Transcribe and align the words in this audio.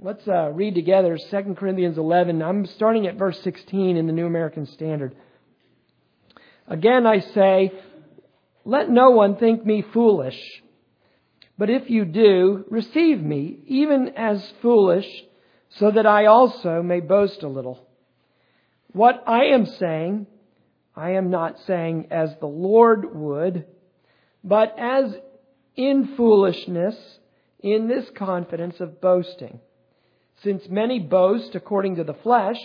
Let's 0.00 0.28
uh, 0.28 0.52
read 0.52 0.76
together 0.76 1.18
2 1.18 1.54
Corinthians 1.58 1.98
11. 1.98 2.40
I'm 2.40 2.66
starting 2.66 3.08
at 3.08 3.16
verse 3.16 3.36
16 3.42 3.96
in 3.96 4.06
the 4.06 4.12
New 4.12 4.26
American 4.26 4.66
Standard. 4.66 5.16
Again, 6.68 7.04
I 7.04 7.18
say, 7.18 7.72
let 8.64 8.88
no 8.88 9.10
one 9.10 9.38
think 9.38 9.66
me 9.66 9.84
foolish. 9.92 10.38
But 11.58 11.68
if 11.68 11.90
you 11.90 12.04
do, 12.04 12.64
receive 12.70 13.20
me, 13.20 13.58
even 13.66 14.12
as 14.16 14.40
foolish, 14.62 15.06
so 15.70 15.90
that 15.90 16.06
I 16.06 16.26
also 16.26 16.80
may 16.80 17.00
boast 17.00 17.42
a 17.42 17.48
little. 17.48 17.84
What 18.92 19.24
I 19.26 19.46
am 19.46 19.66
saying, 19.66 20.28
I 20.94 21.14
am 21.14 21.30
not 21.30 21.58
saying 21.66 22.06
as 22.12 22.30
the 22.38 22.46
Lord 22.46 23.16
would, 23.16 23.66
but 24.44 24.78
as 24.78 25.12
in 25.74 26.14
foolishness, 26.16 26.94
in 27.58 27.88
this 27.88 28.08
confidence 28.16 28.78
of 28.78 29.00
boasting. 29.00 29.58
Since 30.42 30.68
many 30.68 31.00
boast 31.00 31.54
according 31.54 31.96
to 31.96 32.04
the 32.04 32.14
flesh, 32.14 32.56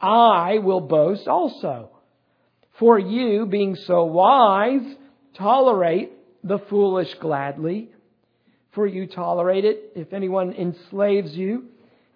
I 0.00 0.58
will 0.58 0.80
boast 0.80 1.28
also. 1.28 1.90
For 2.78 2.98
you, 2.98 3.46
being 3.46 3.74
so 3.74 4.04
wise, 4.04 4.94
tolerate 5.34 6.12
the 6.44 6.58
foolish 6.70 7.12
gladly. 7.20 7.90
For 8.72 8.86
you 8.86 9.06
tolerate 9.06 9.64
it 9.64 9.92
if 9.96 10.12
anyone 10.12 10.52
enslaves 10.52 11.32
you, 11.34 11.64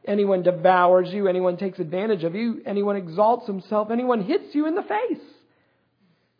anyone 0.05 0.43
devours 0.43 1.13
you, 1.13 1.29
anyone 1.29 1.57
takes 1.57 1.79
advantage 1.79 2.25
of 2.25 2.35
you, 2.35 2.63
anyone 2.65 2.97
exalts 2.97 3.47
himself, 3.47 3.91
anyone 3.91 4.23
hits 4.23 4.55
you 4.55 4.67
in 4.67 4.75
the 4.75 4.83
face. 4.83 5.25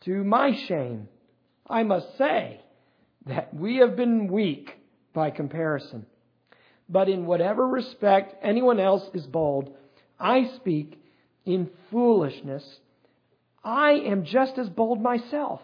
To 0.05 0.23
my 0.23 0.57
shame, 0.67 1.07
I 1.69 1.83
must 1.83 2.17
say 2.17 2.61
that 3.25 3.53
we 3.53 3.77
have 3.77 3.95
been 3.95 4.27
weak 4.27 4.71
by 5.13 5.29
comparison. 5.29 6.05
But 6.89 7.09
in 7.09 7.25
whatever 7.25 7.67
respect 7.67 8.35
anyone 8.43 8.79
else 8.79 9.03
is 9.13 9.25
bold, 9.25 9.73
I 10.19 10.51
speak 10.57 11.01
in 11.45 11.69
foolishness. 11.91 12.63
I 13.63 13.91
am 13.91 14.25
just 14.25 14.57
as 14.57 14.69
bold 14.69 15.01
myself. 15.01 15.61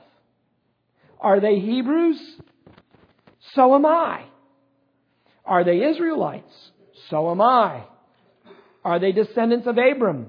Are 1.20 1.40
they 1.40 1.60
Hebrews? 1.60 2.20
So 3.54 3.76
am 3.76 3.86
I. 3.86 4.24
Are 5.46 5.64
they 5.64 5.84
Israelites? 5.84 6.54
So 7.10 7.32
am 7.32 7.42
I. 7.42 7.86
Are 8.86 9.00
they 9.00 9.12
descendants 9.12 9.68
of 9.68 9.78
Abram? 9.78 10.28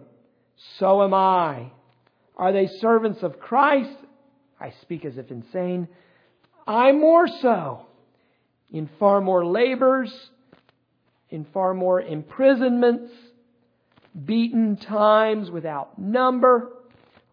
So 0.78 1.03
am 1.03 1.15
I. 1.15 1.70
Are 2.37 2.53
they 2.53 2.69
servants 2.81 3.22
of 3.22 3.39
Christ? 3.39 3.97
I 4.61 4.72
speak 4.83 5.05
as 5.05 5.17
if 5.17 5.31
insane. 5.31 5.89
I 6.67 6.93
more 6.93 7.27
so 7.41 7.87
in 8.70 8.89
far 8.98 9.20
more 9.20 9.45
labors, 9.45 10.12
in 11.31 11.47
far 11.53 11.75
more 11.75 12.00
imprisonments, 12.00 13.12
beaten 14.25 14.77
times 14.77 15.50
without 15.50 15.98
number, 15.98 16.72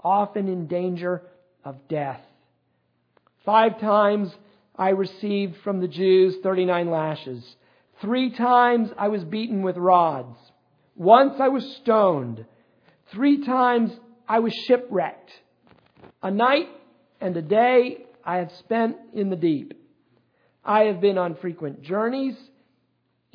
often 0.03 0.47
in 0.47 0.67
danger 0.67 1.23
of 1.65 1.75
death. 1.89 2.21
Five 3.45 3.79
times 3.79 4.29
I 4.75 4.89
received 4.89 5.55
from 5.63 5.81
the 5.81 5.87
Jews 5.87 6.35
39 6.43 6.91
lashes. 6.91 7.55
Three 8.01 8.29
times 8.35 8.89
I 8.97 9.07
was 9.07 9.23
beaten 9.23 9.63
with 9.63 9.77
rods. 9.77 10.37
Once 10.95 11.35
I 11.39 11.47
was 11.47 11.77
stoned. 11.81 12.45
Three 13.11 13.45
times 13.45 13.91
I 14.27 14.39
was 14.39 14.53
shipwrecked. 14.67 15.31
A 16.21 16.29
night 16.29 16.67
and 17.19 17.35
a 17.37 17.41
day 17.41 18.05
I 18.23 18.37
have 18.37 18.51
spent 18.59 18.97
in 19.13 19.29
the 19.29 19.35
deep. 19.35 19.73
I 20.63 20.81
have 20.83 20.99
been 20.99 21.17
on 21.17 21.35
frequent 21.35 21.81
journeys, 21.81 22.35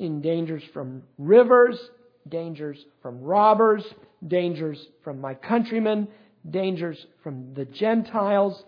in 0.03 0.21
dangers 0.21 0.63
from 0.73 1.03
rivers, 1.17 1.79
dangers 2.27 2.77
from 3.01 3.21
robbers, 3.21 3.83
dangers 4.25 4.85
from 5.03 5.19
my 5.19 5.33
countrymen, 5.33 6.07
dangers 6.49 7.05
from 7.23 7.53
the 7.53 7.65
Gentiles, 7.65 8.63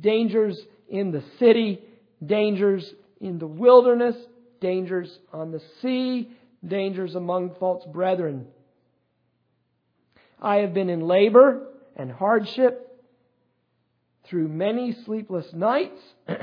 dangers 0.00 0.58
in 0.88 1.10
the 1.10 1.22
city, 1.38 1.80
dangers 2.24 2.88
in 3.20 3.38
the 3.38 3.46
wilderness, 3.46 4.16
dangers 4.60 5.18
on 5.32 5.50
the 5.50 5.62
sea, 5.80 6.30
dangers 6.66 7.14
among 7.14 7.54
false 7.58 7.84
brethren. 7.92 8.46
I 10.40 10.56
have 10.56 10.74
been 10.74 10.90
in 10.90 11.00
labor 11.00 11.66
and 11.96 12.10
hardship 12.10 12.80
through 14.28 14.48
many 14.48 14.96
sleepless 15.04 15.46
nights. 15.52 16.00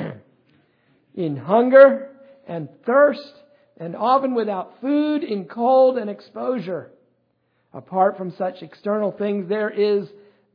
in 1.16 1.36
hunger 1.36 2.10
and 2.48 2.70
thirst, 2.86 3.34
and 3.82 3.96
often 3.96 4.36
without 4.36 4.80
food, 4.80 5.24
in 5.24 5.46
cold 5.46 5.98
and 5.98 6.08
exposure. 6.08 6.92
Apart 7.74 8.16
from 8.16 8.32
such 8.38 8.62
external 8.62 9.12
things, 9.12 9.50
there 9.50 9.72
is 9.72 10.08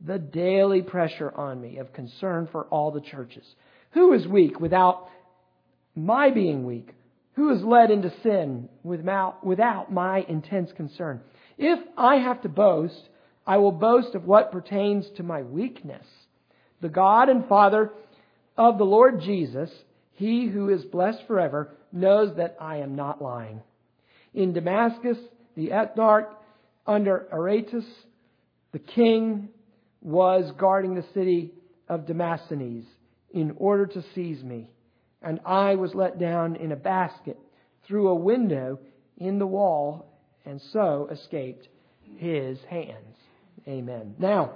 the 0.05 0.17
daily 0.17 0.81
pressure 0.81 1.31
on 1.35 1.59
me 1.59 1.77
of 1.77 1.91
concern 1.91 2.47
for 2.51 2.63
all 2.67 2.89
the 2.91 3.01
churches. 3.01 3.43
Who 3.91 4.13
is 4.13 4.25
weak 4.25 4.61
without 4.61 5.09
my 5.93 6.29
being 6.29 6.65
weak? 6.65 6.93
Who 7.33 7.49
is 7.53 7.61
led 7.63 7.91
into 7.91 8.13
sin 8.23 8.69
without, 8.81 9.91
my 9.91 10.25
intense 10.29 10.71
concern? 10.77 11.19
If 11.57 11.79
I 11.97 12.15
have 12.15 12.41
to 12.43 12.49
boast, 12.49 13.09
I 13.45 13.57
will 13.57 13.73
boast 13.73 14.15
of 14.15 14.23
what 14.23 14.53
pertains 14.53 15.05
to 15.17 15.23
my 15.23 15.41
weakness. 15.41 16.05
The 16.79 16.89
God 16.89 17.27
and 17.27 17.45
Father 17.47 17.91
of 18.57 18.77
the 18.77 18.85
Lord 18.85 19.19
Jesus, 19.19 19.69
he 20.17 20.47
who 20.47 20.69
is 20.69 20.83
blessed 20.83 21.21
forever 21.27 21.69
knows 21.91 22.35
that 22.37 22.57
I 22.59 22.77
am 22.77 22.95
not 22.95 23.21
lying. 23.21 23.61
In 24.33 24.51
Damascus, 24.51 25.17
the 25.55 25.69
ethnarch 25.69 26.27
under 26.87 27.27
Aretas, 27.31 27.85
the 28.71 28.79
king, 28.79 29.49
was 30.01 30.51
guarding 30.57 30.95
the 30.95 31.05
city 31.13 31.53
of 31.87 32.07
Damascus 32.07 32.83
in 33.31 33.53
order 33.57 33.85
to 33.85 34.03
seize 34.15 34.43
me. 34.43 34.71
And 35.21 35.39
I 35.45 35.75
was 35.75 35.93
let 35.93 36.19
down 36.19 36.55
in 36.55 36.71
a 36.71 36.75
basket 36.75 37.37
through 37.87 38.07
a 38.07 38.15
window 38.15 38.79
in 39.17 39.37
the 39.37 39.47
wall 39.47 40.07
and 40.45 40.59
so 40.73 41.09
escaped 41.11 41.67
his 42.17 42.57
hands. 42.67 43.15
Amen. 43.67 44.15
Now, 44.17 44.55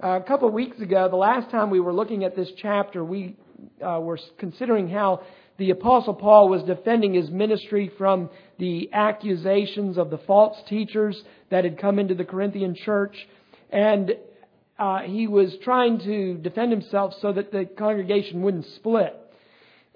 a 0.00 0.20
couple 0.20 0.48
of 0.48 0.54
weeks 0.54 0.80
ago, 0.80 1.10
the 1.10 1.16
last 1.16 1.50
time 1.50 1.68
we 1.68 1.80
were 1.80 1.92
looking 1.92 2.24
at 2.24 2.34
this 2.34 2.50
chapter, 2.56 3.04
we 3.04 3.36
uh, 3.84 4.00
were 4.00 4.18
considering 4.38 4.88
how 4.88 5.22
the 5.56 5.70
Apostle 5.70 6.14
Paul 6.14 6.48
was 6.48 6.62
defending 6.64 7.14
his 7.14 7.30
ministry 7.30 7.90
from 7.96 8.28
the 8.58 8.90
accusations 8.92 9.98
of 9.98 10.10
the 10.10 10.18
false 10.18 10.56
teachers 10.68 11.20
that 11.50 11.64
had 11.64 11.78
come 11.78 11.98
into 11.98 12.14
the 12.14 12.24
Corinthian 12.24 12.74
church. 12.74 13.16
And 13.70 14.12
uh, 14.78 15.00
he 15.02 15.28
was 15.28 15.54
trying 15.62 16.00
to 16.00 16.34
defend 16.38 16.72
himself 16.72 17.14
so 17.20 17.32
that 17.32 17.52
the 17.52 17.64
congregation 17.64 18.42
wouldn't 18.42 18.66
split. 18.76 19.14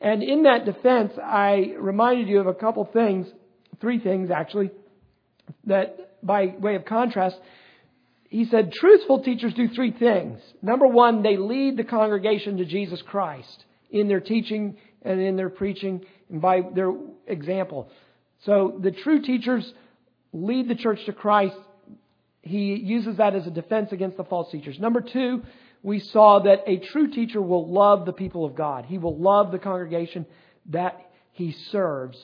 And 0.01 0.23
in 0.23 0.45
that 0.45 0.65
defense, 0.65 1.13
I 1.23 1.75
reminded 1.77 2.29
you 2.29 2.39
of 2.39 2.47
a 2.47 2.55
couple 2.55 2.89
things, 2.93 3.27
three 3.81 3.99
things 3.99 4.31
actually, 4.31 4.71
that 5.65 6.25
by 6.25 6.55
way 6.59 6.77
of 6.77 6.85
contrast, 6.85 7.37
he 8.29 8.45
said 8.45 8.73
truthful 8.73 9.23
teachers 9.23 9.55
do 9.55 9.69
three 9.69 9.91
things. 9.91 10.41
Number 10.61 10.87
one, 10.87 11.23
they 11.23 11.37
lead 11.37 11.77
the 11.77 11.85
congregation 11.85 12.59
to 12.59 12.67
Jesus 12.67 13.03
Christ 13.03 13.65
in 13.91 14.07
their 14.07 14.21
teaching 14.21 14.77
and 15.03 15.21
in 15.21 15.37
their 15.37 15.49
preaching 15.49 16.05
and 16.31 16.41
by 16.41 16.61
their 16.75 16.93
example. 17.27 17.91
So 18.45 18.79
the 18.81 18.91
true 18.91 19.23
teachers 19.23 19.73
lead 20.33 20.69
the 20.69 20.75
church 20.75 21.05
to 21.07 21.13
Christ. 21.13 21.57
He 22.43 22.75
uses 22.75 23.17
that 23.17 23.35
as 23.35 23.47
a 23.47 23.51
defense 23.51 23.93
against 23.93 24.19
the 24.19 24.25
false 24.25 24.51
teachers. 24.53 24.79
Number 24.79 25.01
two, 25.01 25.43
we 25.83 26.01
saw 26.01 26.41
that 26.41 26.65
a 26.67 26.79
true 26.79 27.11
teacher 27.11 27.41
will 27.41 27.73
love 27.73 28.05
the 28.05 28.13
people 28.13 28.45
of 28.45 28.55
God. 28.55 28.85
He 28.85 28.99
will 28.99 29.17
love 29.19 29.53
the 29.53 29.59
congregation 29.59 30.27
that 30.67 31.01
he 31.33 31.53
serves. 31.71 32.19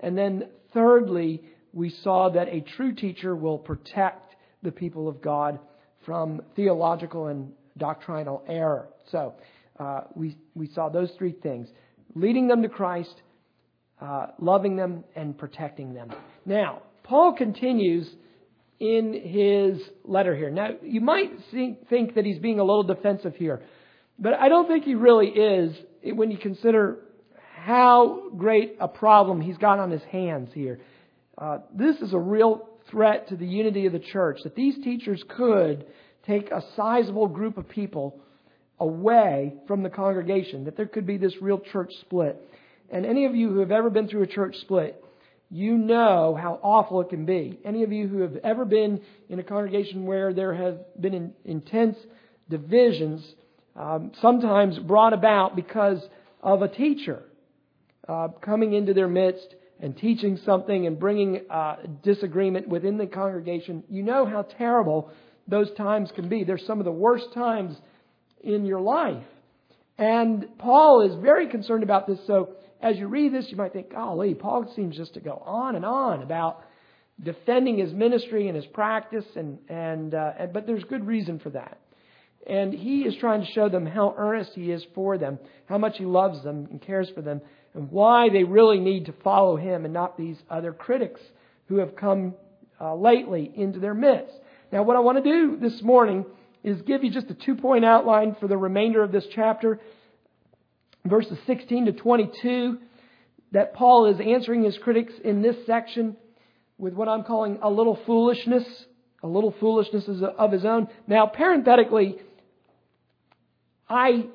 And 0.00 0.18
then 0.18 0.48
thirdly, 0.74 1.42
we 1.72 1.88
saw 1.88 2.28
that 2.30 2.48
a 2.48 2.60
true 2.60 2.94
teacher 2.94 3.34
will 3.34 3.58
protect 3.58 4.25
the 4.62 4.72
people 4.72 5.08
of 5.08 5.20
God 5.22 5.58
from 6.04 6.40
theological 6.54 7.26
and 7.26 7.52
doctrinal 7.78 8.42
error. 8.48 8.88
So 9.10 9.34
uh, 9.78 10.02
we, 10.14 10.36
we 10.54 10.68
saw 10.68 10.88
those 10.88 11.10
three 11.18 11.32
things 11.32 11.68
leading 12.14 12.48
them 12.48 12.62
to 12.62 12.68
Christ, 12.68 13.14
uh, 14.00 14.28
loving 14.38 14.76
them, 14.76 15.04
and 15.14 15.36
protecting 15.36 15.94
them. 15.94 16.12
Now, 16.44 16.82
Paul 17.02 17.34
continues 17.34 18.08
in 18.78 19.12
his 19.12 19.80
letter 20.04 20.34
here. 20.34 20.50
Now, 20.50 20.70
you 20.82 21.00
might 21.00 21.32
think 21.50 22.14
that 22.14 22.24
he's 22.24 22.38
being 22.38 22.58
a 22.58 22.64
little 22.64 22.82
defensive 22.82 23.34
here, 23.36 23.62
but 24.18 24.34
I 24.34 24.48
don't 24.48 24.66
think 24.66 24.84
he 24.84 24.94
really 24.94 25.28
is 25.28 25.76
when 26.04 26.30
you 26.30 26.38
consider 26.38 26.98
how 27.54 28.30
great 28.36 28.76
a 28.80 28.88
problem 28.88 29.40
he's 29.40 29.58
got 29.58 29.78
on 29.78 29.90
his 29.90 30.02
hands 30.04 30.50
here. 30.54 30.80
Uh, 31.36 31.58
this 31.74 31.96
is 31.96 32.12
a 32.12 32.18
real 32.18 32.68
threat 32.90 33.28
to 33.28 33.36
the 33.36 33.46
unity 33.46 33.86
of 33.86 33.92
the 33.92 33.98
church, 33.98 34.40
that 34.44 34.54
these 34.54 34.76
teachers 34.82 35.22
could 35.36 35.86
take 36.26 36.50
a 36.50 36.62
sizable 36.76 37.28
group 37.28 37.56
of 37.56 37.68
people 37.68 38.20
away 38.78 39.54
from 39.66 39.82
the 39.82 39.90
congregation, 39.90 40.64
that 40.64 40.76
there 40.76 40.86
could 40.86 41.06
be 41.06 41.16
this 41.16 41.34
real 41.40 41.58
church 41.58 41.92
split. 42.00 42.40
And 42.90 43.06
any 43.06 43.24
of 43.24 43.34
you 43.34 43.50
who 43.50 43.60
have 43.60 43.70
ever 43.70 43.90
been 43.90 44.08
through 44.08 44.22
a 44.22 44.26
church 44.26 44.56
split, 44.60 45.02
you 45.50 45.78
know 45.78 46.36
how 46.40 46.58
awful 46.62 47.00
it 47.00 47.08
can 47.08 47.24
be. 47.24 47.58
Any 47.64 47.84
of 47.84 47.92
you 47.92 48.08
who 48.08 48.20
have 48.22 48.36
ever 48.42 48.64
been 48.64 49.00
in 49.28 49.38
a 49.38 49.42
congregation 49.42 50.04
where 50.04 50.32
there 50.32 50.54
have 50.54 50.78
been 51.00 51.14
in, 51.14 51.32
intense 51.44 51.96
divisions, 52.48 53.24
um, 53.76 54.12
sometimes 54.20 54.78
brought 54.78 55.12
about 55.12 55.54
because 55.54 56.00
of 56.42 56.62
a 56.62 56.68
teacher 56.68 57.22
uh, 58.08 58.28
coming 58.40 58.72
into 58.72 58.94
their 58.94 59.08
midst 59.08 59.54
and 59.80 59.96
teaching 59.96 60.38
something 60.44 60.86
and 60.86 60.98
bringing 60.98 61.42
uh, 61.50 61.76
disagreement 62.02 62.68
within 62.68 62.96
the 62.98 63.06
congregation, 63.06 63.84
you 63.88 64.02
know 64.02 64.26
how 64.26 64.42
terrible 64.42 65.10
those 65.46 65.72
times 65.74 66.10
can 66.14 66.28
be. 66.28 66.44
They're 66.44 66.58
some 66.58 66.78
of 66.78 66.84
the 66.84 66.92
worst 66.92 67.32
times 67.34 67.76
in 68.40 68.64
your 68.64 68.80
life. 68.80 69.22
And 69.98 70.46
Paul 70.58 71.02
is 71.02 71.22
very 71.22 71.48
concerned 71.48 71.82
about 71.82 72.06
this. 72.06 72.18
So 72.26 72.54
as 72.80 72.96
you 72.96 73.06
read 73.08 73.32
this, 73.32 73.46
you 73.50 73.56
might 73.56 73.72
think, 73.72 73.92
golly, 73.92 74.34
Paul 74.34 74.70
seems 74.76 74.96
just 74.96 75.14
to 75.14 75.20
go 75.20 75.42
on 75.44 75.76
and 75.76 75.84
on 75.84 76.22
about 76.22 76.62
defending 77.22 77.78
his 77.78 77.92
ministry 77.92 78.48
and 78.48 78.56
his 78.56 78.66
practice, 78.66 79.24
and, 79.36 79.58
and, 79.68 80.14
uh, 80.14 80.32
and 80.38 80.52
but 80.52 80.66
there's 80.66 80.84
good 80.84 81.06
reason 81.06 81.38
for 81.38 81.50
that. 81.50 81.78
And 82.46 82.72
he 82.72 83.00
is 83.00 83.16
trying 83.18 83.40
to 83.44 83.50
show 83.52 83.68
them 83.68 83.86
how 83.86 84.14
earnest 84.16 84.52
he 84.54 84.70
is 84.70 84.84
for 84.94 85.18
them, 85.18 85.38
how 85.64 85.78
much 85.78 85.96
he 85.96 86.04
loves 86.04 86.44
them 86.44 86.68
and 86.70 86.80
cares 86.80 87.10
for 87.14 87.22
them, 87.22 87.40
and 87.76 87.90
why 87.90 88.30
they 88.30 88.42
really 88.42 88.80
need 88.80 89.06
to 89.06 89.12
follow 89.22 89.56
him 89.56 89.84
and 89.84 89.92
not 89.92 90.16
these 90.16 90.38
other 90.50 90.72
critics 90.72 91.20
who 91.68 91.76
have 91.76 91.94
come 91.94 92.34
uh, 92.80 92.94
lately 92.94 93.52
into 93.54 93.78
their 93.78 93.94
midst. 93.94 94.32
Now, 94.72 94.82
what 94.82 94.96
I 94.96 95.00
want 95.00 95.22
to 95.22 95.30
do 95.30 95.58
this 95.58 95.82
morning 95.82 96.24
is 96.64 96.80
give 96.82 97.04
you 97.04 97.10
just 97.10 97.30
a 97.30 97.34
two 97.34 97.54
point 97.54 97.84
outline 97.84 98.34
for 98.40 98.48
the 98.48 98.56
remainder 98.56 99.02
of 99.02 99.12
this 99.12 99.26
chapter, 99.32 99.78
verses 101.04 101.38
16 101.46 101.86
to 101.86 101.92
22, 101.92 102.78
that 103.52 103.74
Paul 103.74 104.06
is 104.06 104.18
answering 104.20 104.64
his 104.64 104.76
critics 104.78 105.12
in 105.22 105.42
this 105.42 105.56
section 105.66 106.16
with 106.78 106.94
what 106.94 107.08
I'm 107.08 107.24
calling 107.24 107.58
a 107.62 107.70
little 107.70 107.98
foolishness, 108.06 108.64
a 109.22 109.26
little 109.26 109.54
foolishness 109.60 110.04
of 110.08 110.50
his 110.50 110.64
own. 110.64 110.88
Now, 111.06 111.26
parenthetically, 111.26 112.18
I 113.88 114.26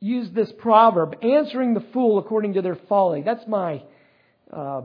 use 0.00 0.30
this 0.30 0.52
proverb, 0.58 1.16
answering 1.22 1.74
the 1.74 1.84
fool 1.92 2.18
according 2.18 2.54
to 2.54 2.62
their 2.62 2.78
folly. 2.88 3.22
That's 3.22 3.46
my 3.46 3.82
uh, 4.52 4.82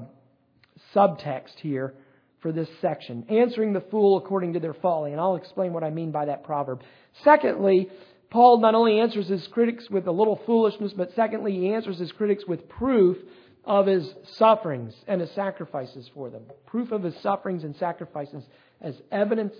subtext 0.95 1.55
here 1.57 1.93
for 2.41 2.51
this 2.51 2.69
section. 2.81 3.25
Answering 3.29 3.73
the 3.73 3.81
fool 3.81 4.17
according 4.17 4.53
to 4.53 4.59
their 4.59 4.73
folly. 4.73 5.11
And 5.11 5.19
I'll 5.19 5.35
explain 5.35 5.73
what 5.73 5.83
I 5.83 5.89
mean 5.89 6.11
by 6.11 6.25
that 6.25 6.43
proverb. 6.43 6.81
Secondly, 7.23 7.89
Paul 8.29 8.61
not 8.61 8.75
only 8.75 8.99
answers 8.99 9.27
his 9.27 9.45
critics 9.47 9.89
with 9.89 10.07
a 10.07 10.11
little 10.11 10.41
foolishness, 10.45 10.93
but 10.93 11.11
secondly, 11.15 11.51
he 11.53 11.73
answers 11.73 11.99
his 11.99 12.11
critics 12.13 12.45
with 12.47 12.67
proof 12.69 13.17
of 13.65 13.85
his 13.85 14.09
sufferings 14.37 14.93
and 15.07 15.21
his 15.21 15.29
sacrifices 15.31 16.09
for 16.13 16.29
them. 16.29 16.43
Proof 16.65 16.91
of 16.91 17.03
his 17.03 17.15
sufferings 17.21 17.63
and 17.63 17.75
sacrifices 17.75 18.43
as 18.79 18.95
evidence 19.11 19.53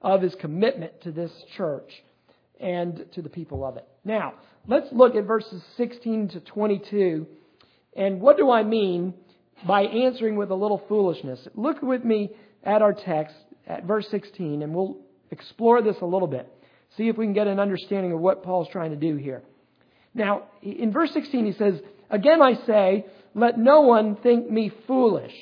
of 0.00 0.22
his 0.22 0.34
commitment 0.36 1.02
to 1.02 1.12
this 1.12 1.32
church 1.56 1.90
and 2.60 3.04
to 3.12 3.22
the 3.22 3.28
people 3.28 3.64
of 3.64 3.76
it. 3.76 3.86
Now, 4.04 4.34
let's 4.66 4.88
look 4.92 5.14
at 5.14 5.24
verses 5.24 5.62
16 5.76 6.28
to 6.28 6.40
22. 6.40 7.26
And 7.96 8.20
what 8.20 8.36
do 8.36 8.50
I 8.50 8.62
mean 8.62 9.14
by 9.66 9.82
answering 9.82 10.36
with 10.36 10.50
a 10.50 10.54
little 10.54 10.82
foolishness? 10.88 11.46
Look 11.54 11.82
with 11.82 12.04
me 12.04 12.30
at 12.64 12.82
our 12.82 12.92
text 12.92 13.34
at 13.66 13.84
verse 13.84 14.08
16, 14.10 14.62
and 14.62 14.74
we'll 14.74 14.98
explore 15.30 15.82
this 15.82 15.96
a 16.00 16.06
little 16.06 16.28
bit. 16.28 16.48
See 16.96 17.08
if 17.08 17.16
we 17.16 17.24
can 17.24 17.32
get 17.32 17.46
an 17.46 17.58
understanding 17.58 18.12
of 18.12 18.20
what 18.20 18.42
Paul's 18.42 18.68
trying 18.70 18.90
to 18.90 18.96
do 18.96 19.16
here. 19.16 19.42
Now, 20.14 20.44
in 20.62 20.92
verse 20.92 21.10
16, 21.12 21.46
he 21.46 21.52
says, 21.52 21.80
Again 22.10 22.42
I 22.42 22.54
say, 22.66 23.06
let 23.34 23.58
no 23.58 23.82
one 23.82 24.16
think 24.16 24.50
me 24.50 24.70
foolish. 24.86 25.32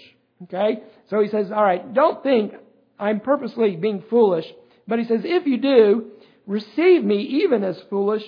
Okay? 0.44 0.82
So 1.08 1.20
he 1.20 1.28
says, 1.28 1.50
all 1.50 1.62
right, 1.62 1.92
don't 1.92 2.22
think 2.22 2.54
I'm 2.98 3.20
purposely 3.20 3.76
being 3.76 4.04
foolish. 4.08 4.44
But 4.86 5.00
he 5.00 5.04
says, 5.04 5.20
if 5.24 5.46
you 5.46 5.58
do, 5.58 6.10
receive 6.46 7.04
me 7.04 7.42
even 7.44 7.64
as 7.64 7.80
foolish 7.90 8.22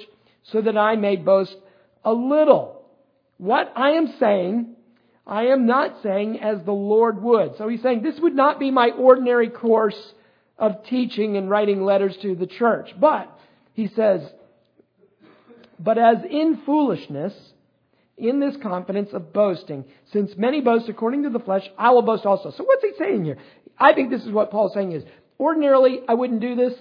so 0.44 0.60
that 0.60 0.76
I 0.76 0.96
may 0.96 1.16
boast 1.16 1.56
a 2.04 2.12
little. 2.12 2.84
What 3.38 3.72
I 3.76 3.92
am 3.92 4.14
saying, 4.18 4.74
I 5.26 5.46
am 5.46 5.66
not 5.66 6.02
saying 6.02 6.40
as 6.40 6.62
the 6.64 6.72
Lord 6.72 7.22
would. 7.22 7.56
So 7.56 7.68
he's 7.68 7.82
saying 7.82 8.02
this 8.02 8.20
would 8.20 8.34
not 8.34 8.58
be 8.58 8.70
my 8.70 8.90
ordinary 8.90 9.48
course 9.48 10.14
of 10.58 10.84
teaching 10.84 11.36
and 11.36 11.50
writing 11.50 11.84
letters 11.84 12.16
to 12.18 12.34
the 12.34 12.46
church. 12.46 12.90
But, 12.98 13.36
he 13.74 13.88
says, 13.88 14.22
but 15.78 15.98
as 15.98 16.18
in 16.28 16.62
foolishness, 16.64 17.34
in 18.16 18.38
this 18.38 18.56
confidence 18.62 19.10
of 19.12 19.32
boasting, 19.32 19.84
since 20.12 20.36
many 20.36 20.60
boast 20.60 20.88
according 20.88 21.24
to 21.24 21.30
the 21.30 21.40
flesh, 21.40 21.68
I 21.76 21.90
will 21.90 22.02
boast 22.02 22.26
also. 22.26 22.50
So 22.50 22.62
what's 22.62 22.84
he 22.84 22.92
saying 22.98 23.24
here? 23.24 23.38
I 23.78 23.92
think 23.92 24.10
this 24.10 24.24
is 24.24 24.30
what 24.30 24.50
Paul's 24.50 24.74
saying 24.74 24.92
is, 24.92 25.02
ordinarily 25.40 26.00
I 26.08 26.14
wouldn't 26.14 26.40
do 26.40 26.54
this. 26.54 26.74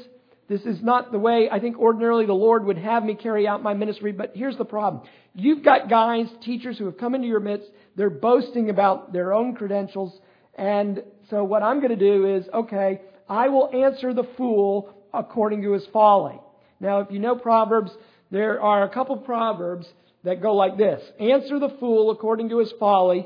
This 0.52 0.64
is 0.64 0.84
not 0.84 1.14
the 1.14 1.18
way 1.18 1.48
I 1.50 1.62
think 1.62 1.80
ordinarily 1.80 2.26
the 2.26 2.34
Lord 2.34 2.66
would 2.66 2.78
have 2.78 3.06
me 3.06 3.16
carry 3.16 3.48
out 3.48 3.64
my 3.64 3.74
ministry, 3.74 4.12
but 4.12 4.34
here's 4.36 4.58
the 4.58 4.66
problem. 4.66 5.02
You've 5.34 5.64
got 5.64 5.90
guys, 5.90 6.26
teachers 6.44 6.78
who 6.78 6.84
have 6.88 6.98
come 6.98 7.16
into 7.16 7.26
your 7.26 7.40
midst, 7.40 7.70
they're 7.96 8.10
boasting 8.10 8.70
about 8.70 9.14
their 9.14 9.32
own 9.32 9.56
credentials, 9.56 10.20
and 10.56 11.04
so 11.30 11.46
what 11.46 11.64
I'm 11.64 11.78
going 11.78 11.98
to 11.98 12.06
do 12.18 12.36
is, 12.36 12.44
okay, 12.54 13.00
I 13.30 13.48
will 13.48 13.70
answer 13.74 14.14
the 14.14 14.28
fool 14.36 14.94
according 15.14 15.62
to 15.62 15.72
his 15.72 15.86
folly. 15.94 16.38
Now, 16.82 17.00
if 17.00 17.12
you 17.12 17.20
know 17.20 17.38
Proverbs, 17.38 17.92
there 18.30 18.60
are 18.60 18.84
a 18.84 18.90
couple 18.90 19.16
Proverbs 19.20 19.88
that 20.26 20.42
go 20.42 20.54
like 20.54 20.76
this. 20.78 21.02
Answer 21.18 21.60
the 21.60 21.78
fool 21.80 22.12
according 22.12 22.50
to 22.50 22.58
his 22.58 22.74
folly. 22.78 23.26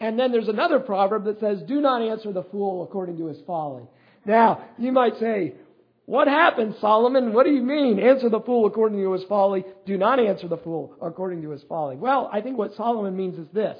And 0.00 0.18
then 0.18 0.32
there's 0.32 0.48
another 0.48 0.80
proverb 0.80 1.24
that 1.26 1.38
says, 1.40 1.60
do 1.68 1.82
not 1.82 2.00
answer 2.00 2.32
the 2.32 2.44
fool 2.44 2.82
according 2.82 3.18
to 3.18 3.26
his 3.26 3.38
folly. 3.46 3.84
Now, 4.24 4.64
you 4.78 4.90
might 4.90 5.18
say, 5.20 5.54
what 6.06 6.28
happened, 6.28 6.74
Solomon? 6.80 7.32
What 7.32 7.46
do 7.46 7.52
you 7.52 7.62
mean? 7.62 7.98
Answer 7.98 8.28
the 8.28 8.40
fool 8.40 8.66
according 8.66 8.98
to 8.98 9.12
his 9.12 9.24
folly. 9.24 9.64
Do 9.86 9.96
not 9.96 10.20
answer 10.20 10.48
the 10.48 10.58
fool 10.58 10.94
according 11.00 11.42
to 11.42 11.50
his 11.50 11.62
folly. 11.62 11.96
Well, 11.96 12.28
I 12.32 12.42
think 12.42 12.58
what 12.58 12.74
Solomon 12.74 13.16
means 13.16 13.38
is 13.38 13.46
this, 13.54 13.78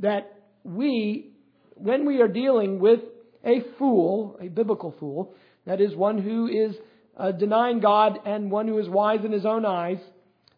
that 0.00 0.40
we, 0.62 1.30
when 1.74 2.04
we 2.04 2.20
are 2.20 2.28
dealing 2.28 2.80
with 2.80 3.00
a 3.44 3.62
fool, 3.78 4.38
a 4.40 4.48
biblical 4.48 4.94
fool, 5.00 5.34
that 5.66 5.80
is 5.80 5.94
one 5.94 6.18
who 6.18 6.48
is 6.48 6.76
uh, 7.16 7.32
denying 7.32 7.80
God 7.80 8.18
and 8.26 8.50
one 8.50 8.68
who 8.68 8.78
is 8.78 8.88
wise 8.88 9.24
in 9.24 9.32
his 9.32 9.46
own 9.46 9.64
eyes 9.64 9.98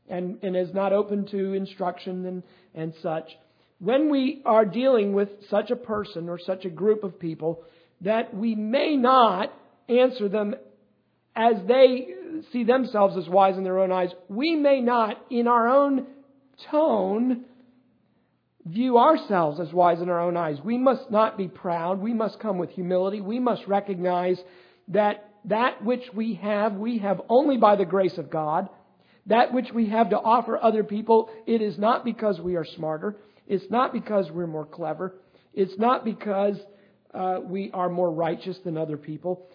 and, 0.08 0.42
and 0.42 0.56
is 0.56 0.72
not 0.74 0.92
open 0.92 1.26
to 1.26 1.52
instruction 1.52 2.26
and, 2.26 2.42
and 2.74 2.94
such. 3.02 3.28
When 3.78 4.10
we 4.10 4.42
are 4.44 4.64
dealing 4.64 5.12
with 5.12 5.28
such 5.50 5.70
a 5.70 5.76
person 5.76 6.28
or 6.28 6.38
such 6.38 6.64
a 6.64 6.70
group 6.70 7.04
of 7.04 7.20
people, 7.20 7.62
that 8.00 8.34
we 8.34 8.54
may 8.54 8.96
not 8.96 9.52
answer 9.88 10.28
them 10.28 10.54
as 11.36 11.56
they 11.68 12.08
see 12.52 12.64
themselves 12.64 13.16
as 13.16 13.28
wise 13.28 13.56
in 13.56 13.64
their 13.64 13.78
own 13.78 13.92
eyes, 13.92 14.10
we 14.28 14.56
may 14.56 14.80
not, 14.80 15.20
in 15.30 15.46
our 15.46 15.68
own 15.68 16.06
tone, 16.70 17.44
view 18.64 18.98
ourselves 18.98 19.60
as 19.60 19.72
wise 19.72 20.00
in 20.00 20.08
our 20.08 20.20
own 20.20 20.36
eyes. 20.36 20.56
We 20.64 20.78
must 20.78 21.10
not 21.10 21.36
be 21.36 21.46
proud. 21.46 22.00
We 22.00 22.14
must 22.14 22.40
come 22.40 22.58
with 22.58 22.70
humility. 22.70 23.20
We 23.20 23.38
must 23.38 23.66
recognize 23.66 24.38
that 24.88 25.28
that 25.44 25.84
which 25.84 26.02
we 26.14 26.34
have, 26.42 26.72
we 26.72 26.98
have 26.98 27.20
only 27.28 27.58
by 27.58 27.76
the 27.76 27.84
grace 27.84 28.18
of 28.18 28.30
God. 28.30 28.68
That 29.26 29.52
which 29.52 29.68
we 29.74 29.88
have 29.90 30.10
to 30.10 30.16
offer 30.16 30.58
other 30.60 30.84
people, 30.84 31.30
it 31.46 31.60
is 31.60 31.78
not 31.78 32.04
because 32.04 32.40
we 32.40 32.56
are 32.56 32.64
smarter. 32.64 33.16
It's 33.46 33.70
not 33.70 33.92
because 33.92 34.30
we're 34.30 34.46
more 34.46 34.66
clever. 34.66 35.14
It's 35.52 35.78
not 35.78 36.04
because 36.04 36.56
uh, 37.14 37.40
we 37.42 37.70
are 37.72 37.88
more 37.88 38.10
righteous 38.10 38.56
than 38.64 38.76
other 38.76 38.96
people. 38.96 39.48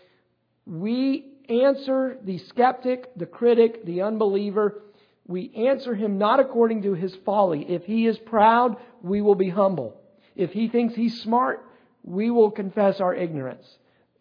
We 0.65 1.30
answer 1.51 2.17
the 2.23 2.37
skeptic, 2.37 3.15
the 3.15 3.25
critic, 3.25 3.85
the 3.85 4.01
unbeliever. 4.01 4.81
We 5.27 5.51
answer 5.67 5.93
him 5.93 6.17
not 6.17 6.39
according 6.39 6.83
to 6.83 6.93
his 6.93 7.15
folly. 7.25 7.65
If 7.69 7.85
he 7.85 8.07
is 8.07 8.17
proud, 8.17 8.77
we 9.01 9.21
will 9.21 9.35
be 9.35 9.49
humble. 9.49 9.99
If 10.35 10.51
he 10.51 10.67
thinks 10.67 10.95
he's 10.95 11.21
smart, 11.21 11.65
we 12.03 12.31
will 12.31 12.51
confess 12.51 12.99
our 12.99 13.13
ignorance. 13.13 13.65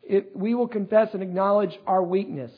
If 0.02 0.24
we 0.34 0.54
will 0.54 0.68
confess 0.68 1.14
and 1.14 1.22
acknowledge 1.22 1.78
our 1.86 2.02
weakness. 2.02 2.52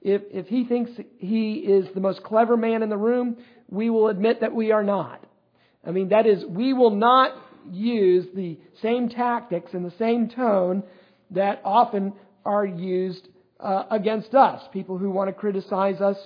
If, 0.00 0.22
if 0.30 0.46
he 0.46 0.64
thinks 0.64 0.92
he 1.18 1.54
is 1.54 1.88
the 1.94 2.00
most 2.00 2.22
clever 2.22 2.56
man 2.56 2.82
in 2.82 2.88
the 2.88 2.96
room, 2.96 3.38
we 3.68 3.90
will 3.90 4.08
admit 4.08 4.40
that 4.40 4.54
we 4.54 4.72
are 4.72 4.84
not. 4.84 5.24
I 5.84 5.90
mean, 5.90 6.10
that 6.10 6.26
is, 6.26 6.44
we 6.44 6.72
will 6.72 6.90
not 6.90 7.32
use 7.70 8.26
the 8.34 8.58
same 8.80 9.08
tactics 9.08 9.74
and 9.74 9.84
the 9.84 9.96
same 9.98 10.28
tone 10.28 10.82
that 11.30 11.60
often 11.64 12.12
are 12.44 12.64
used 12.64 13.28
uh, 13.60 13.84
against 13.90 14.34
us. 14.34 14.62
People 14.72 14.98
who 14.98 15.10
want 15.10 15.28
to 15.28 15.32
criticize 15.32 16.00
us 16.00 16.16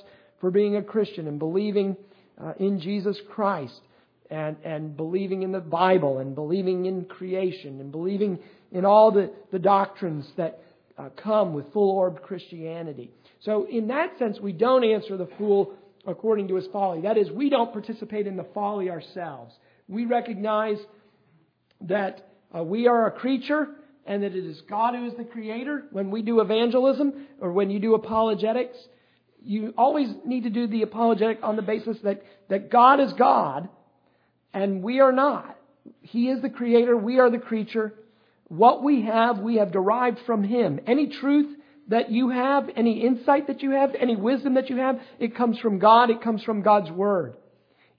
for 0.40 0.50
being 0.50 0.76
a 0.76 0.82
Christian 0.82 1.28
and 1.28 1.38
believing 1.38 1.96
uh, 2.42 2.52
in 2.58 2.80
Jesus 2.80 3.16
Christ 3.30 3.80
and, 4.30 4.56
and 4.64 4.96
believing 4.96 5.42
in 5.42 5.52
the 5.52 5.60
Bible 5.60 6.18
and 6.18 6.34
believing 6.34 6.86
in 6.86 7.04
creation 7.04 7.80
and 7.80 7.92
believing 7.92 8.38
in 8.70 8.84
all 8.84 9.12
the, 9.12 9.30
the 9.50 9.58
doctrines 9.58 10.26
that 10.36 10.60
uh, 10.98 11.08
come 11.22 11.54
with 11.54 11.72
full 11.72 11.90
orbed 11.90 12.22
Christianity. 12.22 13.10
So, 13.40 13.66
in 13.68 13.88
that 13.88 14.18
sense, 14.18 14.40
we 14.40 14.52
don't 14.52 14.84
answer 14.84 15.16
the 15.16 15.28
fool 15.38 15.74
according 16.06 16.48
to 16.48 16.56
his 16.56 16.66
folly. 16.72 17.02
That 17.02 17.16
is, 17.16 17.30
we 17.30 17.50
don't 17.50 17.72
participate 17.72 18.26
in 18.26 18.36
the 18.36 18.46
folly 18.54 18.90
ourselves. 18.90 19.54
We 19.88 20.06
recognize 20.06 20.78
that 21.82 22.28
uh, 22.56 22.62
we 22.62 22.86
are 22.86 23.06
a 23.06 23.10
creature 23.10 23.68
and 24.06 24.22
that 24.22 24.34
it 24.34 24.44
is 24.44 24.60
God 24.68 24.94
who 24.94 25.06
is 25.06 25.14
the 25.16 25.24
creator. 25.24 25.84
When 25.90 26.10
we 26.10 26.22
do 26.22 26.40
evangelism 26.40 27.26
or 27.40 27.52
when 27.52 27.70
you 27.70 27.78
do 27.78 27.94
apologetics, 27.94 28.76
you 29.44 29.74
always 29.76 30.08
need 30.24 30.44
to 30.44 30.50
do 30.50 30.66
the 30.66 30.82
apologetic 30.82 31.38
on 31.42 31.56
the 31.56 31.62
basis 31.62 31.98
that, 32.04 32.22
that 32.48 32.70
God 32.70 33.00
is 33.00 33.12
God 33.14 33.68
and 34.54 34.82
we 34.82 35.00
are 35.00 35.12
not. 35.12 35.56
He 36.00 36.28
is 36.28 36.42
the 36.42 36.50
creator, 36.50 36.96
we 36.96 37.18
are 37.18 37.30
the 37.30 37.38
creature. 37.38 37.94
What 38.48 38.82
we 38.82 39.02
have, 39.02 39.38
we 39.38 39.56
have 39.56 39.72
derived 39.72 40.18
from 40.26 40.44
Him. 40.44 40.80
Any 40.86 41.08
truth 41.08 41.56
that 41.88 42.10
you 42.10 42.30
have, 42.30 42.68
any 42.76 43.04
insight 43.04 43.46
that 43.46 43.62
you 43.62 43.70
have, 43.72 43.94
any 43.98 44.14
wisdom 44.14 44.54
that 44.54 44.70
you 44.70 44.76
have, 44.76 45.00
it 45.18 45.36
comes 45.36 45.58
from 45.58 45.78
God, 45.78 46.10
it 46.10 46.22
comes 46.22 46.42
from 46.42 46.62
God's 46.62 46.90
Word. 46.90 47.36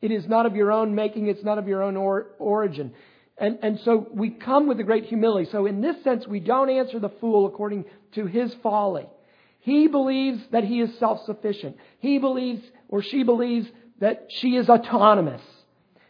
It 0.01 0.11
is 0.11 0.27
not 0.27 0.45
of 0.45 0.55
your 0.55 0.71
own 0.71 0.95
making, 0.95 1.27
it's 1.27 1.43
not 1.43 1.57
of 1.57 1.67
your 1.67 1.81
own 1.81 1.97
or, 1.97 2.27
origin. 2.37 2.93
And, 3.37 3.59
and 3.63 3.79
so 3.83 4.07
we 4.13 4.29
come 4.29 4.67
with 4.67 4.79
a 4.79 4.83
great 4.83 5.05
humility. 5.05 5.49
So 5.51 5.65
in 5.65 5.81
this 5.81 6.03
sense, 6.03 6.27
we 6.27 6.39
don't 6.39 6.69
answer 6.69 6.99
the 6.99 7.09
fool 7.09 7.47
according 7.47 7.85
to 8.13 8.25
his 8.25 8.53
folly. 8.61 9.07
He 9.59 9.87
believes 9.87 10.41
that 10.51 10.63
he 10.63 10.81
is 10.81 10.97
self-sufficient. 10.99 11.77
He 11.99 12.19
believes, 12.19 12.61
or 12.89 13.01
she 13.01 13.23
believes, 13.23 13.67
that 13.99 14.27
she 14.29 14.55
is 14.55 14.69
autonomous. 14.69 15.41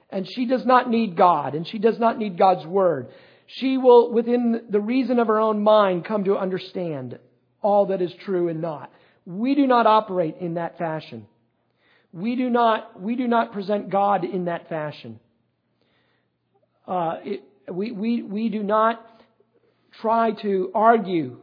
And 0.09 0.27
she 0.27 0.45
does 0.45 0.65
not 0.65 0.89
need 0.89 1.15
God, 1.15 1.55
and 1.55 1.67
she 1.67 1.79
does 1.79 1.97
not 1.97 2.17
need 2.17 2.37
God's 2.37 2.65
Word. 2.65 3.09
She 3.47 3.77
will, 3.77 4.11
within 4.11 4.65
the 4.69 4.79
reason 4.79 5.19
of 5.19 5.27
her 5.27 5.39
own 5.39 5.63
mind, 5.63 6.05
come 6.05 6.23
to 6.25 6.37
understand 6.37 7.19
all 7.61 7.87
that 7.87 8.01
is 8.01 8.13
true 8.25 8.47
and 8.49 8.61
not. 8.61 8.91
We 9.25 9.55
do 9.55 9.65
not 9.65 9.87
operate 9.87 10.37
in 10.39 10.55
that 10.55 10.77
fashion. 10.77 11.25
We 12.11 12.35
do 12.35 12.49
not, 12.49 13.01
we 13.01 13.15
do 13.15 13.27
not 13.27 13.53
present 13.53 13.89
God 13.89 14.23
in 14.23 14.45
that 14.45 14.69
fashion. 14.69 15.19
Uh, 16.87 17.17
we, 17.71 17.91
we, 17.91 18.21
we 18.21 18.49
do 18.49 18.63
not 18.63 19.05
try 20.01 20.31
to 20.41 20.71
argue 20.73 21.37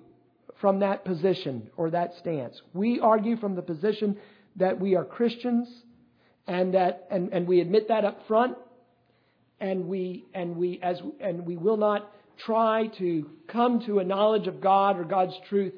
from 0.61 0.81
that 0.81 1.05
position 1.05 1.71
or 1.77 1.91
that 1.91 2.13
stance. 2.19 2.61
We 2.75 3.01
argue 3.01 3.37
from 3.37 3.55
the 3.55 3.63
position 3.63 4.19
that 4.57 4.79
we 4.79 4.95
are 4.95 5.05
Christians 5.05 5.69
and 6.47 6.75
that 6.75 7.07
and, 7.11 7.33
and 7.33 7.47
we 7.47 7.61
admit 7.61 7.89
that 7.89 8.05
up 8.05 8.27
front 8.27 8.57
and 9.61 9.87
we 9.87 10.25
and 10.35 10.57
we 10.57 10.81
as 10.83 11.01
and 11.21 11.47
we 11.47 11.57
will 11.57 11.77
not 11.77 12.11
try 12.45 12.89
to 12.99 13.31
come 13.49 13.81
to 13.87 13.99
a 14.01 14.05
knowledge 14.05 14.47
of 14.47 14.61
God 14.61 14.99
or 14.99 15.05
God's 15.05 15.35
truth 15.49 15.75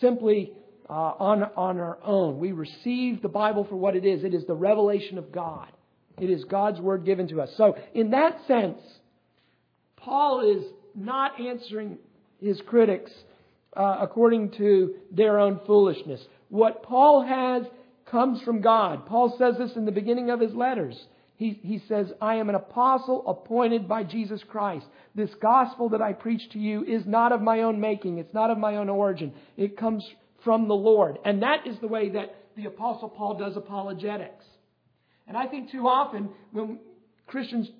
simply 0.00 0.52
uh, 0.88 0.92
on 0.92 1.42
on 1.56 1.80
our 1.80 1.98
own. 2.02 2.38
We 2.38 2.52
receive 2.52 3.22
the 3.22 3.28
Bible 3.28 3.64
for 3.64 3.76
what 3.76 3.96
it 3.96 4.04
is. 4.04 4.24
It 4.24 4.34
is 4.34 4.46
the 4.46 4.54
revelation 4.54 5.18
of 5.18 5.32
God. 5.32 5.68
It 6.20 6.30
is 6.30 6.44
God's 6.44 6.80
word 6.80 7.04
given 7.04 7.28
to 7.28 7.40
us. 7.40 7.50
So, 7.56 7.76
in 7.92 8.10
that 8.10 8.38
sense, 8.46 8.78
Paul 9.96 10.58
is 10.58 10.64
not 10.94 11.40
answering 11.40 11.98
his 12.40 12.60
critics 12.66 13.10
uh, 13.76 13.98
according 14.00 14.52
to 14.52 14.94
their 15.10 15.38
own 15.38 15.60
foolishness. 15.66 16.20
What 16.48 16.82
Paul 16.82 17.26
has 17.26 17.64
comes 18.06 18.40
from 18.42 18.60
God. 18.60 19.06
Paul 19.06 19.34
says 19.38 19.56
this 19.58 19.76
in 19.76 19.86
the 19.86 19.92
beginning 19.92 20.30
of 20.30 20.40
his 20.40 20.54
letters. 20.54 20.96
He, 21.36 21.58
he 21.62 21.82
says, 21.88 22.12
I 22.20 22.36
am 22.36 22.48
an 22.48 22.54
apostle 22.54 23.26
appointed 23.26 23.88
by 23.88 24.04
Jesus 24.04 24.40
Christ. 24.48 24.86
This 25.16 25.30
gospel 25.42 25.88
that 25.88 26.02
I 26.02 26.12
preach 26.12 26.48
to 26.52 26.58
you 26.58 26.84
is 26.84 27.04
not 27.06 27.32
of 27.32 27.42
my 27.42 27.62
own 27.62 27.80
making. 27.80 28.18
It's 28.18 28.32
not 28.32 28.50
of 28.50 28.58
my 28.58 28.76
own 28.76 28.88
origin. 28.88 29.32
It 29.56 29.76
comes 29.76 30.06
from 30.44 30.68
the 30.68 30.74
Lord. 30.74 31.18
And 31.24 31.42
that 31.42 31.66
is 31.66 31.76
the 31.80 31.88
way 31.88 32.10
that 32.10 32.36
the 32.56 32.66
apostle 32.66 33.08
Paul 33.08 33.36
does 33.36 33.56
apologetics. 33.56 34.44
And 35.26 35.36
I 35.36 35.46
think 35.46 35.70
too 35.70 35.88
often 35.88 36.30
when 36.52 36.78
Christians 37.26 37.70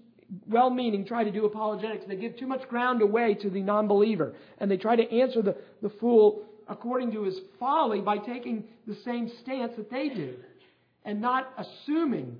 well 0.46 0.70
meaning 0.70 1.04
try 1.04 1.24
to 1.24 1.30
do 1.30 1.44
apologetics. 1.44 2.04
They 2.06 2.16
give 2.16 2.36
too 2.36 2.46
much 2.46 2.66
ground 2.68 3.02
away 3.02 3.34
to 3.34 3.50
the 3.50 3.60
non 3.60 3.88
believer. 3.88 4.34
And 4.58 4.70
they 4.70 4.76
try 4.76 4.96
to 4.96 5.18
answer 5.18 5.42
the, 5.42 5.56
the 5.82 5.90
fool 6.00 6.44
according 6.68 7.12
to 7.12 7.24
his 7.24 7.38
folly 7.58 8.00
by 8.00 8.18
taking 8.18 8.64
the 8.86 8.96
same 9.04 9.30
stance 9.42 9.72
that 9.76 9.90
they 9.90 10.08
do 10.08 10.34
and 11.04 11.20
not 11.20 11.52
assuming 11.58 12.38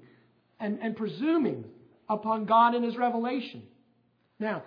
and, 0.58 0.78
and 0.80 0.96
presuming 0.96 1.64
upon 2.08 2.46
God 2.46 2.74
and 2.74 2.84
his 2.84 2.96
revelation. 2.96 3.62
Now, 4.38 4.62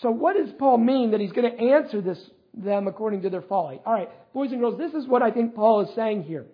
so 0.00 0.10
what 0.10 0.36
does 0.36 0.50
Paul 0.58 0.78
mean 0.78 1.10
that 1.10 1.20
he's 1.20 1.32
going 1.32 1.50
to 1.50 1.62
answer 1.62 2.00
this 2.00 2.18
them 2.54 2.86
according 2.86 3.22
to 3.22 3.30
their 3.30 3.42
folly? 3.42 3.80
All 3.84 3.92
right, 3.92 4.08
boys 4.32 4.52
and 4.52 4.60
girls, 4.60 4.78
this 4.78 4.92
is 4.94 5.06
what 5.06 5.22
I 5.22 5.30
think 5.30 5.54
Paul 5.54 5.82
is 5.82 5.94
saying 5.94 6.24
here. 6.24 6.46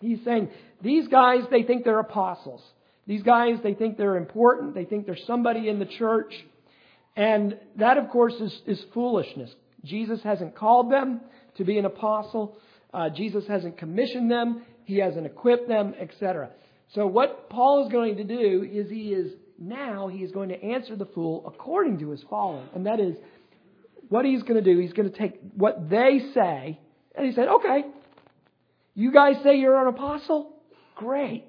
He's 0.00 0.18
saying 0.24 0.50
these 0.82 1.08
guys, 1.08 1.40
they 1.50 1.62
think 1.62 1.84
they're 1.84 1.98
apostles. 1.98 2.62
These 3.06 3.22
guys, 3.22 3.58
they 3.62 3.74
think 3.74 3.96
they're 3.96 4.16
important. 4.16 4.74
They 4.74 4.84
think 4.84 5.06
they're 5.06 5.16
somebody 5.26 5.68
in 5.68 5.78
the 5.78 5.86
church. 5.86 6.32
And 7.16 7.56
that, 7.76 7.98
of 7.98 8.10
course, 8.10 8.34
is, 8.34 8.60
is 8.66 8.84
foolishness. 8.94 9.50
Jesus 9.84 10.22
hasn't 10.22 10.54
called 10.54 10.92
them 10.92 11.20
to 11.56 11.64
be 11.64 11.78
an 11.78 11.84
apostle. 11.84 12.58
Uh, 12.92 13.08
Jesus 13.10 13.44
hasn't 13.48 13.78
commissioned 13.78 14.30
them. 14.30 14.62
He 14.84 14.98
hasn't 14.98 15.26
equipped 15.26 15.68
them, 15.68 15.94
etc. 15.98 16.50
So 16.94 17.06
what 17.06 17.50
Paul 17.50 17.86
is 17.86 17.92
going 17.92 18.16
to 18.16 18.24
do 18.24 18.66
is 18.70 18.88
he 18.88 19.12
is 19.12 19.32
now 19.58 20.08
he 20.08 20.18
is 20.18 20.30
going 20.30 20.50
to 20.50 20.62
answer 20.62 20.94
the 20.94 21.06
fool 21.06 21.44
according 21.46 21.98
to 21.98 22.10
his 22.10 22.22
folly. 22.30 22.64
And 22.74 22.86
that 22.86 23.00
is 23.00 23.16
what 24.08 24.24
he's 24.24 24.42
going 24.42 24.62
to 24.62 24.74
do. 24.74 24.78
He's 24.78 24.92
going 24.92 25.10
to 25.10 25.18
take 25.18 25.38
what 25.54 25.90
they 25.90 26.20
say 26.32 26.78
and 27.18 27.26
he 27.26 27.32
said, 27.32 27.48
okay, 27.48 27.82
you 28.98 29.12
guys 29.12 29.36
say 29.44 29.58
you're 29.58 29.80
an 29.80 29.86
apostle? 29.94 30.56
Great. 30.96 31.44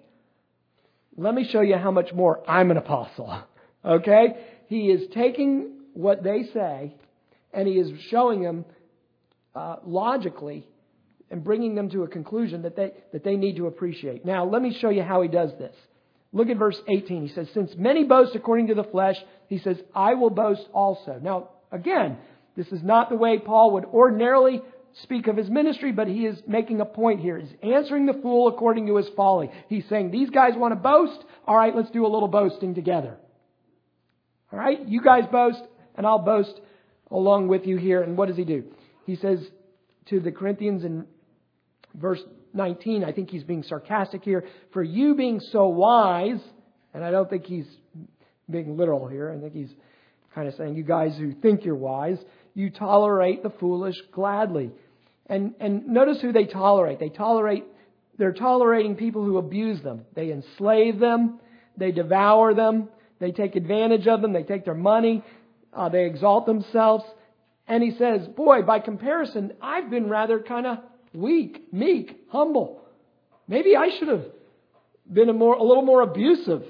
Let 1.18 1.34
me 1.34 1.50
show 1.52 1.62
you 1.62 1.78
how 1.78 1.90
much 1.90 2.14
more 2.14 2.44
I'm 2.48 2.72
an 2.72 2.78
apostle. 2.78 3.44
Okay? 3.86 4.36
He 4.68 4.92
is 4.92 5.08
taking 5.14 5.72
what 5.94 6.22
they 6.22 6.44
say 6.54 6.98
and 7.54 7.66
he 7.66 7.76
is 7.76 7.98
showing 8.10 8.44
them 8.44 8.66
uh, 9.56 9.78
logically 9.86 10.68
and 11.32 11.46
bringing 11.46 11.76
them 11.76 11.90
to 11.92 12.04
a 12.04 12.08
conclusion 12.10 12.64
that 12.64 12.76
they, 12.76 12.92
that 13.14 13.24
they 13.24 13.38
need 13.38 13.56
to 13.56 13.68
appreciate. 13.68 14.26
Now, 14.26 14.46
let 14.46 14.62
me 14.62 14.78
show 14.82 14.90
you 14.90 15.02
how 15.02 15.22
he 15.22 15.30
does 15.30 15.52
this. 15.58 15.74
Look 16.34 16.50
at 16.50 16.58
verse 16.58 16.80
18. 16.90 17.28
He 17.28 17.34
says, 17.34 17.48
Since 17.54 17.72
many 17.78 18.04
boast 18.04 18.36
according 18.36 18.68
to 18.68 18.76
the 18.76 18.84
flesh, 18.84 19.16
he 19.48 19.60
says, 19.60 19.78
I 19.96 20.16
will 20.16 20.30
boast 20.30 20.68
also. 20.74 21.20
Now, 21.24 21.52
again, 21.72 22.18
this 22.58 22.68
is 22.68 22.84
not 22.84 23.10
the 23.10 23.16
way 23.16 23.40
Paul 23.40 23.72
would 23.76 23.86
ordinarily 23.86 24.62
speak 25.04 25.28
of 25.28 25.38
his 25.38 25.50
ministry, 25.50 25.92
but 25.92 26.08
he 26.08 26.26
is 26.26 26.42
making 26.48 26.82
a 26.82 26.86
point 26.86 27.20
here. 27.22 27.38
He's 27.38 27.54
answering 27.62 28.06
the 28.06 28.14
fool 28.14 28.48
according 28.48 28.88
to 28.88 28.98
his 28.98 29.08
folly. 29.16 29.50
He's 29.68 29.88
saying, 29.90 30.12
These 30.12 30.30
guys 30.30 30.54
want 30.56 30.72
to 30.72 30.76
boast. 30.76 31.24
All 31.46 31.56
right, 31.56 31.76
let's 31.76 31.92
do 31.92 32.06
a 32.06 32.08
little 32.08 32.28
boasting 32.28 32.76
together. 32.76 33.18
All 34.52 34.60
right, 34.60 34.88
you 34.88 35.02
guys 35.02 35.26
boast, 35.32 35.62
and 35.96 36.06
I'll 36.06 36.20
boast 36.20 36.60
along 37.12 37.48
with 37.48 37.66
you 37.66 37.78
here. 37.78 38.02
And 38.02 38.18
what 38.18 38.28
does 38.28 38.38
he 38.38 38.46
do? 38.46 38.64
He 39.06 39.16
says 39.16 39.40
to 40.08 40.20
the 40.20 40.32
Corinthians 40.32 40.84
in 40.84 41.06
verse 41.96 42.22
19, 42.54 43.04
I 43.04 43.12
think 43.12 43.30
he's 43.30 43.44
being 43.44 43.64
sarcastic 43.64 44.24
here, 44.24 44.46
for 44.74 44.82
you 44.82 45.16
being 45.16 45.40
so 45.40 45.68
wise, 45.68 46.42
and 46.94 47.04
I 47.04 47.12
don't 47.12 47.30
think 47.30 47.46
he's 47.46 47.68
being 48.50 48.78
literal 48.78 49.08
here, 49.08 49.32
I 49.32 49.40
think 49.40 49.54
he's 49.54 49.72
kind 50.34 50.48
of 50.48 50.56
saying, 50.56 50.76
you 50.76 50.84
guys 50.84 51.16
who 51.18 51.34
think 51.34 51.66
you're 51.66 51.76
wise, 51.76 52.18
you 52.60 52.70
tolerate 52.70 53.42
the 53.42 53.50
foolish 53.50 53.96
gladly. 54.12 54.72
And, 55.28 55.54
and 55.62 55.88
notice 55.88 56.22
who 56.22 56.34
they 56.34 56.46
tolerate. 56.46 57.00
They 57.00 57.08
tolerate, 57.08 57.64
they're 58.18 58.34
tolerating 58.34 58.98
people 58.98 59.24
who 59.24 59.38
abuse 59.38 59.82
them. 59.82 60.06
They 60.14 60.32
enslave 60.32 61.00
them. 61.00 61.40
They 61.78 61.92
devour 61.92 62.54
them. 62.54 62.90
They 63.20 63.32
take 63.32 63.56
advantage 63.56 64.08
of 64.08 64.22
them. 64.22 64.34
They 64.34 64.44
take 64.44 64.66
their 64.66 64.74
money. 64.74 65.24
Uh, 65.74 65.88
they 65.88 66.06
exalt 66.06 66.46
themselves. 66.46 67.06
And 67.66 67.82
he 67.82 67.92
says, 67.92 68.28
boy, 68.28 68.64
by 68.64 68.80
comparison, 68.80 69.54
I've 69.62 69.90
been 69.90 70.10
rather 70.10 70.42
kind 70.42 70.68
of 70.68 70.80
weak, 71.14 71.72
meek, 71.72 72.26
humble. 72.30 72.82
Maybe 73.48 73.78
I 73.78 73.90
should 73.98 74.10
have 74.10 74.26
been 75.12 75.30
a 75.30 75.34
more, 75.34 75.56
a 75.56 75.64
little 75.64 75.86
more 75.86 76.02
abusive 76.02 76.64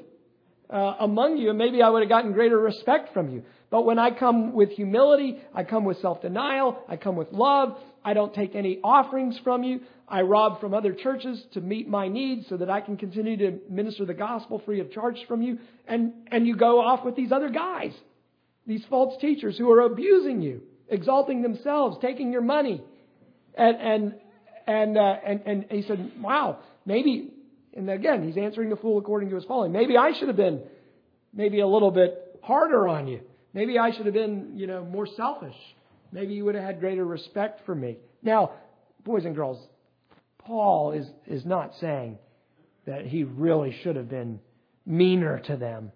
uh, 0.69 0.95
among 0.99 1.37
you, 1.37 1.49
and 1.49 1.57
maybe 1.57 1.81
I 1.81 1.89
would 1.89 2.01
have 2.01 2.09
gotten 2.09 2.33
greater 2.33 2.57
respect 2.57 3.13
from 3.13 3.29
you. 3.29 3.43
But 3.69 3.85
when 3.85 3.99
I 3.99 4.11
come 4.11 4.53
with 4.53 4.69
humility, 4.69 5.39
I 5.53 5.63
come 5.63 5.85
with 5.85 5.99
self-denial, 5.99 6.83
I 6.87 6.95
come 6.97 7.15
with 7.15 7.31
love, 7.31 7.77
I 8.03 8.13
don't 8.13 8.33
take 8.33 8.55
any 8.55 8.79
offerings 8.83 9.39
from 9.43 9.63
you, 9.63 9.81
I 10.07 10.21
rob 10.21 10.59
from 10.59 10.73
other 10.73 10.93
churches 10.93 11.43
to 11.53 11.61
meet 11.61 11.87
my 11.87 12.07
needs 12.07 12.47
so 12.49 12.57
that 12.57 12.69
I 12.69 12.81
can 12.81 12.97
continue 12.97 13.37
to 13.37 13.59
minister 13.69 14.05
the 14.05 14.13
gospel 14.13 14.61
free 14.65 14.79
of 14.79 14.91
charge 14.91 15.17
from 15.27 15.41
you, 15.41 15.59
and, 15.87 16.13
and 16.31 16.47
you 16.47 16.55
go 16.55 16.81
off 16.81 17.05
with 17.05 17.15
these 17.15 17.31
other 17.31 17.49
guys, 17.49 17.93
these 18.65 18.83
false 18.89 19.19
teachers 19.21 19.57
who 19.57 19.71
are 19.71 19.81
abusing 19.81 20.41
you, 20.41 20.61
exalting 20.87 21.41
themselves, 21.41 21.97
taking 22.01 22.31
your 22.31 22.41
money. 22.41 22.81
And, 23.55 23.77
and, 23.77 24.15
and, 24.67 24.97
uh, 24.97 25.15
and, 25.25 25.41
and 25.45 25.65
he 25.69 25.81
said, 25.83 26.11
wow, 26.21 26.59
maybe, 26.85 27.33
and 27.75 27.89
again, 27.89 28.25
he's 28.25 28.37
answering 28.37 28.69
the 28.69 28.75
fool 28.75 28.97
according 28.97 29.29
to 29.29 29.35
his 29.35 29.45
folly. 29.45 29.69
Maybe 29.69 29.97
I 29.97 30.11
should 30.17 30.27
have 30.27 30.37
been 30.37 30.61
maybe 31.33 31.59
a 31.59 31.67
little 31.67 31.91
bit 31.91 32.39
harder 32.41 32.87
on 32.87 33.07
you. 33.07 33.21
Maybe 33.53 33.77
I 33.77 33.91
should 33.91 34.05
have 34.05 34.15
been, 34.15 34.53
you 34.55 34.67
know, 34.67 34.83
more 34.83 35.07
selfish. 35.07 35.55
Maybe 36.11 36.33
you 36.33 36.45
would 36.45 36.55
have 36.55 36.63
had 36.63 36.79
greater 36.79 37.05
respect 37.05 37.61
for 37.65 37.75
me. 37.75 37.97
Now, 38.23 38.51
boys 39.03 39.25
and 39.25 39.35
girls, 39.35 39.63
Paul 40.39 40.91
is, 40.91 41.05
is 41.27 41.45
not 41.45 41.73
saying 41.79 42.17
that 42.85 43.05
he 43.05 43.23
really 43.23 43.75
should 43.83 43.95
have 43.95 44.09
been 44.09 44.39
meaner 44.85 45.39
to 45.45 45.55
them. 45.55 45.91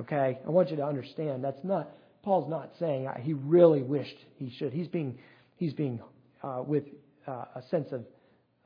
Okay? 0.00 0.38
I 0.46 0.50
want 0.50 0.70
you 0.70 0.76
to 0.76 0.84
understand 0.84 1.44
that's 1.44 1.62
not, 1.62 1.90
Paul's 2.22 2.48
not 2.48 2.70
saying 2.78 3.08
he 3.20 3.34
really 3.34 3.82
wished 3.82 4.16
he 4.36 4.50
should. 4.58 4.72
He's 4.72 4.88
being, 4.88 5.18
he's 5.56 5.74
being 5.74 6.00
uh, 6.42 6.62
with 6.66 6.84
uh, 7.26 7.44
a 7.54 7.62
sense 7.70 7.92
of 7.92 8.04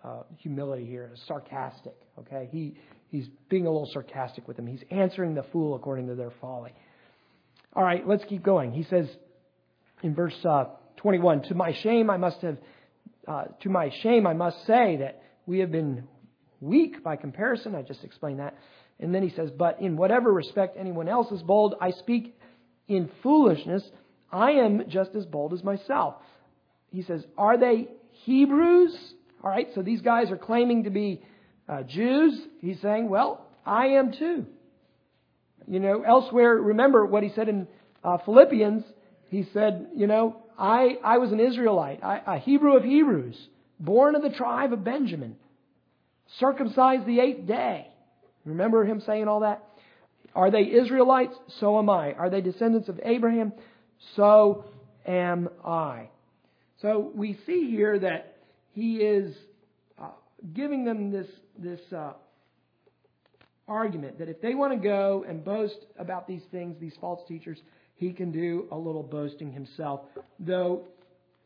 uh, 0.05 0.23
humility 0.39 0.87
here, 0.87 1.11
sarcastic. 1.27 1.97
Okay? 2.19 2.49
He, 2.51 2.77
he's 3.11 3.29
being 3.49 3.67
a 3.67 3.71
little 3.71 3.91
sarcastic 3.93 4.47
with 4.47 4.57
them. 4.57 4.67
He's 4.67 4.83
answering 4.91 5.35
the 5.35 5.45
fool 5.45 5.75
according 5.75 6.09
to 6.09 6.15
their 6.15 6.33
folly. 6.41 6.73
All 7.75 7.85
right, 7.85 8.07
let's 8.07 8.25
keep 8.25 8.43
going. 8.43 8.73
He 8.73 8.85
says 8.85 9.09
in 10.03 10.15
verse 10.15 10.37
uh, 10.45 10.67
21, 10.99 11.43
To 11.43 11.55
my 11.55 11.73
shame, 11.83 12.11
I 12.11 12.17
must 12.17 12.41
have, 12.43 12.59
uh, 13.27 13.45
to 13.61 13.69
my 13.69 13.91
shame, 14.03 14.27
I 14.27 14.35
must 14.35 14.67
say 14.67 14.97
that 14.97 15.23
we 15.47 15.61
have 15.61 15.71
been 15.71 16.05
weak 16.61 17.03
by 17.03 17.17
comparison. 17.17 17.75
I 17.75 17.83
just 17.83 18.05
explained 18.05 18.41
that. 18.41 18.57
And 19.01 19.15
then 19.15 19.23
he 19.23 19.31
says, 19.31 19.51
But 19.51 19.81
in 19.81 19.97
whatever 19.97 20.33
respect 20.33 20.77
anyone 20.79 21.09
else 21.09 21.31
is 21.31 21.43
bold, 21.43 21.75
I 21.81 21.91
speak 21.93 22.37
in 22.89 23.11
foolishness. 23.23 23.83
I 24.33 24.53
am 24.53 24.89
just 24.89 25.15
as 25.15 25.25
bold 25.25 25.53
as 25.53 25.63
myself. 25.63 26.17
He 26.91 27.03
says, 27.03 27.25
Are 27.37 27.59
they 27.59 27.89
Hebrews? 28.25 28.97
All 29.43 29.51
right, 29.51 29.69
so 29.75 29.83
these 29.83 30.01
guys 30.01 30.31
are 30.31 30.37
claiming 30.37 30.85
to 30.85 30.91
be 30.91 31.23
uh, 31.69 31.83
Jews. 31.83 32.41
He's 32.61 32.81
saying, 32.81 33.09
Well, 33.09 33.47
I 33.65 33.87
am 33.89 34.13
too. 34.13 34.47
You 35.67 35.81
know, 35.81 36.03
elsewhere, 36.03 36.55
remember 36.55 37.05
what 37.07 37.23
he 37.23 37.31
said 37.35 37.49
in 37.49 37.69
uh, 38.03 38.19
Philippians. 38.25 38.85
He 39.29 39.47
said, 39.53 39.89
You 39.95 40.07
know, 40.07 40.43
I, 40.59 40.97
I 41.05 41.19
was 41.19 41.31
an 41.31 41.41
Israelite, 41.41 42.03
I, 42.03 42.37
a 42.37 42.39
Hebrew 42.39 42.77
of 42.77 42.85
Hebrews, 42.85 43.37
born 43.79 44.17
of 44.17 44.23
the 44.23 44.31
tribe 44.31 44.73
of 44.73 44.83
Benjamin, 44.83 45.37
circumcised 46.41 47.07
the 47.07 47.21
eighth 47.21 47.47
day. 47.47 47.87
Remember 48.45 48.85
him 48.85 49.03
saying 49.07 49.29
all 49.29 49.41
that? 49.41 49.63
Are 50.35 50.51
they 50.51 50.63
Israelites? 50.63 51.35
So 51.61 51.79
am 51.79 51.89
I. 51.89 52.13
Are 52.15 52.31
they 52.31 52.41
descendants 52.41 52.89
of 52.89 52.99
Abraham? 53.05 53.53
So 54.17 54.65
am 55.07 55.49
I. 55.65 56.09
So 56.81 57.11
we 57.15 57.39
see 57.47 57.71
here 57.71 57.99
that 57.99 58.38
he 58.73 58.97
is 58.97 59.35
uh, 60.01 60.11
giving 60.55 60.85
them 60.85 61.11
this, 61.11 61.27
this 61.59 61.81
uh, 61.93 62.13
argument 63.67 64.19
that 64.19 64.29
if 64.29 64.41
they 64.41 64.55
want 64.55 64.73
to 64.73 64.79
go 64.79 65.25
and 65.29 65.45
boast 65.45 65.87
about 65.99 66.27
these 66.27 66.43
things, 66.51 66.77
these 66.81 66.95
false 67.01 67.21
teachers, 67.29 67.59
he 67.95 68.13
can 68.13 68.31
do 68.31 68.69
a 68.71 68.77
little 68.77 69.03
boasting 69.03 69.53
himself, 69.53 70.01
though 70.39 70.87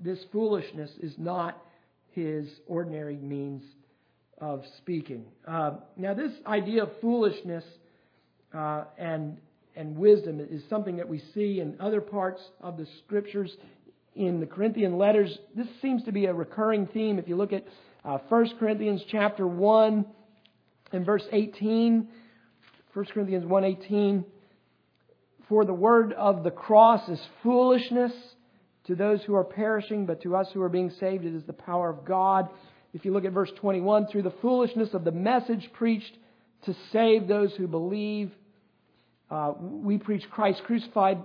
this 0.01 0.19
foolishness 0.31 0.91
is 1.01 1.15
not 1.17 1.63
his 2.11 2.47
ordinary 2.67 3.17
means 3.17 3.63
of 4.39 4.63
speaking. 4.79 5.25
Uh, 5.47 5.73
now, 5.97 6.13
this 6.13 6.33
idea 6.47 6.83
of 6.83 6.91
foolishness 7.01 7.65
uh, 8.53 8.85
and 8.99 9.39
and 9.75 9.97
wisdom 9.97 10.41
is 10.41 10.63
something 10.69 10.97
that 10.97 11.09
we 11.09 11.23
see 11.35 11.61
in 11.61 11.77
other 11.81 12.01
parts 12.01 12.41
of 12.61 12.77
the 12.77 12.87
scriptures. 13.05 13.57
In 14.15 14.41
the 14.41 14.47
Corinthian 14.47 14.99
letters, 14.99 15.39
this 15.57 15.67
seems 15.81 16.05
to 16.05 16.13
be 16.13 16.27
a 16.27 16.35
recurring 16.35 16.87
theme. 16.87 17.19
If 17.19 17.29
you 17.29 17.37
look 17.37 17.53
at 17.53 17.65
uh, 18.05 18.19
1 18.29 18.59
Corinthians 18.59 19.03
chapter 19.11 19.47
1 19.47 20.05
and 20.93 21.07
verse 21.07 21.25
18, 21.33 22.09
1 22.93 23.05
Corinthians 23.07 23.45
1:18, 23.45 24.25
for 25.49 25.65
the 25.65 25.73
word 25.73 26.13
of 26.13 26.45
the 26.45 26.51
cross 26.51 27.09
is 27.09 27.21
foolishness 27.43 28.13
to 28.85 28.95
those 28.95 29.23
who 29.23 29.35
are 29.35 29.45
perishing, 29.45 30.05
but 30.05 30.21
to 30.23 30.37
us 30.37 30.47
who 30.53 30.61
are 30.61 30.69
being 30.69 30.91
saved, 31.01 31.25
it 31.25 31.35
is 31.35 31.45
the 31.45 31.55
power 31.55 31.89
of 31.89 32.05
God. 32.05 32.49
If 32.93 33.07
you 33.07 33.13
look 33.13 33.25
at 33.25 33.33
verse 33.33 33.51
21, 33.57 34.09
through 34.09 34.23
the 34.23 34.35
foolishness 34.43 34.93
of 34.93 35.05
the 35.05 35.13
message 35.13 35.71
preached 35.73 36.15
to 36.67 36.75
save 36.93 37.29
those 37.29 37.55
who 37.55 37.67
believe, 37.67 38.31
uh, 39.31 39.55
we 39.59 39.97
preach 39.97 40.29
Christ 40.31 40.63
crucified 40.65 41.19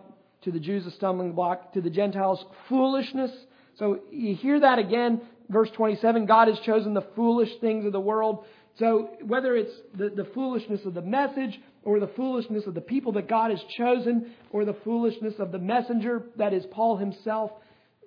to 0.43 0.51
the 0.51 0.59
Jews 0.59 0.85
a 0.85 0.91
stumbling 0.91 1.33
block, 1.33 1.73
to 1.73 1.81
the 1.81 1.89
Gentiles 1.89 2.43
foolishness. 2.69 3.31
So 3.77 3.99
you 4.11 4.35
hear 4.35 4.59
that 4.59 4.79
again, 4.79 5.21
verse 5.49 5.69
27 5.75 6.25
God 6.25 6.47
has 6.47 6.59
chosen 6.59 6.93
the 6.93 7.05
foolish 7.15 7.49
things 7.61 7.85
of 7.85 7.91
the 7.91 7.99
world. 7.99 8.45
So 8.79 9.09
whether 9.23 9.55
it's 9.55 9.73
the, 9.97 10.09
the 10.09 10.25
foolishness 10.35 10.81
of 10.85 10.93
the 10.93 11.01
message 11.01 11.59
or 11.83 11.99
the 11.99 12.11
foolishness 12.15 12.65
of 12.67 12.75
the 12.75 12.81
people 12.81 13.13
that 13.13 13.27
God 13.27 13.49
has 13.49 13.59
chosen 13.75 14.31
or 14.51 14.65
the 14.65 14.75
foolishness 14.83 15.33
of 15.39 15.51
the 15.51 15.59
messenger, 15.59 16.23
that 16.37 16.53
is 16.53 16.63
Paul 16.71 16.97
himself, 16.97 17.51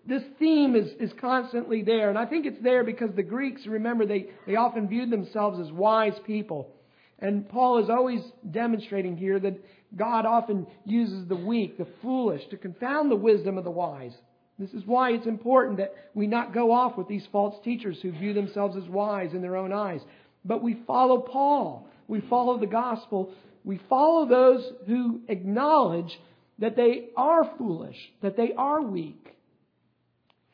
this 0.07 0.23
theme 0.39 0.77
is, 0.77 0.91
is 0.99 1.11
constantly 1.21 1.83
there. 1.83 2.09
And 2.09 2.19
I 2.19 2.27
think 2.27 2.47
it's 2.47 2.63
there 2.63 2.85
because 2.85 3.11
the 3.15 3.23
Greeks, 3.23 3.67
remember, 3.67 4.07
they, 4.07 4.29
they 4.47 4.57
often 4.57 4.89
viewed 4.89 5.11
themselves 5.11 5.61
as 5.61 5.73
wise 5.73 6.19
people. 6.27 6.73
And 7.19 7.49
Paul 7.49 7.83
is 7.83 7.91
always 7.91 8.21
demonstrating 8.51 9.17
here 9.17 9.39
that 9.41 9.63
God 9.97 10.27
often 10.27 10.67
uses 10.85 11.27
the 11.29 11.37
weak, 11.37 11.79
the 11.79 11.87
foolish, 12.03 12.43
to 12.51 12.57
confound 12.57 13.11
the 13.11 13.17
wisdom 13.17 13.59
of 13.59 13.65
the 13.65 13.71
wise. 13.71 14.15
This 14.59 14.73
is 14.73 14.85
why 14.87 15.13
it's 15.13 15.27
important 15.27 15.79
that 15.79 15.95
we 16.15 16.27
not 16.27 16.53
go 16.53 16.71
off 16.71 16.97
with 16.97 17.09
these 17.09 17.27
false 17.33 17.57
teachers 17.65 17.99
who 18.03 18.13
view 18.13 18.35
themselves 18.35 18.77
as 18.77 18.89
wise 18.89 19.33
in 19.33 19.43
their 19.43 19.57
own 19.57 19.73
eyes. 19.73 20.01
But 20.45 20.63
we 20.63 20.83
follow 20.87 21.19
Paul. 21.19 21.89
We 22.09 22.21
follow 22.21 22.59
the 22.59 22.67
gospel. 22.67 23.33
We 23.65 23.81
follow 23.89 24.29
those 24.29 24.71
who 24.87 25.21
acknowledge 25.29 26.19
that 26.59 26.77
they 26.77 27.09
are 27.17 27.51
foolish, 27.57 27.97
that 28.23 28.37
they 28.37 28.53
are 28.57 28.83
weak, 28.83 29.35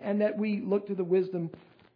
and 0.01 0.21
that 0.21 0.39
we 0.39 0.61
look 0.65 0.87
to 0.87 0.95
the 0.95 1.05
wisdom 1.05 1.51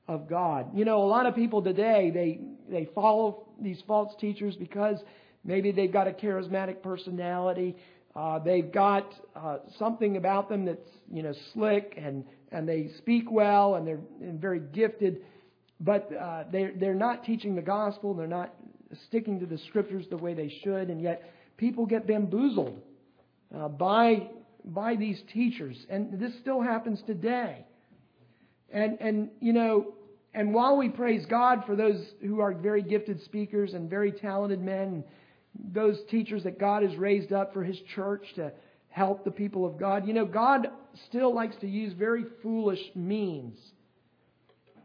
of 0.08 0.28
God. 0.28 0.76
You 0.76 0.84
know, 0.84 1.04
a 1.04 1.06
lot 1.06 1.26
of 1.26 1.36
people 1.36 1.62
today, 1.62 2.10
they, 2.12 2.40
they 2.68 2.88
follow 2.92 3.46
these 3.60 3.80
false 3.86 4.12
teachers 4.20 4.56
because 4.56 4.98
maybe 5.44 5.72
they've 5.72 5.92
got 5.92 6.08
a 6.08 6.12
charismatic 6.12 6.82
personality. 6.82 7.76
Uh, 8.14 8.38
they've 8.40 8.72
got 8.72 9.12
uh, 9.36 9.58
something 9.78 10.16
about 10.16 10.48
them 10.48 10.64
that's, 10.64 10.88
you 11.12 11.22
know, 11.22 11.32
slick 11.52 11.94
and, 11.96 12.24
and 12.50 12.68
they 12.68 12.90
speak 12.98 13.30
well 13.30 13.76
and 13.76 13.86
they're 13.86 14.00
and 14.20 14.40
very 14.40 14.60
gifted, 14.60 15.22
but 15.80 16.10
uh, 16.12 16.44
they're, 16.50 16.72
they're 16.78 16.94
not 16.94 17.24
teaching 17.24 17.54
the 17.54 17.62
gospel. 17.62 18.12
They're 18.14 18.26
not 18.26 18.52
sticking 19.06 19.38
to 19.40 19.46
the 19.46 19.58
scriptures 19.68 20.06
the 20.10 20.16
way 20.16 20.34
they 20.34 20.52
should, 20.64 20.90
and 20.90 21.00
yet 21.00 21.30
people 21.56 21.86
get 21.86 22.06
bamboozled 22.06 22.80
uh, 23.56 23.68
by, 23.68 24.28
by 24.64 24.96
these 24.96 25.22
teachers. 25.32 25.76
And 25.88 26.18
this 26.18 26.32
still 26.40 26.60
happens 26.60 27.00
today. 27.06 27.64
And, 28.72 28.98
and, 29.00 29.30
you 29.40 29.52
know, 29.52 29.94
and 30.34 30.54
while 30.54 30.76
we 30.76 30.88
praise 30.88 31.26
God 31.26 31.64
for 31.66 31.74
those 31.76 32.04
who 32.20 32.40
are 32.40 32.52
very 32.52 32.82
gifted 32.82 33.22
speakers 33.24 33.74
and 33.74 33.90
very 33.90 34.12
talented 34.12 34.60
men, 34.60 35.04
those 35.72 35.98
teachers 36.10 36.44
that 36.44 36.58
God 36.58 36.82
has 36.82 36.96
raised 36.96 37.32
up 37.32 37.52
for 37.52 37.62
His 37.62 37.78
church 37.94 38.24
to 38.36 38.52
help 38.88 39.24
the 39.24 39.30
people 39.30 39.66
of 39.66 39.78
God, 39.78 40.06
you 40.06 40.14
know, 40.14 40.24
God 40.24 40.68
still 41.08 41.34
likes 41.34 41.56
to 41.60 41.68
use 41.68 41.92
very 41.92 42.24
foolish 42.42 42.80
means 42.94 43.56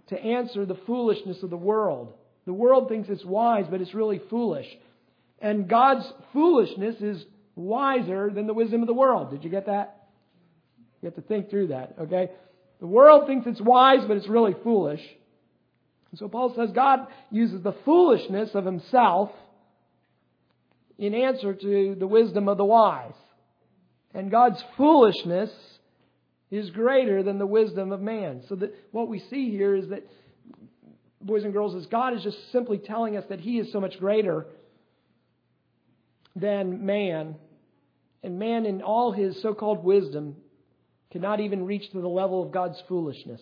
to 0.08 0.20
answer 0.20 0.66
the 0.66 0.78
foolishness 0.86 1.42
of 1.42 1.50
the 1.50 1.58
world. 1.58 2.14
The 2.46 2.54
world 2.54 2.90
thinks 2.90 3.10
it's 3.10 3.26
wise, 3.26 3.66
but 3.70 3.82
it's 3.82 3.96
really 3.96 4.22
foolish. 4.30 4.68
And 5.40 5.68
God's 5.68 6.06
foolishness 6.32 6.98
is 7.02 7.26
wiser 7.56 8.30
than 8.30 8.46
the 8.46 8.54
wisdom 8.54 8.82
of 8.82 8.88
the 8.88 8.94
world. 8.94 9.32
Did 9.32 9.44
you 9.44 9.50
get 9.50 9.66
that? 9.66 10.08
You 11.02 11.08
have 11.08 11.16
to 11.16 11.22
think 11.22 11.50
through 11.50 11.68
that, 11.68 11.96
okay? 12.02 12.30
The 12.80 12.88
world 12.88 13.28
thinks 13.28 13.48
it's 13.48 13.62
wise, 13.62 14.06
but 14.08 14.18
it's 14.18 14.28
really 14.28 14.56
foolish. 14.64 15.02
And 16.12 16.20
so 16.20 16.28
Paul 16.28 16.54
says 16.56 16.70
God 16.74 17.08
uses 17.32 17.64
the 17.64 17.76
foolishness 17.84 18.52
of 18.54 18.66
himself 18.66 19.32
in 20.98 21.14
answer 21.14 21.54
to 21.54 21.96
the 21.98 22.08
wisdom 22.08 22.48
of 22.48 22.58
the 22.58 22.66
wise. 22.66 23.14
And 24.14 24.32
God's 24.32 24.64
foolishness 24.78 25.52
is 26.50 26.70
greater 26.70 27.22
than 27.24 27.38
the 27.38 27.46
wisdom 27.46 27.92
of 27.92 28.02
man. 28.02 28.44
So 28.48 28.56
that 28.56 28.74
what 28.92 29.10
we 29.10 29.20
see 29.20 29.50
here 29.50 29.76
is 29.76 29.90
that, 29.90 30.08
boys 31.22 31.44
and 31.44 31.52
girls, 31.52 31.76
is 31.76 31.86
God 31.88 32.14
is 32.14 32.24
just 32.24 32.52
simply 32.52 32.78
telling 32.78 33.18
us 33.18 33.26
that 33.30 33.42
He 33.42 33.60
is 33.60 33.72
so 33.72 33.82
much 33.82 34.00
greater 34.00 34.46
than 36.36 36.86
man. 36.86 37.36
And 38.24 38.40
man, 38.40 38.66
in 38.66 38.82
all 38.82 39.12
his 39.12 39.42
so 39.42 39.54
called 39.54 39.84
wisdom, 39.84 40.36
cannot 41.12 41.40
even 41.40 41.66
reach 41.66 41.90
to 41.92 42.02
the 42.02 42.08
level 42.08 42.44
of 42.44 42.52
God's 42.52 42.82
foolishness. 42.88 43.42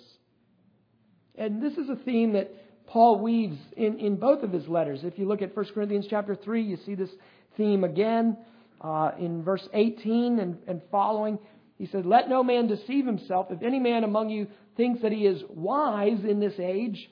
And 1.36 1.62
this 1.62 1.74
is 1.74 1.90
a 1.90 1.96
theme 1.96 2.34
that 2.34 2.52
Paul 2.88 3.20
weaves 3.20 3.58
in, 3.76 4.00
in 4.00 4.16
both 4.18 4.44
of 4.44 4.52
his 4.52 4.68
letters. 4.68 5.00
If 5.04 5.18
you 5.18 5.28
look 5.28 5.42
at 5.42 5.56
1 5.56 5.66
Corinthians 5.74 6.08
chapter 6.10 6.36
3, 6.36 6.62
you 6.62 6.78
see 6.86 6.96
this 6.96 7.10
theme 7.58 7.84
again. 7.84 8.38
Uh, 8.82 9.12
in 9.18 9.44
verse 9.44 9.68
18 9.74 10.40
and, 10.40 10.58
and 10.68 10.82
following, 10.92 11.40
he 11.78 11.88
said, 11.88 12.06
Let 12.06 12.30
no 12.30 12.44
man 12.44 12.68
deceive 12.68 13.06
himself. 13.06 13.48
If 13.50 13.64
any 13.64 13.80
man 13.80 14.04
among 14.04 14.30
you 14.30 14.48
thinks 14.76 15.02
that 15.02 15.12
he 15.12 15.26
is 15.26 15.42
wise 15.50 16.24
in 16.28 16.40
this 16.40 16.60
age, 16.60 17.10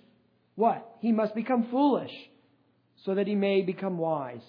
what? 0.55 0.97
He 0.99 1.11
must 1.11 1.33
become 1.33 1.67
foolish, 1.71 2.11
so 3.05 3.15
that 3.15 3.27
he 3.27 3.35
may 3.35 3.61
become 3.61 3.97
wise. 3.97 4.43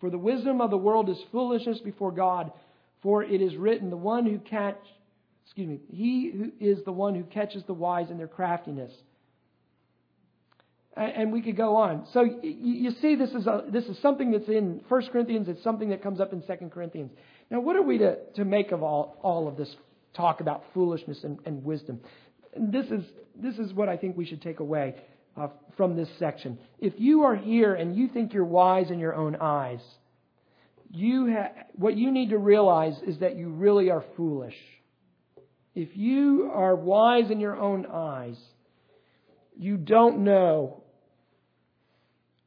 For 0.00 0.10
the 0.10 0.18
wisdom 0.18 0.60
of 0.60 0.70
the 0.70 0.76
world 0.76 1.08
is 1.08 1.18
foolishness 1.32 1.80
before 1.80 2.12
God, 2.12 2.52
for 3.02 3.24
it 3.24 3.40
is 3.40 3.56
written, 3.56 3.90
The 3.90 3.96
one 3.96 4.26
who 4.26 4.38
catch 4.38 4.78
excuse 5.48 5.66
me, 5.66 5.80
he 5.90 6.30
who 6.30 6.52
is 6.60 6.84
the 6.84 6.92
one 6.92 7.14
who 7.14 7.24
catches 7.24 7.64
the 7.64 7.72
wise 7.72 8.10
in 8.10 8.18
their 8.18 8.28
craftiness. 8.28 8.92
And 10.98 11.32
we 11.32 11.42
could 11.42 11.56
go 11.56 11.76
on. 11.76 12.06
So 12.12 12.24
you 12.42 12.90
see, 13.00 13.14
this 13.14 13.30
is 13.30 13.46
a, 13.46 13.62
this 13.70 13.84
is 13.84 13.96
something 14.02 14.32
that's 14.32 14.48
in 14.48 14.80
1 14.88 15.06
Corinthians. 15.12 15.48
It's 15.48 15.62
something 15.62 15.90
that 15.90 16.02
comes 16.02 16.20
up 16.20 16.32
in 16.32 16.42
2 16.42 16.70
Corinthians. 16.70 17.12
Now, 17.50 17.60
what 17.60 17.76
are 17.76 17.82
we 17.82 17.98
to, 17.98 18.16
to 18.34 18.44
make 18.44 18.72
of 18.72 18.82
all, 18.82 19.16
all 19.22 19.46
of 19.46 19.56
this 19.56 19.72
talk 20.14 20.40
about 20.40 20.64
foolishness 20.74 21.22
and, 21.22 21.38
and 21.46 21.62
wisdom? 21.62 22.00
This 22.56 22.86
is, 22.86 23.04
this 23.40 23.58
is 23.58 23.72
what 23.72 23.88
I 23.88 23.96
think 23.96 24.16
we 24.16 24.26
should 24.26 24.42
take 24.42 24.58
away 24.58 24.96
uh, 25.36 25.48
from 25.76 25.94
this 25.94 26.08
section. 26.18 26.58
If 26.80 26.94
you 26.96 27.22
are 27.22 27.36
here 27.36 27.74
and 27.74 27.94
you 27.94 28.08
think 28.08 28.32
you're 28.32 28.44
wise 28.44 28.90
in 28.90 28.98
your 28.98 29.14
own 29.14 29.36
eyes, 29.36 29.80
you 30.90 31.32
ha- 31.32 31.52
what 31.74 31.96
you 31.96 32.10
need 32.10 32.30
to 32.30 32.38
realize 32.38 32.94
is 33.06 33.18
that 33.18 33.36
you 33.36 33.50
really 33.50 33.88
are 33.90 34.04
foolish. 34.16 34.56
If 35.76 35.96
you 35.96 36.50
are 36.52 36.74
wise 36.74 37.30
in 37.30 37.38
your 37.38 37.56
own 37.56 37.86
eyes, 37.86 38.36
you 39.56 39.76
don't 39.76 40.24
know 40.24 40.82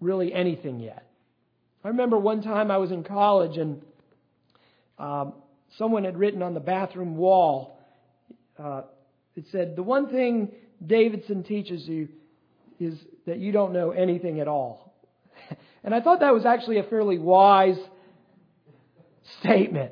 really 0.01 0.33
anything 0.33 0.79
yet. 0.79 1.07
I 1.83 1.89
remember 1.89 2.17
one 2.17 2.41
time 2.41 2.69
I 2.69 2.77
was 2.77 2.91
in 2.91 3.03
college 3.03 3.57
and 3.57 3.81
um, 4.99 5.33
someone 5.77 6.03
had 6.03 6.17
written 6.17 6.41
on 6.41 6.53
the 6.53 6.59
bathroom 6.59 7.15
wall, 7.15 7.79
uh, 8.59 8.81
it 9.35 9.45
said, 9.51 9.75
The 9.75 9.83
one 9.83 10.09
thing 10.09 10.51
Davidson 10.85 11.43
teaches 11.43 11.87
you 11.87 12.09
is 12.79 12.95
that 13.25 13.37
you 13.37 13.51
don't 13.51 13.73
know 13.73 13.91
anything 13.91 14.39
at 14.39 14.47
all. 14.47 14.93
and 15.83 15.95
I 15.95 16.01
thought 16.01 16.19
that 16.19 16.33
was 16.33 16.45
actually 16.45 16.79
a 16.79 16.83
fairly 16.83 17.17
wise 17.17 17.79
statement. 19.39 19.91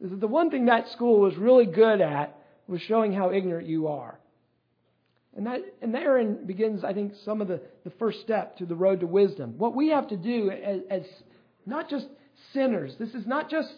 The 0.00 0.26
one 0.26 0.50
thing 0.50 0.66
that 0.66 0.88
school 0.90 1.20
was 1.20 1.36
really 1.36 1.66
good 1.66 2.00
at 2.00 2.36
was 2.66 2.80
showing 2.82 3.12
how 3.12 3.32
ignorant 3.32 3.66
you 3.66 3.88
are. 3.88 4.19
And 5.36 5.46
that 5.46 5.60
and 5.80 5.94
therein 5.94 6.46
begins, 6.46 6.82
I 6.82 6.92
think, 6.92 7.12
some 7.24 7.40
of 7.40 7.48
the, 7.48 7.60
the 7.84 7.90
first 7.90 8.20
step 8.20 8.56
to 8.58 8.66
the 8.66 8.74
road 8.74 9.00
to 9.00 9.06
wisdom. 9.06 9.54
What 9.58 9.76
we 9.76 9.90
have 9.90 10.08
to 10.08 10.16
do 10.16 10.50
as, 10.50 10.80
as 10.90 11.02
not 11.66 11.88
just 11.88 12.06
sinners, 12.52 12.94
this 12.98 13.10
is 13.10 13.26
not 13.26 13.48
just 13.48 13.68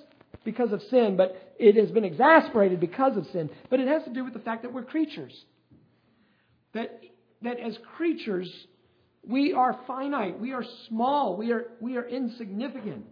because 0.45 0.73
of 0.73 0.81
sin, 0.91 1.17
but 1.17 1.55
it 1.59 1.77
has 1.77 1.91
been 1.91 2.05
exasperated 2.05 2.81
because 2.81 3.17
of 3.17 3.27
sin, 3.33 3.51
but 3.69 3.81
it 3.81 3.89
has 3.89 4.03
to 4.05 4.11
do 4.11 4.25
with 4.25 4.33
the 4.33 4.41
fact 4.41 4.63
that 4.63 4.73
we're 4.73 4.83
creatures. 4.83 5.45
That 6.73 7.01
that 7.43 7.61
as 7.61 7.77
creatures, 7.97 8.51
we 9.27 9.53
are 9.53 9.79
finite, 9.87 10.41
we 10.41 10.53
are 10.53 10.65
small, 10.89 11.37
we 11.37 11.53
are 11.53 11.67
we 11.81 11.97
are 11.99 12.09
insignificant. 12.09 13.05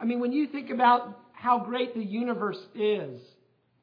I 0.00 0.04
mean, 0.06 0.18
when 0.18 0.32
you 0.32 0.48
think 0.48 0.70
about 0.70 1.20
how 1.32 1.60
great 1.60 1.94
the 1.94 2.02
universe 2.02 2.58
is, 2.74 3.20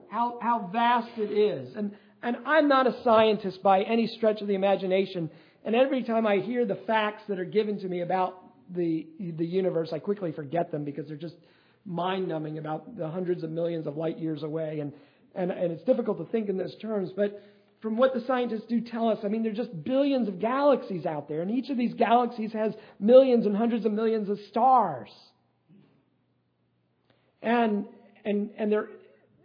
how, 0.10 0.40
how 0.42 0.70
vast 0.72 1.18
it 1.18 1.32
is, 1.32 1.76
and, 1.76 1.96
and 2.24 2.38
I'm 2.46 2.68
not 2.68 2.88
a 2.88 3.04
scientist 3.04 3.62
by 3.64 3.82
any 3.82 4.08
stretch 4.08 4.42
of 4.42 4.48
the 4.48 4.56
imagination, 4.56 5.30
and 5.66 5.76
every 5.76 6.04
time 6.04 6.26
I 6.26 6.38
hear 6.38 6.66
the 6.66 6.80
facts 6.88 7.24
that 7.28 7.40
are 7.40 7.46
given 7.46 7.80
to 7.80 7.88
me 7.88 8.02
about 8.02 8.44
the, 8.74 9.08
the 9.20 9.46
universe, 9.46 9.90
I 9.92 10.00
quickly 10.00 10.32
forget 10.32 10.72
them 10.72 10.84
because 10.84 11.08
they're 11.08 11.18
just 11.18 11.36
mind 11.86 12.28
numbing 12.28 12.58
about 12.58 12.98
the 12.98 13.10
hundreds 13.10 13.44
of 13.44 13.50
millions 13.50 13.88
of 13.88 13.98
light 13.98 14.18
years 14.18 14.44
away. 14.44 14.80
And, 14.80 14.94
and, 15.36 15.52
and 15.52 15.72
it's 15.72 15.84
difficult 15.84 16.18
to 16.20 16.26
think 16.32 16.48
in 16.48 16.58
those 16.58 16.76
terms. 16.82 17.10
But 17.16 17.44
from 17.82 17.98
what 17.98 18.14
the 18.14 18.22
scientists 18.28 18.66
do 18.70 18.82
tell 18.82 19.10
us, 19.10 19.20
I 19.24 19.28
mean, 19.28 19.44
there 19.44 19.52
are 19.52 19.56
just 19.56 19.84
billions 19.84 20.28
of 20.28 20.40
galaxies 20.40 21.06
out 21.06 21.28
there, 21.28 21.42
and 21.42 21.52
each 21.52 21.70
of 21.70 21.78
these 21.78 21.94
galaxies 21.96 22.54
has 22.54 22.74
millions 23.00 23.46
and 23.46 23.56
hundreds 23.56 23.86
of 23.86 23.92
millions 23.92 24.30
of 24.30 24.40
stars 24.50 25.10
and 27.42 27.86
and 28.26 28.52
and 28.58 28.72
they're 28.72 28.90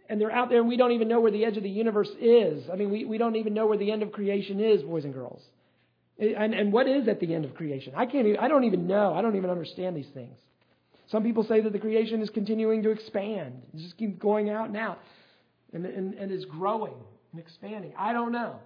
and 0.09 0.19
they're 0.19 0.31
out 0.31 0.49
there 0.49 0.59
and 0.59 0.67
we 0.67 0.77
don't 0.77 0.91
even 0.91 1.07
know 1.07 1.19
where 1.19 1.31
the 1.31 1.45
edge 1.45 1.57
of 1.57 1.63
the 1.63 1.69
universe 1.69 2.09
is. 2.19 2.63
I 2.71 2.75
mean, 2.75 2.89
we, 2.89 3.05
we 3.05 3.17
don't 3.17 3.35
even 3.35 3.53
know 3.53 3.67
where 3.67 3.77
the 3.77 3.91
end 3.91 4.03
of 4.03 4.11
creation 4.11 4.59
is, 4.59 4.81
boys 4.83 5.03
and 5.03 5.13
girls. 5.13 5.41
And, 6.19 6.53
and 6.53 6.73
what 6.73 6.87
is 6.87 7.07
at 7.07 7.19
the 7.19 7.33
end 7.33 7.45
of 7.45 7.53
creation? 7.53 7.93
I 7.95 8.05
can't 8.05 8.25
even, 8.27 8.39
I 8.39 8.47
don't 8.47 8.63
even 8.63 8.87
know. 8.87 9.13
I 9.13 9.21
don't 9.21 9.35
even 9.35 9.49
understand 9.49 9.95
these 9.95 10.07
things. 10.13 10.35
Some 11.11 11.23
people 11.23 11.43
say 11.43 11.61
that 11.61 11.71
the 11.71 11.79
creation 11.79 12.21
is 12.21 12.29
continuing 12.29 12.83
to 12.83 12.89
expand. 12.89 13.61
It 13.73 13.79
just 13.79 13.97
keeps 13.97 14.17
going 14.19 14.49
out 14.49 14.67
and 14.67 14.77
out 14.77 14.99
and, 15.73 15.85
and, 15.85 16.13
and 16.15 16.31
is 16.31 16.45
growing 16.45 16.95
and 17.31 17.39
expanding. 17.41 17.93
I 17.97 18.13
don't 18.13 18.31
know. 18.31 18.57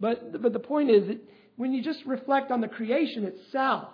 But, 0.00 0.42
but 0.42 0.52
the 0.52 0.58
point 0.58 0.90
is 0.90 1.06
that 1.06 1.18
when 1.56 1.72
you 1.72 1.82
just 1.82 2.00
reflect 2.04 2.50
on 2.50 2.60
the 2.60 2.68
creation 2.68 3.24
itself, 3.24 3.88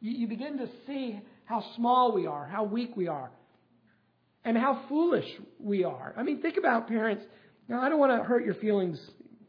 you, 0.00 0.12
you 0.12 0.28
begin 0.28 0.58
to 0.58 0.68
see 0.86 1.20
how 1.44 1.64
small 1.76 2.12
we 2.12 2.26
are, 2.26 2.46
how 2.46 2.64
weak 2.64 2.96
we 2.96 3.08
are, 3.08 3.30
and 4.46 4.56
how 4.56 4.80
foolish 4.88 5.26
we 5.58 5.82
are. 5.82 6.14
I 6.16 6.22
mean, 6.22 6.40
think 6.40 6.56
about 6.56 6.86
parents. 6.86 7.24
Now, 7.68 7.82
I 7.82 7.88
don't 7.88 7.98
want 7.98 8.16
to 8.16 8.24
hurt 8.24 8.44
your 8.44 8.54
feelings, 8.54 8.98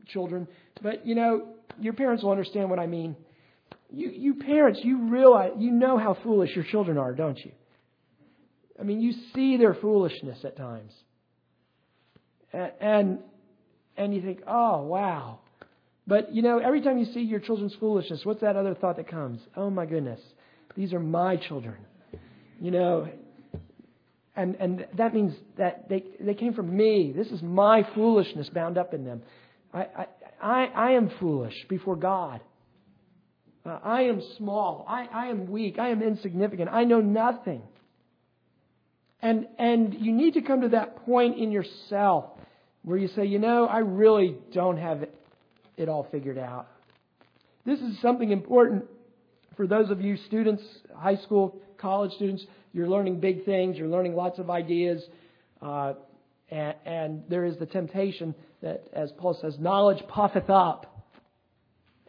children, 0.07 0.47
but 0.81 1.05
you 1.05 1.13
know, 1.13 1.49
your 1.79 1.93
parents 1.93 2.23
will 2.23 2.31
understand 2.31 2.69
what 2.69 2.79
I 2.79 2.88
mean. 2.88 3.15
You, 3.91 4.10
you 4.10 4.33
parents, 4.33 4.79
you 4.83 5.07
realize, 5.07 5.51
you 5.60 5.71
know 5.71 5.99
how 5.99 6.17
foolish 6.23 6.49
your 6.55 6.65
children 6.65 6.97
are, 6.97 7.13
don't 7.13 7.38
you? 7.38 7.51
I 8.79 8.83
mean, 8.83 8.99
you 8.99 9.13
see 9.36 9.57
their 9.57 9.75
foolishness 9.75 10.39
at 10.43 10.57
times. 10.57 10.91
And, 12.51 12.71
and, 12.81 13.19
and 13.97 14.15
you 14.15 14.21
think, 14.21 14.41
oh, 14.47 14.81
wow. 14.81 15.39
But, 16.07 16.33
you 16.33 16.41
know, 16.41 16.57
every 16.57 16.81
time 16.81 16.97
you 16.97 17.05
see 17.05 17.21
your 17.21 17.39
children's 17.39 17.75
foolishness, 17.75 18.21
what's 18.23 18.41
that 18.41 18.55
other 18.55 18.73
thought 18.73 18.97
that 18.97 19.10
comes? 19.10 19.41
Oh, 19.55 19.69
my 19.69 19.86
goodness. 19.86 20.21
These 20.75 20.93
are 20.93 20.99
my 20.99 21.36
children. 21.36 21.77
You 22.60 22.71
know, 22.71 23.07
and, 24.38 24.56
and 24.56 24.88
that 24.97 25.15
means 25.15 25.34
that 25.58 25.89
they, 25.89 26.04
they 26.19 26.36
came 26.36 26.54
from 26.54 26.78
me. 26.78 27.12
This 27.13 27.28
is 27.28 27.41
my 27.41 27.86
foolishness 27.95 28.50
bound 28.50 28.78
up 28.78 28.93
in 28.93 29.04
them. 29.04 29.23
I, 29.73 29.80
I, 29.80 30.06
I, 30.39 30.65
I 30.65 30.91
am 30.91 31.12
foolish 31.19 31.56
before 31.67 31.95
God. 31.95 32.39
Uh, 33.65 33.80
I 33.84 34.04
am 34.04 34.21
small. 34.38 34.86
I, 34.88 35.08
I 35.12 35.26
am 35.28 35.50
weak. 35.50 35.80
I 35.80 35.89
am 35.89 36.04
insignificant. 36.04 36.69
I 36.71 36.84
know 36.84 37.02
nothing. 37.02 37.63
And, 39.23 39.47
and 39.58 39.95
you 39.95 40.13
need 40.13 40.36
to 40.36 40.41
come 40.41 40.62
to 40.62 40.69
that 40.69 41.04
point 41.06 41.39
in 41.39 41.52
yourself 41.52 42.26
where 42.84 42.97
you 42.97 43.08
say, 43.10 43.26
you 43.26 43.39
know, 43.39 43.65
I 43.65 43.80
really 43.80 44.38
don't 44.54 44.78
have 44.78 45.02
it, 45.02 45.15
it 45.78 45.89
all 45.89 46.08
figured 46.12 46.38
out. 46.38 46.67
This 47.65 47.80
is 47.80 48.00
something 48.04 48.32
important 48.32 48.86
for 49.56 49.65
those 49.65 49.89
of 49.89 50.00
you 50.00 50.15
students, 50.28 50.62
high 50.95 51.17
school, 51.17 51.60
college 51.80 52.12
students, 52.13 52.45
you're 52.77 52.87
learning 52.87 53.19
big 53.19 53.43
things, 53.43 53.77
you're 53.77 53.89
learning 53.89 54.15
lots 54.15 54.39
of 54.39 54.49
ideas, 54.49 55.03
uh, 55.61 55.93
and, 56.49 56.75
and 56.85 57.23
there 57.27 57.43
is 57.43 57.57
the 57.57 57.65
temptation 57.65 58.35
that, 58.61 58.87
as 58.93 59.11
Paul 59.17 59.37
says, 59.41 59.57
knowledge 59.59 60.03
puffeth 60.07 60.49
up. 60.49 60.93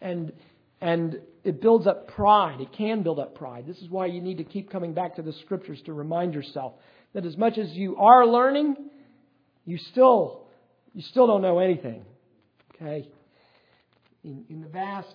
And, 0.01 0.33
and 0.81 1.19
it 1.43 1.61
builds 1.61 1.87
up 1.87 2.09
pride. 2.09 2.61
It 2.61 2.73
can 2.73 3.03
build 3.03 3.19
up 3.19 3.35
pride. 3.35 3.67
This 3.67 3.79
is 3.79 3.89
why 3.89 4.07
you 4.07 4.21
need 4.21 4.39
to 4.39 4.45
keep 4.45 4.71
coming 4.71 4.95
back 4.95 5.17
to 5.17 5.23
the 5.23 5.33
scriptures 5.33 5.81
to 5.87 5.93
remind 5.93 6.35
yourself 6.35 6.75
that 7.15 7.25
as 7.25 7.37
much 7.37 7.59
as 7.59 7.71
you 7.73 7.97
are 7.97 8.27
learning, 8.27 8.77
you 9.65 9.79
still, 9.79 10.47
you 10.95 11.03
still 11.03 11.27
don't 11.27 11.43
know 11.43 11.59
anything. 11.59 12.05
Okay? 12.75 13.09
In, 14.23 14.45
in 14.49 14.61
the 14.61 14.69
vast 14.69 15.15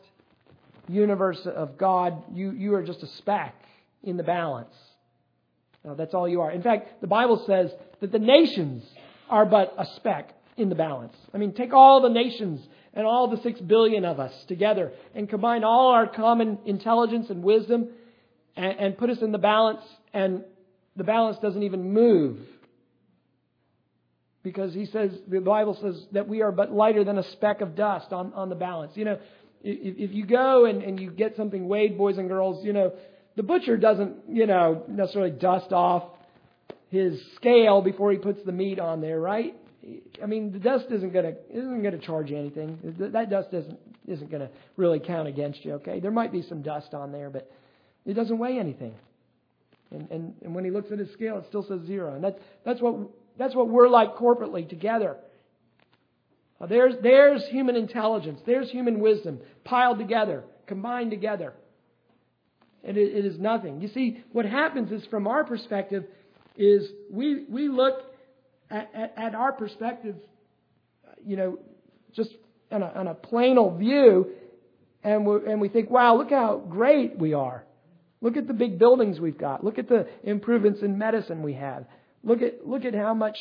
universe 0.89 1.39
of 1.45 1.77
God, 1.77 2.23
you, 2.33 2.51
you 2.51 2.75
are 2.75 2.83
just 2.83 3.03
a 3.03 3.07
speck 3.19 3.55
in 4.03 4.17
the 4.17 4.23
balance. 4.23 4.75
Now, 5.83 5.95
that's 5.95 6.13
all 6.13 6.27
you 6.27 6.41
are. 6.41 6.51
In 6.51 6.61
fact, 6.61 7.01
the 7.01 7.07
Bible 7.07 7.43
says 7.45 7.71
that 7.99 8.11
the 8.11 8.19
nations 8.19 8.83
are 9.29 9.45
but 9.45 9.73
a 9.77 9.85
speck 9.97 10.33
in 10.55 10.69
the 10.69 10.75
balance. 10.75 11.15
I 11.33 11.37
mean, 11.37 11.53
take 11.53 11.73
all 11.73 12.01
the 12.01 12.09
nations 12.09 12.65
and 12.93 13.05
all 13.05 13.27
the 13.29 13.41
six 13.41 13.59
billion 13.59 14.05
of 14.05 14.19
us 14.19 14.31
together 14.47 14.93
and 15.15 15.27
combine 15.27 15.63
all 15.63 15.89
our 15.89 16.07
common 16.07 16.59
intelligence 16.65 17.29
and 17.29 17.43
wisdom 17.43 17.89
and, 18.55 18.79
and 18.79 18.97
put 18.97 19.09
us 19.09 19.17
in 19.21 19.31
the 19.31 19.39
balance, 19.39 19.81
and 20.13 20.43
the 20.95 21.03
balance 21.03 21.37
doesn't 21.39 21.63
even 21.63 21.91
move. 21.91 22.37
Because 24.43 24.73
he 24.73 24.85
says, 24.85 25.11
the 25.27 25.39
Bible 25.39 25.77
says 25.81 26.05
that 26.11 26.27
we 26.27 26.41
are 26.41 26.51
but 26.51 26.71
lighter 26.71 27.03
than 27.03 27.17
a 27.17 27.23
speck 27.31 27.61
of 27.61 27.75
dust 27.75 28.11
on, 28.11 28.33
on 28.33 28.49
the 28.49 28.55
balance. 28.55 28.91
You 28.95 29.05
know, 29.05 29.19
if, 29.63 30.09
if 30.09 30.13
you 30.13 30.25
go 30.25 30.65
and, 30.65 30.83
and 30.83 30.99
you 30.99 31.09
get 31.09 31.35
something 31.35 31.67
weighed, 31.67 31.97
boys 31.97 32.17
and 32.17 32.27
girls, 32.27 32.63
you 32.63 32.73
know, 32.73 32.93
the 33.35 33.43
butcher 33.43 33.77
doesn't, 33.77 34.15
you 34.29 34.45
know, 34.45 34.83
necessarily 34.87 35.31
dust 35.31 35.71
off 35.71 36.03
his 36.89 37.19
scale 37.35 37.81
before 37.81 38.11
he 38.11 38.17
puts 38.17 38.43
the 38.45 38.51
meat 38.51 38.79
on 38.79 39.01
there, 39.01 39.19
right? 39.19 39.55
I 40.21 40.25
mean, 40.25 40.51
the 40.51 40.59
dust 40.59 40.85
isn't 40.91 41.11
to 41.13 41.35
isn't 41.51 41.83
to 41.83 41.97
charge 41.99 42.29
you 42.29 42.37
anything. 42.37 42.95
That 42.99 43.29
dust 43.29 43.49
isn't 43.51 43.79
isn't 44.07 44.29
to 44.29 44.49
really 44.77 44.99
count 44.99 45.27
against 45.27 45.65
you. 45.65 45.73
Okay, 45.73 45.99
there 45.99 46.11
might 46.11 46.31
be 46.31 46.41
some 46.41 46.61
dust 46.61 46.93
on 46.93 47.11
there, 47.11 47.29
but 47.29 47.51
it 48.05 48.13
doesn't 48.13 48.37
weigh 48.37 48.59
anything. 48.59 48.93
And 49.91 50.09
and, 50.09 50.33
and 50.41 50.55
when 50.55 50.63
he 50.63 50.71
looks 50.71 50.91
at 50.91 50.99
his 50.99 51.11
scale, 51.11 51.37
it 51.37 51.45
still 51.49 51.63
says 51.63 51.81
zero. 51.85 52.13
And 52.13 52.23
that's 52.23 52.39
that's 52.63 52.81
what 52.81 52.95
that's 53.37 53.55
what 53.55 53.67
we're 53.67 53.89
like 53.89 54.15
corporately 54.15 54.67
together. 54.67 55.17
There's, 56.67 56.95
there's 57.01 57.45
human 57.47 57.75
intelligence. 57.75 58.39
There's 58.45 58.69
human 58.69 58.99
wisdom 58.99 59.39
piled 59.63 59.99
together, 59.99 60.43
combined 60.65 61.11
together. 61.11 61.53
And 62.83 62.97
it, 62.97 63.15
it 63.15 63.25
is 63.25 63.39
nothing. 63.39 63.81
You 63.81 63.87
see, 63.89 64.23
what 64.31 64.45
happens 64.45 64.91
is 64.91 65.05
from 65.09 65.27
our 65.27 65.43
perspective 65.43 66.03
is 66.57 66.87
we, 67.09 67.45
we 67.49 67.69
look 67.69 67.95
at, 68.69 68.91
at, 68.93 69.13
at 69.17 69.35
our 69.35 69.53
perspective, 69.53 70.15
you 71.25 71.37
know, 71.37 71.59
just 72.13 72.31
on 72.71 72.83
a, 72.83 72.87
on 72.87 73.07
a 73.07 73.13
plain 73.13 73.57
old 73.57 73.79
view, 73.79 74.27
and 75.03 75.25
we, 75.25 75.35
and 75.47 75.61
we 75.61 75.69
think, 75.69 75.89
wow, 75.89 76.17
look 76.17 76.29
how 76.29 76.57
great 76.69 77.17
we 77.17 77.33
are. 77.33 77.63
Look 78.21 78.37
at 78.37 78.47
the 78.47 78.53
big 78.53 78.79
buildings 78.79 79.19
we've 79.19 79.37
got. 79.37 79.63
Look 79.63 79.77
at 79.77 79.89
the 79.89 80.07
improvements 80.23 80.81
in 80.81 80.97
medicine 80.97 81.43
we 81.43 81.53
have. 81.53 81.85
Look 82.23 82.41
at, 82.41 82.65
look 82.65 82.85
at 82.85 82.95
how 82.95 83.13
much 83.13 83.37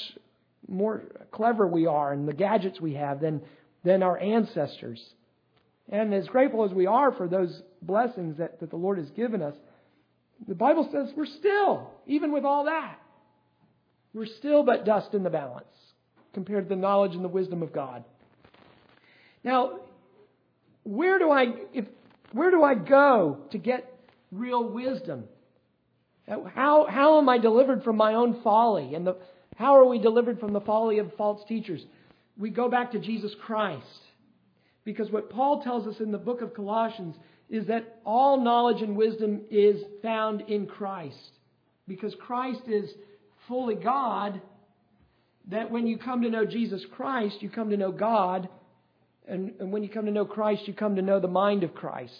more 0.68 1.02
clever 1.30 1.66
we 1.66 1.86
are 1.86 2.12
and 2.12 2.26
the 2.26 2.32
gadgets 2.32 2.80
we 2.80 2.94
have 2.94 3.20
than, 3.20 3.42
than 3.84 4.02
our 4.02 4.18
ancestors. 4.18 5.00
And 5.92 6.14
as 6.14 6.26
grateful 6.26 6.64
as 6.64 6.72
we 6.72 6.86
are 6.86 7.12
for 7.12 7.28
those 7.28 7.62
blessings 7.82 8.38
that, 8.38 8.60
that 8.60 8.70
the 8.70 8.76
Lord 8.76 8.96
has 8.96 9.10
given 9.10 9.42
us, 9.42 9.54
the 10.48 10.54
Bible 10.54 10.88
says 10.90 11.12
we're 11.14 11.26
still, 11.26 11.90
even 12.06 12.32
with 12.32 12.46
all 12.46 12.64
that, 12.64 12.98
we're 14.14 14.26
still 14.26 14.62
but 14.62 14.86
dust 14.86 15.12
in 15.12 15.22
the 15.22 15.30
balance 15.30 15.66
compared 16.32 16.64
to 16.64 16.68
the 16.74 16.80
knowledge 16.80 17.14
and 17.14 17.22
the 17.22 17.28
wisdom 17.28 17.62
of 17.62 17.74
God. 17.74 18.04
Now, 19.44 19.80
where 20.84 21.18
do 21.18 21.30
I 21.30 21.46
if 21.74 21.84
where 22.32 22.50
do 22.50 22.62
I 22.62 22.74
go 22.74 23.40
to 23.50 23.58
get 23.58 23.92
real 24.30 24.66
wisdom? 24.66 25.24
How 26.26 26.86
how 26.88 27.18
am 27.18 27.28
I 27.28 27.36
delivered 27.36 27.84
from 27.84 27.96
my 27.96 28.14
own 28.14 28.40
folly? 28.42 28.94
And 28.94 29.06
the, 29.06 29.16
how 29.56 29.76
are 29.76 29.84
we 29.84 29.98
delivered 29.98 30.40
from 30.40 30.54
the 30.54 30.60
folly 30.60 30.98
of 30.98 31.12
false 31.16 31.42
teachers? 31.46 31.84
We 32.38 32.48
go 32.48 32.70
back 32.70 32.92
to 32.92 32.98
Jesus 32.98 33.34
Christ. 33.44 33.84
Because 34.84 35.10
what 35.10 35.30
Paul 35.30 35.62
tells 35.62 35.86
us 35.86 36.00
in 36.00 36.10
the 36.10 36.18
book 36.18 36.42
of 36.42 36.54
Colossians 36.54 37.16
is 37.48 37.66
that 37.66 38.00
all 38.04 38.42
knowledge 38.42 38.82
and 38.82 38.96
wisdom 38.96 39.42
is 39.50 39.82
found 40.02 40.42
in 40.42 40.66
Christ. 40.66 41.16
Because 41.86 42.14
Christ 42.18 42.62
is 42.66 42.90
fully 43.46 43.74
God, 43.74 44.40
that 45.50 45.70
when 45.70 45.86
you 45.86 45.98
come 45.98 46.22
to 46.22 46.30
know 46.30 46.44
Jesus 46.44 46.82
Christ, 46.96 47.36
you 47.40 47.50
come 47.50 47.70
to 47.70 47.76
know 47.76 47.92
God. 47.92 48.48
And, 49.28 49.52
and 49.60 49.72
when 49.72 49.82
you 49.82 49.88
come 49.88 50.06
to 50.06 50.12
know 50.12 50.24
Christ, 50.24 50.62
you 50.66 50.74
come 50.74 50.96
to 50.96 51.02
know 51.02 51.20
the 51.20 51.28
mind 51.28 51.62
of 51.62 51.74
Christ. 51.74 52.12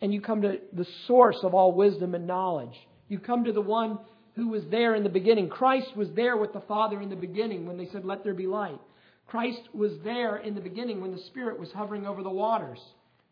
And 0.00 0.14
you 0.14 0.20
come 0.20 0.42
to 0.42 0.58
the 0.72 0.86
source 1.06 1.38
of 1.42 1.54
all 1.54 1.72
wisdom 1.72 2.14
and 2.14 2.26
knowledge. 2.26 2.74
You 3.08 3.18
come 3.18 3.44
to 3.44 3.52
the 3.52 3.60
one 3.60 3.98
who 4.34 4.48
was 4.48 4.62
there 4.70 4.94
in 4.94 5.02
the 5.02 5.08
beginning. 5.08 5.48
Christ 5.48 5.96
was 5.96 6.08
there 6.14 6.36
with 6.36 6.52
the 6.52 6.60
Father 6.60 7.02
in 7.02 7.10
the 7.10 7.16
beginning 7.16 7.66
when 7.66 7.76
they 7.76 7.88
said, 7.92 8.04
Let 8.04 8.22
there 8.22 8.34
be 8.34 8.46
light. 8.46 8.80
Christ 9.28 9.60
was 9.72 9.92
there 10.02 10.38
in 10.38 10.54
the 10.54 10.60
beginning 10.60 11.00
when 11.00 11.12
the 11.12 11.22
Spirit 11.28 11.60
was 11.60 11.70
hovering 11.72 12.06
over 12.06 12.22
the 12.22 12.30
waters. 12.30 12.80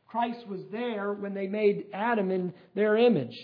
Christ 0.07 0.47
was 0.47 0.61
there 0.71 1.13
when 1.13 1.35
they 1.35 1.47
made 1.47 1.87
Adam 1.93 2.31
in 2.31 2.53
their 2.75 2.97
image. 2.97 3.37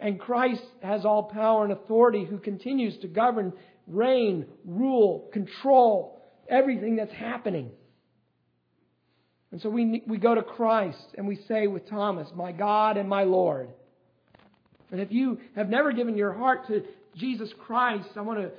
And 0.00 0.18
Christ 0.18 0.62
has 0.82 1.04
all 1.04 1.24
power 1.24 1.64
and 1.64 1.72
authority 1.72 2.24
who 2.24 2.38
continues 2.38 2.98
to 2.98 3.08
govern, 3.08 3.52
reign, 3.86 4.46
rule, 4.64 5.30
control 5.32 6.20
everything 6.48 6.96
that's 6.96 7.12
happening. 7.12 7.70
And 9.52 9.60
so 9.60 9.68
we, 9.68 10.02
we 10.08 10.18
go 10.18 10.34
to 10.34 10.42
Christ 10.42 11.06
and 11.16 11.28
we 11.28 11.38
say 11.46 11.68
with 11.68 11.88
Thomas, 11.88 12.28
My 12.34 12.50
God 12.50 12.96
and 12.96 13.08
my 13.08 13.22
Lord. 13.22 13.68
And 14.90 15.00
if 15.00 15.12
you 15.12 15.38
have 15.54 15.68
never 15.68 15.92
given 15.92 16.16
your 16.16 16.32
heart 16.32 16.66
to 16.66 16.82
Jesus 17.16 17.50
Christ, 17.64 18.08
I 18.16 18.22
want 18.22 18.40
to 18.40 18.50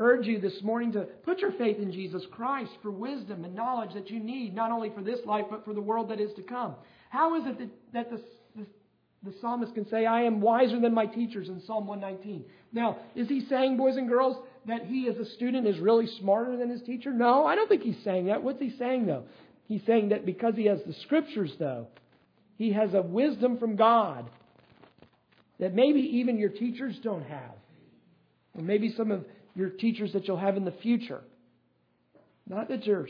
urge 0.00 0.26
you 0.26 0.40
this 0.40 0.62
morning 0.62 0.92
to 0.92 1.02
put 1.02 1.40
your 1.40 1.52
faith 1.52 1.78
in 1.78 1.92
Jesus 1.92 2.22
Christ 2.32 2.72
for 2.82 2.90
wisdom 2.90 3.44
and 3.44 3.54
knowledge 3.54 3.92
that 3.94 4.10
you 4.10 4.18
need, 4.18 4.54
not 4.54 4.72
only 4.72 4.90
for 4.90 5.02
this 5.02 5.20
life, 5.26 5.44
but 5.50 5.64
for 5.64 5.74
the 5.74 5.80
world 5.80 6.10
that 6.10 6.20
is 6.20 6.32
to 6.34 6.42
come. 6.42 6.74
How 7.10 7.36
is 7.36 7.46
it 7.46 7.58
that, 7.58 7.68
that 7.92 8.10
the, 8.10 8.22
the, 8.56 8.66
the 9.30 9.34
psalmist 9.40 9.74
can 9.74 9.88
say, 9.88 10.06
I 10.06 10.22
am 10.22 10.40
wiser 10.40 10.80
than 10.80 10.94
my 10.94 11.06
teachers 11.06 11.48
in 11.48 11.60
Psalm 11.66 11.86
119? 11.86 12.44
Now, 12.72 12.96
is 13.14 13.28
he 13.28 13.44
saying, 13.48 13.76
boys 13.76 13.96
and 13.96 14.08
girls, 14.08 14.36
that 14.66 14.86
he 14.86 15.06
as 15.08 15.16
a 15.16 15.30
student 15.34 15.66
is 15.66 15.78
really 15.78 16.06
smarter 16.18 16.56
than 16.56 16.70
his 16.70 16.82
teacher? 16.82 17.12
No, 17.12 17.44
I 17.44 17.54
don't 17.54 17.68
think 17.68 17.82
he's 17.82 18.02
saying 18.02 18.26
that. 18.26 18.42
What's 18.42 18.60
he 18.60 18.74
saying, 18.78 19.06
though? 19.06 19.24
He's 19.68 19.82
saying 19.86 20.08
that 20.08 20.24
because 20.24 20.54
he 20.56 20.64
has 20.66 20.80
the 20.86 20.94
scriptures, 21.02 21.52
though, 21.58 21.88
he 22.56 22.72
has 22.72 22.94
a 22.94 23.02
wisdom 23.02 23.58
from 23.58 23.76
God 23.76 24.28
that 25.58 25.74
maybe 25.74 26.00
even 26.00 26.38
your 26.38 26.48
teachers 26.48 26.98
don't 27.02 27.24
have. 27.24 27.54
Or 28.56 28.62
maybe 28.62 28.92
some 28.96 29.10
of 29.10 29.24
your 29.54 29.68
teachers 29.68 30.12
that 30.12 30.26
you'll 30.26 30.36
have 30.36 30.56
in 30.56 30.64
the 30.64 30.74
future. 30.82 31.22
Not 32.48 32.68
that 32.68 32.86
you're 32.86 33.08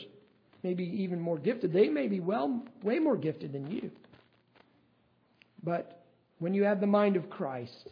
maybe 0.62 0.84
even 0.84 1.20
more 1.20 1.38
gifted. 1.38 1.72
They 1.72 1.88
may 1.88 2.08
be 2.08 2.20
well, 2.20 2.62
way 2.82 2.98
more 2.98 3.16
gifted 3.16 3.52
than 3.52 3.70
you. 3.70 3.90
But 5.62 6.04
when 6.38 6.54
you 6.54 6.64
have 6.64 6.80
the 6.80 6.86
mind 6.86 7.16
of 7.16 7.28
Christ, 7.30 7.88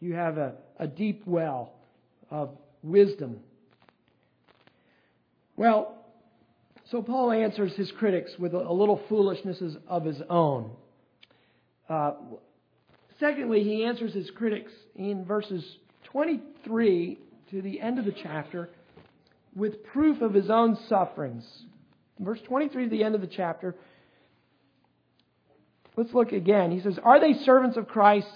you 0.00 0.14
have 0.14 0.38
a, 0.38 0.54
a 0.78 0.86
deep 0.86 1.22
well 1.26 1.72
of 2.30 2.50
wisdom. 2.82 3.40
Well, 5.56 6.04
so 6.90 7.02
Paul 7.02 7.32
answers 7.32 7.72
his 7.74 7.90
critics 7.98 8.30
with 8.38 8.54
a, 8.54 8.58
a 8.58 8.72
little 8.72 9.00
foolishness 9.08 9.62
of 9.88 10.04
his 10.04 10.20
own. 10.28 10.70
Uh, 11.88 12.12
secondly, 13.18 13.62
he 13.62 13.84
answers 13.84 14.12
his 14.12 14.30
critics 14.30 14.72
in 14.94 15.24
verses 15.24 15.64
23 16.04 17.18
to 17.50 17.62
the 17.62 17.80
end 17.80 17.98
of 17.98 18.04
the 18.04 18.14
chapter 18.22 18.68
with 19.54 19.84
proof 19.84 20.20
of 20.20 20.34
his 20.34 20.50
own 20.50 20.76
sufferings. 20.88 21.44
Verse 22.18 22.40
23 22.46 22.84
to 22.84 22.90
the 22.90 23.04
end 23.04 23.14
of 23.14 23.20
the 23.20 23.26
chapter. 23.26 23.74
Let's 25.96 26.12
look 26.12 26.32
again. 26.32 26.70
He 26.70 26.80
says, 26.80 26.98
Are 27.02 27.20
they 27.20 27.32
servants 27.44 27.76
of 27.76 27.88
Christ? 27.88 28.28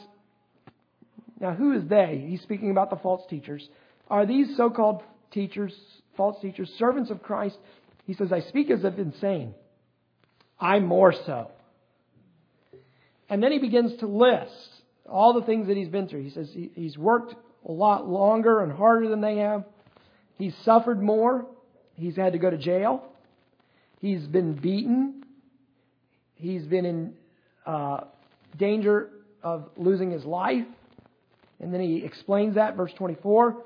Now, 1.38 1.54
who 1.54 1.72
is 1.72 1.88
they? 1.88 2.24
He's 2.28 2.42
speaking 2.42 2.70
about 2.70 2.90
the 2.90 2.96
false 2.96 3.22
teachers. 3.28 3.66
Are 4.08 4.26
these 4.26 4.56
so 4.56 4.70
called 4.70 5.02
teachers, 5.30 5.74
false 6.16 6.40
teachers, 6.42 6.70
servants 6.78 7.10
of 7.10 7.22
Christ? 7.22 7.56
He 8.06 8.14
says, 8.14 8.32
I 8.32 8.40
speak 8.40 8.70
as 8.70 8.84
if 8.84 8.98
insane. 8.98 9.54
I'm 10.58 10.84
more 10.84 11.12
so. 11.12 11.50
And 13.28 13.42
then 13.42 13.52
he 13.52 13.58
begins 13.58 13.98
to 14.00 14.06
list 14.06 14.52
all 15.08 15.32
the 15.32 15.46
things 15.46 15.68
that 15.68 15.76
he's 15.76 15.88
been 15.88 16.08
through. 16.08 16.24
He 16.24 16.30
says 16.30 16.50
he's 16.74 16.98
worked 16.98 17.34
a 17.66 17.72
lot 17.72 18.08
longer 18.08 18.62
and 18.62 18.72
harder 18.72 19.08
than 19.08 19.20
they 19.20 19.38
have. 19.38 19.64
He's 20.38 20.54
suffered 20.64 21.02
more. 21.02 21.46
He's 21.94 22.16
had 22.16 22.32
to 22.32 22.38
go 22.38 22.50
to 22.50 22.56
jail. 22.56 23.04
He's 24.00 24.26
been 24.26 24.54
beaten. 24.54 25.24
He's 26.34 26.64
been 26.64 26.86
in 26.86 27.12
uh, 27.66 28.00
danger 28.58 29.10
of 29.42 29.68
losing 29.76 30.10
his 30.10 30.24
life. 30.24 30.66
And 31.60 31.72
then 31.72 31.80
he 31.80 31.98
explains 31.98 32.54
that, 32.54 32.76
verse 32.76 32.92
24. 32.96 33.62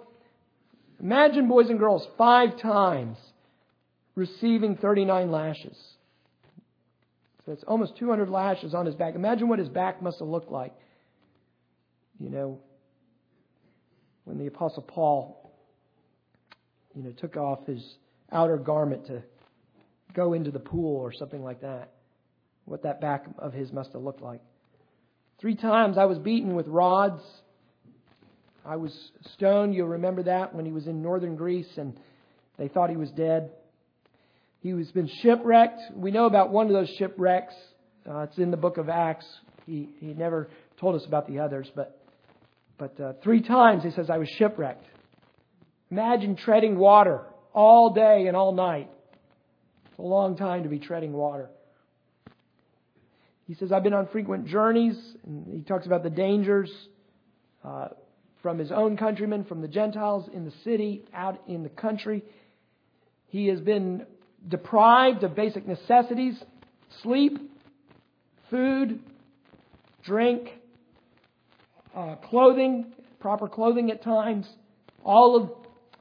Imagine, 1.01 1.49
boys 1.49 1.71
and 1.71 1.79
girls, 1.79 2.07
five 2.19 2.59
times 2.61 3.17
receiving 4.17 4.77
39 4.77 5.31
lashes. 5.31 5.77
So 7.47 7.53
it's 7.53 7.65
almost 7.65 7.97
200 7.99 8.29
lashes 8.29 8.75
on 8.75 8.87
his 8.87 8.95
back. 8.95 9.15
Imagine 9.15 9.49
what 9.49 9.59
his 9.59 9.69
back 9.69 10.03
must 10.03 10.19
have 10.19 10.29
looked 10.29 10.51
like. 10.51 10.73
You 12.19 12.31
know, 12.31 12.59
when 14.25 14.39
the 14.39 14.47
Apostle 14.47 14.83
Paul, 14.83 15.53
you 16.95 17.03
know, 17.03 17.13
took 17.13 17.37
off 17.37 17.67
his 17.67 17.85
outer 18.33 18.57
garment 18.57 19.07
to 19.07 19.23
go 20.15 20.33
into 20.33 20.51
the 20.51 20.61
pool 20.61 20.97
or 20.97 21.13
something 21.13 21.43
like 21.43 21.61
that. 21.61 21.91
What 22.65 22.83
that 22.85 23.01
back 23.01 23.27
of 23.39 23.53
his 23.53 23.73
must 23.73 23.93
have 23.93 24.03
looked 24.03 24.23
like. 24.23 24.41
Three 25.41 25.57
times 25.57 25.99
I 25.99 26.07
was 26.07 26.19
beaten 26.19 26.55
with 26.55 26.67
rods. 26.67 27.21
I 28.65 28.77
was 28.77 28.97
stoned. 29.35 29.75
You'll 29.75 29.89
remember 29.89 30.23
that 30.23 30.55
when 30.55 30.65
he 30.65 30.73
was 30.73 30.87
in 30.87 31.03
northern 31.03 31.37
Greece 31.37 31.69
and 31.77 31.99
they 32.57 32.69
thought 32.69 32.89
he 32.89 32.97
was 32.97 33.11
dead. 33.11 33.51
He 34.61 34.73
was 34.73 34.91
been 34.93 35.11
shipwrecked. 35.21 35.81
We 35.95 36.11
know 36.11 36.25
about 36.25 36.51
one 36.51 36.67
of 36.67 36.73
those 36.73 36.89
shipwrecks. 36.99 37.53
Uh, 38.09 38.21
it's 38.21 38.39
in 38.39 38.51
the 38.51 38.57
book 38.57 38.79
of 38.79 38.89
Acts. 38.89 39.27
He 39.67 39.91
he 39.99 40.15
never 40.15 40.49
told 40.81 40.95
us 40.95 41.07
about 41.07 41.27
the 41.27 41.41
others, 41.41 41.71
but 41.75 42.04
but 42.79 42.99
uh, 43.01 43.13
three 43.23 43.43
times 43.43 43.83
he 43.83 43.91
says, 43.91 44.11
I 44.11 44.19
was 44.19 44.29
shipwrecked. 44.29 44.85
Imagine 45.91 46.37
treading 46.37 46.77
water 46.77 47.23
all 47.53 47.93
day 47.95 48.27
and 48.27 48.37
all 48.37 48.53
night. 48.53 48.91
It's 49.87 49.99
a 49.99 50.03
long 50.03 50.37
time 50.37 50.65
to 50.65 50.69
be 50.69 50.79
treading 50.79 51.13
water. 51.13 51.51
He 53.47 53.55
says, 53.55 53.71
I've 53.73 53.83
been 53.83 53.95
on 53.95 54.09
frequent 54.09 54.47
journeys, 54.47 54.97
and 55.25 55.47
he 55.55 55.61
talks 55.61 55.87
about 55.87 56.03
the 56.03 56.11
dangers 56.11 56.71
uh, 57.63 57.89
from 58.43 58.59
his 58.59 58.73
own 58.73 58.97
countrymen, 58.97 59.45
from 59.45 59.61
the 59.61 59.69
Gentiles 59.69 60.29
in 60.33 60.45
the 60.45 60.53
city, 60.65 61.05
out 61.15 61.41
in 61.47 61.63
the 61.63 61.69
country. 61.69 62.25
He 63.29 63.49
has 63.49 63.61
been 63.61 64.07
deprived 64.49 65.23
of 65.25 65.35
basic 65.35 65.67
necessities 65.67 66.43
sleep, 67.03 67.39
food, 68.51 69.01
drink, 70.05 70.51
uh, 71.95 72.17
clothing, 72.17 72.93
proper 73.21 73.49
clothing 73.49 73.91
at 73.91 74.03
times. 74.03 74.47
All 75.05 75.37
of 75.37 75.51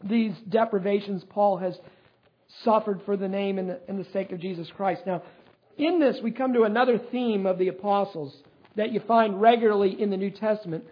these 0.04 0.34
deprivations 0.50 1.24
Paul 1.30 1.58
has 1.58 1.78
suffered 2.64 3.02
for 3.06 3.18
the 3.18 3.28
name 3.28 3.58
and 3.58 3.70
the, 3.70 3.80
and 3.88 4.00
the 4.00 4.10
sake 4.12 4.32
of 4.32 4.40
Jesus 4.40 4.68
Christ. 4.76 5.02
Now, 5.06 5.24
in 5.78 6.00
this, 6.00 6.18
we 6.22 6.32
come 6.32 6.54
to 6.54 6.64
another 6.64 7.00
theme 7.12 7.46
of 7.46 7.58
the 7.58 7.70
apostles 7.70 8.36
that 8.76 8.92
you 8.92 9.00
find 9.08 9.42
regularly 9.42 10.00
in 10.02 10.10
the 10.10 10.18
New 10.18 10.32
Testament, 10.32 10.84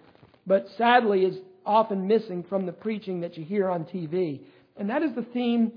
but 0.48 0.66
sadly 0.78 1.26
is 1.26 1.38
often 1.66 2.08
missing 2.08 2.44
from 2.48 2.66
the 2.66 2.72
preaching 2.72 3.22
that 3.22 3.38
you 3.38 3.44
hear 3.44 3.70
on 3.70 3.86
TV. 3.86 4.42
And 4.78 4.90
that 4.90 5.04
is 5.04 5.14
the 5.16 5.26
theme 5.34 5.72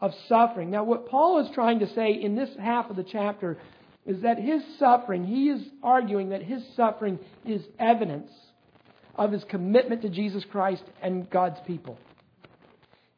of 0.00 0.12
suffering. 0.28 0.70
Now, 0.70 0.84
what 0.84 1.08
Paul 1.08 1.38
is 1.44 1.50
trying 1.54 1.78
to 1.80 1.94
say 1.94 2.12
in 2.12 2.34
this 2.34 2.50
half 2.58 2.90
of 2.90 2.96
the 2.96 3.04
chapter 3.04 3.58
is 4.06 4.22
that 4.22 4.38
his 4.38 4.62
suffering, 4.78 5.24
he 5.24 5.48
is 5.48 5.62
arguing 5.82 6.30
that 6.30 6.42
his 6.42 6.62
suffering 6.74 7.18
is 7.44 7.62
evidence 7.78 8.30
of 9.16 9.32
his 9.32 9.44
commitment 9.44 10.02
to 10.02 10.08
Jesus 10.08 10.44
Christ 10.50 10.84
and 11.02 11.28
God's 11.30 11.60
people. 11.66 11.98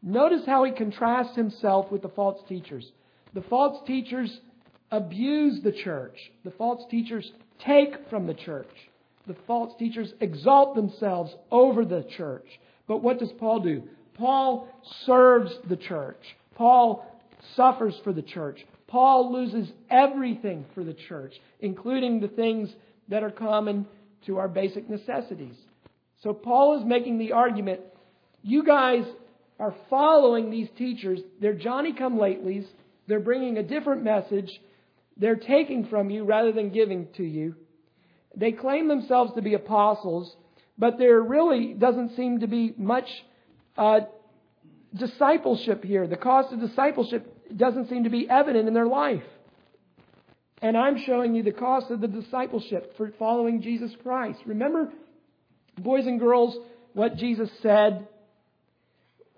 Notice 0.03 0.43
how 0.47 0.65
he 0.65 0.73
contrasts 0.73 1.37
himself 1.37 1.91
with 1.93 2.03
the 2.03 2.09
false 2.09 2.41
teachers. 2.49 2.91
The 3.35 3.43
false 3.43 3.87
teachers 3.87 4.41
abuse 4.91 5.61
the 5.63 5.73
church. 5.73 6.17
The 6.45 6.51
false 6.53 6.83
teachers 6.91 7.31
take 7.65 8.09
from 8.11 8.27
the 8.27 8.35
church. 8.35 8.69
The 9.27 9.37
false 9.47 9.73
teachers 9.79 10.13
exalt 10.21 10.75
themselves 10.75 11.33
over 11.51 11.85
the 11.85 12.05
church. 12.17 12.47
But 12.89 13.03
what 13.03 13.21
does 13.21 13.33
Paul 13.39 13.61
do? 13.61 13.85
Paul 14.15 14.69
serves 15.07 15.53
the 15.69 15.77
church. 15.77 16.21
Paul 16.57 17.07
suffers 17.57 17.95
for 18.03 18.13
the 18.13 18.23
church. 18.23 18.59
Paul 18.89 19.33
loses 19.33 19.73
everything 19.89 20.67
for 20.75 20.85
the 20.85 20.95
church, 20.95 21.35
including 21.61 22.21
the 22.21 22.29
things 22.29 22.69
that 23.09 23.23
are 23.23 23.31
common 23.31 23.87
to 24.27 24.39
our 24.39 24.49
basic 24.49 24.91
necessities. 24.91 25.57
So 26.23 26.33
Paul 26.33 26.79
is 26.79 26.85
making 26.85 27.19
the 27.19 27.33
argument 27.33 27.81
you 28.43 28.65
guys 28.65 29.05
are 29.59 29.75
following 29.89 30.51
these 30.51 30.69
teachers. 30.77 31.21
They're 31.41 31.55
Johnny 31.55 31.93
come 31.93 32.17
latelys. 32.17 32.67
They're 33.07 33.21
bringing 33.21 33.59
a 33.59 33.63
different 33.63 34.03
message. 34.03 34.51
They're 35.17 35.37
taking 35.37 35.87
from 35.87 36.11
you 36.11 36.25
rather 36.25 36.53
than 36.53 36.71
giving 36.71 37.09
to 37.17 37.23
you. 37.23 37.55
They 38.37 38.53
claim 38.53 38.89
themselves 38.89 39.33
to 39.35 39.43
be 39.43 39.55
apostles, 39.55 40.35
but 40.79 40.99
there 40.99 41.21
really 41.21 41.75
doesn't 41.75 42.17
seem 42.17 42.41
to 42.41 42.47
be 42.47 42.75
much 42.77 43.09
uh, 43.77 44.01
discipleship 44.95 45.85
here. 45.85 46.07
The 46.07 46.17
cost 46.17 46.53
of 46.53 46.61
discipleship 46.61 47.57
doesn't 47.57 47.89
seem 47.89 48.05
to 48.05 48.11
be 48.11 48.29
evident 48.29 48.69
in 48.69 48.75
their 48.75 48.87
life. 48.87 49.23
And 50.63 50.77
I'm 50.77 50.99
showing 51.05 51.35
you 51.35 51.43
the 51.43 51.53
cost 51.53 51.91
of 51.91 52.01
the 52.01 52.09
discipleship 52.09 52.97
for 52.97 53.13
following 53.19 53.61
Jesus 53.61 53.91
Christ. 54.03 54.39
Remember, 54.47 54.93
boys 55.79 56.07
and 56.07 56.21
girls, 56.21 56.57
what 56.93 57.17
Jesus 57.17 57.51
said 57.63 58.07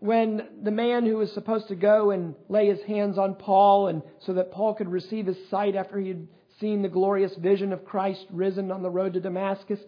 when 0.05 0.47
the 0.63 0.71
man 0.71 1.07
who 1.07 1.17
was 1.17 1.33
supposed 1.33 1.69
to 1.69 1.75
go 1.75 2.11
and 2.11 2.35
lay 2.51 2.67
his 2.67 2.83
hands 2.83 3.17
on 3.17 3.35
Paul 3.35 3.89
and 3.89 4.03
so 4.27 4.35
that 4.35 4.53
Paul 4.53 4.75
could 4.75 4.91
receive 4.91 5.25
his 5.25 5.39
sight 5.51 5.75
after 5.75 5.99
he 5.99 6.09
had 6.09 6.29
seen 6.61 6.83
the 6.83 6.91
glorious 6.91 7.35
vision 7.37 7.73
of 7.73 7.87
Christ 7.87 8.27
risen 8.31 8.71
on 8.71 8.83
the 8.83 8.91
road 8.91 9.15
to 9.15 9.21
Damascus. 9.21 9.81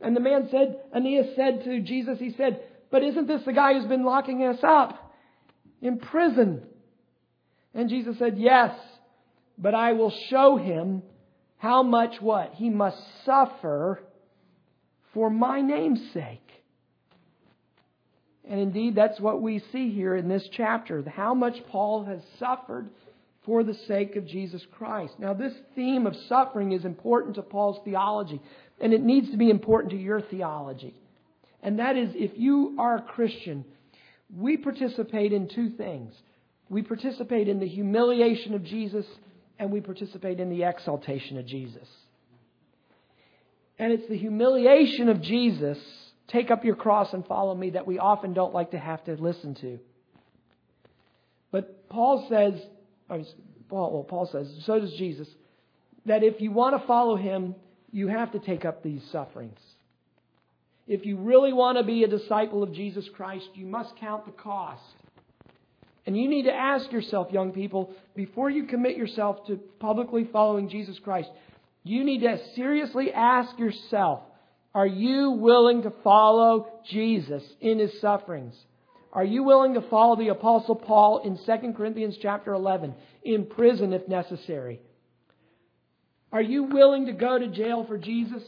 And 0.00 0.14
the 0.14 0.20
man 0.20 0.48
said, 0.50 0.80
Aeneas 0.94 1.34
said 1.34 1.64
to 1.64 1.80
Jesus, 1.80 2.20
he 2.20 2.32
said, 2.36 2.60
But 2.92 3.02
isn't 3.02 3.26
this 3.26 3.42
the 3.44 3.52
guy 3.52 3.74
who's 3.74 3.86
been 3.86 4.04
locking 4.04 4.44
us 4.44 4.60
up 4.62 5.12
in 5.82 5.98
prison? 5.98 6.62
And 7.74 7.88
Jesus 7.88 8.16
said, 8.18 8.38
Yes, 8.38 8.76
but 9.58 9.74
I 9.74 9.94
will 9.94 10.12
show 10.30 10.56
him 10.56 11.02
how 11.56 11.82
much 11.82 12.20
what? 12.20 12.52
He 12.54 12.70
must 12.70 12.98
suffer 13.24 14.00
for 15.14 15.30
my 15.30 15.60
name's 15.60 16.00
sake. 16.12 16.40
And 18.46 18.60
indeed, 18.60 18.94
that's 18.94 19.20
what 19.20 19.40
we 19.40 19.62
see 19.72 19.90
here 19.90 20.14
in 20.14 20.28
this 20.28 20.46
chapter 20.52 21.02
how 21.08 21.32
much 21.32 21.56
Paul 21.70 22.04
has 22.04 22.20
suffered 22.38 22.90
for 23.46 23.62
the 23.62 23.74
sake 23.86 24.16
of 24.16 24.26
Jesus 24.26 24.62
Christ. 24.72 25.14
Now, 25.18 25.32
this 25.32 25.54
theme 25.74 26.06
of 26.06 26.14
suffering 26.28 26.72
is 26.72 26.84
important 26.84 27.36
to 27.36 27.42
Paul's 27.42 27.80
theology, 27.84 28.40
and 28.80 28.92
it 28.92 29.02
needs 29.02 29.30
to 29.30 29.36
be 29.36 29.50
important 29.50 29.92
to 29.92 29.98
your 29.98 30.20
theology. 30.20 30.94
And 31.62 31.78
that 31.78 31.96
is, 31.96 32.10
if 32.14 32.32
you 32.36 32.76
are 32.78 32.96
a 32.96 33.02
Christian, 33.02 33.64
we 34.34 34.56
participate 34.56 35.32
in 35.32 35.48
two 35.48 35.70
things. 35.70 36.14
We 36.68 36.82
participate 36.82 37.48
in 37.48 37.60
the 37.60 37.68
humiliation 37.68 38.54
of 38.54 38.64
Jesus, 38.64 39.06
and 39.58 39.70
we 39.70 39.80
participate 39.80 40.40
in 40.40 40.50
the 40.50 40.64
exaltation 40.64 41.38
of 41.38 41.46
Jesus. 41.46 41.88
And 43.78 43.92
it's 43.92 44.08
the 44.08 44.16
humiliation 44.16 45.08
of 45.08 45.20
Jesus, 45.20 45.78
take 46.28 46.50
up 46.50 46.64
your 46.64 46.76
cross 46.76 47.12
and 47.12 47.26
follow 47.26 47.54
me, 47.54 47.70
that 47.70 47.86
we 47.86 47.98
often 47.98 48.32
don't 48.32 48.54
like 48.54 48.70
to 48.70 48.78
have 48.78 49.02
to 49.04 49.14
listen 49.14 49.54
to. 49.56 49.78
But 51.50 51.88
Paul 51.88 52.26
says, 52.28 52.54
Paul, 53.68 53.92
well, 53.92 54.04
Paul 54.04 54.26
says, 54.26 54.52
so 54.64 54.78
does 54.78 54.92
Jesus, 54.94 55.28
that 56.06 56.22
if 56.22 56.40
you 56.40 56.50
want 56.50 56.80
to 56.80 56.86
follow 56.86 57.16
him, 57.16 57.54
you 57.90 58.08
have 58.08 58.32
to 58.32 58.38
take 58.38 58.64
up 58.64 58.82
these 58.82 59.02
sufferings. 59.10 59.58
If 60.86 61.06
you 61.06 61.16
really 61.16 61.52
want 61.52 61.78
to 61.78 61.84
be 61.84 62.04
a 62.04 62.08
disciple 62.08 62.62
of 62.62 62.72
Jesus 62.72 63.08
Christ, 63.14 63.48
you 63.54 63.66
must 63.66 63.96
count 63.96 64.26
the 64.26 64.32
cost. 64.32 64.82
And 66.06 66.16
you 66.16 66.28
need 66.28 66.42
to 66.42 66.52
ask 66.52 66.92
yourself, 66.92 67.32
young 67.32 67.52
people, 67.52 67.94
before 68.14 68.50
you 68.50 68.64
commit 68.64 68.96
yourself 68.96 69.46
to 69.46 69.56
publicly 69.78 70.28
following 70.30 70.68
Jesus 70.68 70.98
Christ, 70.98 71.30
you 71.84 72.02
need 72.02 72.22
to 72.22 72.38
seriously 72.56 73.12
ask 73.12 73.58
yourself, 73.58 74.20
are 74.74 74.86
you 74.86 75.32
willing 75.32 75.82
to 75.82 75.92
follow 76.02 76.66
Jesus 76.90 77.42
in 77.60 77.78
his 77.78 78.00
sufferings? 78.00 78.54
Are 79.12 79.24
you 79.24 79.44
willing 79.44 79.74
to 79.74 79.82
follow 79.82 80.16
the 80.16 80.28
apostle 80.28 80.74
Paul 80.74 81.22
in 81.24 81.38
2 81.46 81.72
Corinthians 81.74 82.16
chapter 82.20 82.52
11, 82.52 82.94
in 83.22 83.46
prison 83.46 83.92
if 83.92 84.08
necessary? 84.08 84.80
Are 86.32 86.42
you 86.42 86.64
willing 86.64 87.06
to 87.06 87.12
go 87.12 87.38
to 87.38 87.46
jail 87.46 87.84
for 87.86 87.96
Jesus? 87.96 88.42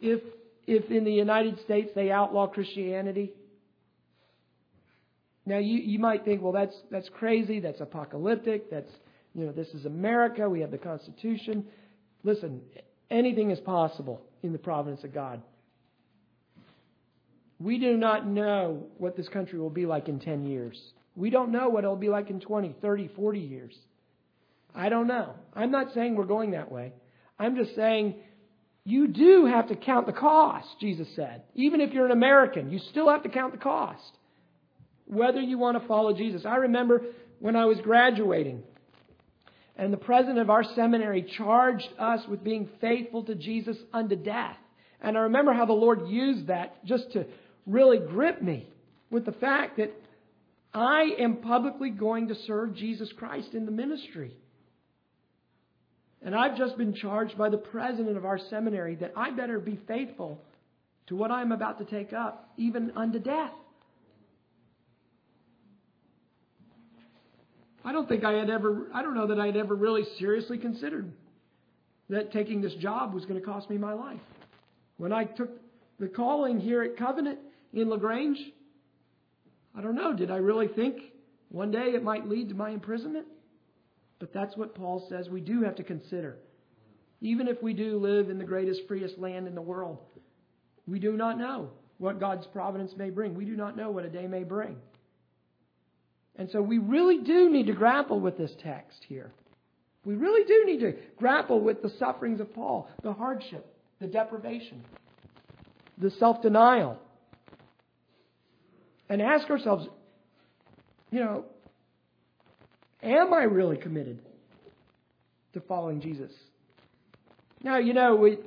If 0.00 0.20
if 0.64 0.88
in 0.92 1.02
the 1.02 1.12
United 1.12 1.58
States 1.64 1.90
they 1.96 2.12
outlaw 2.12 2.46
Christianity? 2.46 3.32
Now 5.44 5.58
you, 5.58 5.78
you 5.78 5.98
might 5.98 6.24
think, 6.24 6.40
well 6.40 6.52
that's 6.52 6.76
that's 6.92 7.08
crazy, 7.18 7.58
that's 7.58 7.80
apocalyptic, 7.80 8.70
that's 8.70 8.92
you 9.34 9.46
know, 9.46 9.52
this 9.52 9.68
is 9.68 9.86
America, 9.86 10.48
we 10.48 10.60
have 10.60 10.70
the 10.70 10.78
Constitution. 10.78 11.64
Listen, 12.22 12.60
anything 13.10 13.50
is 13.50 13.60
possible 13.60 14.20
in 14.42 14.52
the 14.52 14.58
providence 14.58 15.04
of 15.04 15.14
God. 15.14 15.42
We 17.58 17.78
do 17.78 17.96
not 17.96 18.26
know 18.26 18.86
what 18.98 19.16
this 19.16 19.28
country 19.28 19.58
will 19.58 19.70
be 19.70 19.86
like 19.86 20.08
in 20.08 20.18
10 20.18 20.46
years. 20.46 20.80
We 21.14 21.30
don't 21.30 21.52
know 21.52 21.68
what 21.68 21.84
it'll 21.84 21.96
be 21.96 22.08
like 22.08 22.30
in 22.30 22.40
20, 22.40 22.74
30, 22.80 23.10
40 23.14 23.38
years. 23.38 23.74
I 24.74 24.88
don't 24.88 25.06
know. 25.06 25.34
I'm 25.54 25.70
not 25.70 25.92
saying 25.94 26.16
we're 26.16 26.24
going 26.24 26.52
that 26.52 26.72
way. 26.72 26.92
I'm 27.38 27.56
just 27.56 27.74
saying 27.76 28.14
you 28.84 29.08
do 29.08 29.46
have 29.46 29.68
to 29.68 29.76
count 29.76 30.06
the 30.06 30.12
cost, 30.12 30.66
Jesus 30.80 31.06
said. 31.14 31.42
Even 31.54 31.80
if 31.80 31.92
you're 31.92 32.06
an 32.06 32.12
American, 32.12 32.70
you 32.70 32.80
still 32.90 33.08
have 33.08 33.22
to 33.22 33.28
count 33.28 33.52
the 33.52 33.58
cost. 33.58 34.18
Whether 35.06 35.40
you 35.40 35.58
want 35.58 35.80
to 35.80 35.86
follow 35.86 36.14
Jesus. 36.14 36.44
I 36.46 36.56
remember 36.56 37.02
when 37.38 37.54
I 37.54 37.66
was 37.66 37.78
graduating, 37.82 38.62
and 39.76 39.92
the 39.92 39.98
president 39.98 40.38
of 40.38 40.50
our 40.50 40.64
seminary 40.74 41.22
charged 41.36 41.88
us 41.98 42.20
with 42.28 42.44
being 42.44 42.68
faithful 42.80 43.24
to 43.24 43.34
Jesus 43.34 43.76
unto 43.92 44.16
death. 44.16 44.56
And 45.00 45.16
I 45.16 45.22
remember 45.22 45.52
how 45.52 45.66
the 45.66 45.72
Lord 45.72 46.08
used 46.08 46.48
that 46.48 46.84
just 46.84 47.10
to 47.12 47.26
really 47.66 47.98
grip 47.98 48.42
me 48.42 48.68
with 49.10 49.24
the 49.24 49.32
fact 49.32 49.78
that 49.78 49.92
I 50.74 51.14
am 51.18 51.38
publicly 51.38 51.90
going 51.90 52.28
to 52.28 52.34
serve 52.46 52.74
Jesus 52.74 53.10
Christ 53.16 53.54
in 53.54 53.66
the 53.66 53.72
ministry. 53.72 54.32
And 56.24 56.34
I've 56.34 56.56
just 56.56 56.78
been 56.78 56.94
charged 56.94 57.36
by 57.36 57.48
the 57.48 57.58
president 57.58 58.16
of 58.16 58.24
our 58.24 58.38
seminary 58.38 58.94
that 58.96 59.12
I 59.16 59.30
better 59.30 59.58
be 59.58 59.78
faithful 59.88 60.40
to 61.08 61.16
what 61.16 61.30
I'm 61.30 61.50
about 61.52 61.78
to 61.78 61.84
take 61.84 62.12
up, 62.12 62.50
even 62.56 62.92
unto 62.96 63.18
death. 63.18 63.52
I 67.84 67.92
don't 67.92 68.08
think 68.08 68.24
I 68.24 68.32
had 68.32 68.50
ever, 68.50 68.86
I 68.94 69.02
don't 69.02 69.14
know 69.14 69.26
that 69.26 69.40
I 69.40 69.46
had 69.46 69.56
ever 69.56 69.74
really 69.74 70.04
seriously 70.18 70.58
considered 70.58 71.12
that 72.08 72.32
taking 72.32 72.60
this 72.60 72.74
job 72.74 73.14
was 73.14 73.24
going 73.24 73.40
to 73.40 73.46
cost 73.46 73.70
me 73.70 73.78
my 73.78 73.92
life. 73.92 74.20
When 74.98 75.12
I 75.12 75.24
took 75.24 75.50
the 75.98 76.08
calling 76.08 76.60
here 76.60 76.82
at 76.82 76.96
Covenant, 76.96 77.38
in 77.72 77.88
LaGrange? 77.88 78.38
I 79.74 79.80
don't 79.80 79.94
know. 79.94 80.12
Did 80.12 80.30
I 80.30 80.36
really 80.36 80.68
think 80.68 80.96
one 81.48 81.70
day 81.70 81.92
it 81.94 82.02
might 82.02 82.28
lead 82.28 82.48
to 82.50 82.54
my 82.54 82.70
imprisonment? 82.70 83.26
But 84.18 84.32
that's 84.32 84.56
what 84.56 84.74
Paul 84.74 85.06
says 85.08 85.28
we 85.28 85.40
do 85.40 85.62
have 85.62 85.76
to 85.76 85.82
consider. 85.82 86.36
Even 87.20 87.48
if 87.48 87.62
we 87.62 87.72
do 87.72 87.98
live 87.98 88.30
in 88.30 88.38
the 88.38 88.44
greatest, 88.44 88.82
freest 88.86 89.18
land 89.18 89.46
in 89.46 89.54
the 89.54 89.62
world, 89.62 89.98
we 90.86 90.98
do 90.98 91.12
not 91.12 91.38
know 91.38 91.70
what 91.98 92.20
God's 92.20 92.46
providence 92.48 92.92
may 92.96 93.10
bring. 93.10 93.34
We 93.34 93.44
do 93.44 93.56
not 93.56 93.76
know 93.76 93.90
what 93.90 94.04
a 94.04 94.10
day 94.10 94.26
may 94.26 94.44
bring. 94.44 94.76
And 96.36 96.50
so 96.50 96.62
we 96.62 96.78
really 96.78 97.18
do 97.18 97.50
need 97.50 97.66
to 97.66 97.72
grapple 97.74 98.20
with 98.20 98.38
this 98.38 98.52
text 98.62 99.04
here. 99.08 99.30
We 100.04 100.14
really 100.14 100.44
do 100.44 100.64
need 100.66 100.80
to 100.80 100.94
grapple 101.16 101.60
with 101.60 101.82
the 101.82 101.90
sufferings 101.98 102.40
of 102.40 102.52
Paul, 102.54 102.88
the 103.02 103.12
hardship, 103.12 103.66
the 104.00 104.06
deprivation, 104.06 104.82
the 105.98 106.10
self 106.10 106.42
denial, 106.42 106.98
and 109.08 109.22
ask 109.22 109.48
ourselves, 109.48 109.86
you 111.10 111.20
know, 111.20 111.44
am 113.02 113.32
I 113.32 113.44
really 113.44 113.76
committed 113.76 114.18
to 115.52 115.60
following 115.60 116.00
Jesus? 116.00 116.32
Now, 117.62 117.78
you 117.78 117.92
know, 117.92 118.16
we, 118.16 118.38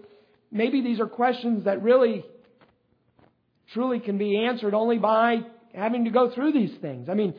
maybe 0.52 0.82
these 0.82 1.00
are 1.00 1.08
questions 1.08 1.66
that 1.66 1.82
really, 1.82 2.26
truly 3.74 4.00
can 4.00 4.18
be 4.18 4.46
answered 4.46 4.74
only 4.74 4.98
by 4.98 5.42
having 5.74 6.06
to 6.06 6.12
go 6.12 6.32
through 6.34 6.52
these 6.52 6.74
things. 6.82 7.08
I 7.08 7.14
mean, 7.14 7.34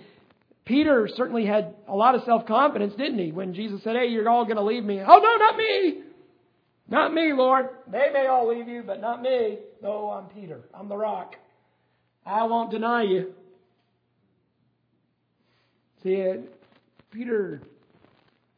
Peter 0.67 1.09
certainly 1.17 1.47
had 1.47 1.77
a 1.89 1.95
lot 1.95 2.17
of 2.17 2.25
self 2.25 2.45
confidence, 2.45 2.93
didn't 2.99 3.21
he? 3.21 3.31
When 3.33 3.55
Jesus 3.55 3.83
said, 3.83 3.97
Hey, 3.97 4.09
you're 4.09 4.29
all 4.29 4.45
going 4.45 4.57
to 4.57 4.65
leave 4.65 4.85
me. 4.85 5.01
Oh, 5.01 5.19
no, 5.19 5.37
not 5.37 5.57
me. 5.57 6.03
Not 6.89 7.15
me, 7.15 7.33
Lord. 7.33 7.69
They 7.91 8.11
may 8.13 8.27
all 8.27 8.49
leave 8.49 8.69
you, 8.69 8.83
but 8.85 9.01
not 9.01 9.23
me. 9.23 9.59
No, 9.83 10.11
I'm 10.11 10.27
Peter. 10.27 10.61
I'm 10.75 10.89
the 10.89 10.97
rock. 10.97 11.37
I 12.25 12.45
won't 12.45 12.73
deny 12.73 13.05
you. 13.05 13.33
See, 16.03 16.29
uh, 16.29 16.35
Peter 17.13 17.63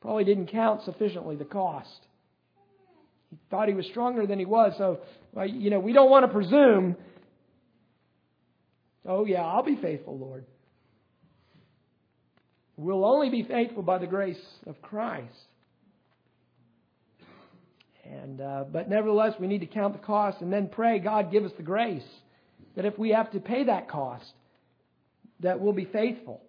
probably 0.01 0.25
didn't 0.25 0.47
count 0.47 0.83
sufficiently 0.85 1.37
the 1.37 1.45
cost. 1.45 2.07
He 3.31 3.37
thought 3.51 3.69
he 3.69 3.75
was 3.75 3.87
stronger 3.87 4.27
than 4.27 4.39
he 4.39 4.47
was. 4.47 4.73
So, 4.79 5.01
you 5.47 5.69
know, 5.69 5.79
we 5.79 5.93
don't 5.93 6.11
want 6.11 6.25
to 6.25 6.33
presume, 6.33 6.97
oh, 9.07 9.27
yeah, 9.27 9.43
I'll 9.43 9.63
be 9.63 9.77
faithful, 9.77 10.19
Lord. 10.19 10.45
We'll 12.79 13.05
only 13.05 13.29
be 13.29 13.43
faithful 13.43 13.83
by 13.83 13.99
the 13.99 14.07
grace 14.07 14.41
of 14.65 14.81
Christ. 14.81 15.35
And, 18.05 18.41
uh, 18.41 18.65
but 18.73 18.89
nevertheless, 18.89 19.35
we 19.41 19.49
need 19.49 19.63
to 19.63 19.67
count 19.67 19.95
the 19.95 20.07
cost 20.07 20.41
and 20.41 20.53
then 20.53 20.69
pray, 20.69 21.01
God, 21.01 21.33
give 21.33 21.45
us 21.45 21.51
the 21.57 21.65
grace 21.65 22.07
that 22.77 22.85
if 22.85 22.97
we 22.97 23.11
have 23.11 23.33
to 23.33 23.41
pay 23.41 23.65
that 23.65 23.91
cost, 23.91 24.33
that 25.41 25.59
we'll 25.59 25.73
be 25.73 25.87
faithful. 25.87 26.41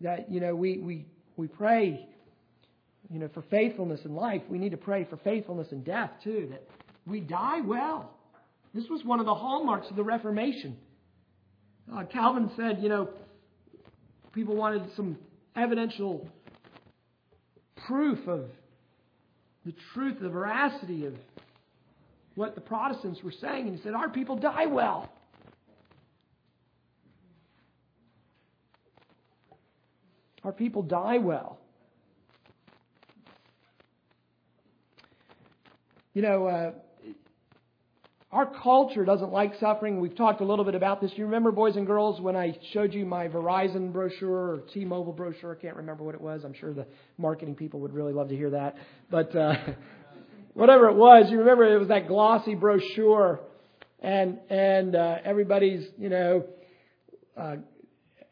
That, 0.00 0.30
you 0.30 0.40
know, 0.40 0.56
we, 0.56 0.78
we, 0.78 1.06
we 1.36 1.46
pray, 1.46 2.08
you 3.10 3.18
know, 3.18 3.28
for 3.34 3.42
faithfulness 3.42 4.00
in 4.06 4.14
life. 4.14 4.40
We 4.48 4.56
need 4.56 4.70
to 4.70 4.78
pray 4.78 5.04
for 5.04 5.18
faithfulness 5.18 5.68
in 5.70 5.82
death, 5.82 6.10
too, 6.24 6.48
that 6.50 6.66
we 7.06 7.20
die 7.20 7.60
well. 7.60 8.10
This 8.72 8.88
was 8.88 9.04
one 9.04 9.20
of 9.20 9.26
the 9.26 9.34
hallmarks 9.34 9.90
of 9.90 9.96
the 9.96 10.04
Reformation. 10.04 10.78
Uh, 11.94 12.04
Calvin 12.04 12.50
said, 12.56 12.78
you 12.80 12.88
know, 12.88 13.10
people 14.32 14.56
wanted 14.56 14.82
some 14.96 15.18
evidential 15.56 16.28
proof 17.86 18.26
of 18.28 18.44
the 19.66 19.74
truth, 19.92 20.18
the 20.20 20.28
veracity 20.28 21.06
of 21.06 21.14
what 22.34 22.54
the 22.54 22.60
Protestants 22.60 23.22
were 23.22 23.32
saying. 23.32 23.66
And 23.66 23.76
he 23.76 23.82
said, 23.82 23.94
Our 23.94 24.08
people 24.08 24.36
die 24.36 24.66
well. 24.66 25.10
Our 30.44 30.52
people 30.52 30.82
die 30.82 31.18
well. 31.18 31.58
You 36.14 36.22
know, 36.22 36.46
uh, 36.46 36.72
our 38.32 38.46
culture 38.46 39.04
doesn't 39.04 39.32
like 39.32 39.54
suffering. 39.58 39.98
We've 40.00 40.16
talked 40.16 40.40
a 40.40 40.44
little 40.44 40.64
bit 40.64 40.76
about 40.76 41.00
this. 41.00 41.10
You 41.16 41.24
remember, 41.24 41.50
boys 41.50 41.74
and 41.74 41.84
girls, 41.84 42.20
when 42.20 42.36
I 42.36 42.56
showed 42.72 42.94
you 42.94 43.04
my 43.04 43.26
Verizon 43.26 43.92
brochure 43.92 44.52
or 44.52 44.60
T 44.72 44.84
Mobile 44.84 45.12
brochure? 45.12 45.56
I 45.56 45.60
can't 45.60 45.76
remember 45.76 46.04
what 46.04 46.14
it 46.14 46.20
was. 46.20 46.44
I'm 46.44 46.54
sure 46.54 46.72
the 46.72 46.86
marketing 47.18 47.56
people 47.56 47.80
would 47.80 47.92
really 47.92 48.12
love 48.12 48.28
to 48.28 48.36
hear 48.36 48.50
that. 48.50 48.76
But 49.10 49.34
uh, 49.34 49.54
whatever 50.54 50.88
it 50.88 50.94
was, 50.94 51.28
you 51.28 51.38
remember 51.38 51.74
it 51.74 51.78
was 51.78 51.88
that 51.88 52.06
glossy 52.06 52.54
brochure, 52.54 53.40
and 53.98 54.38
and 54.48 54.94
uh, 54.94 55.16
everybody's 55.24 55.88
you 55.98 56.08
know, 56.08 56.46
uh, 57.36 57.56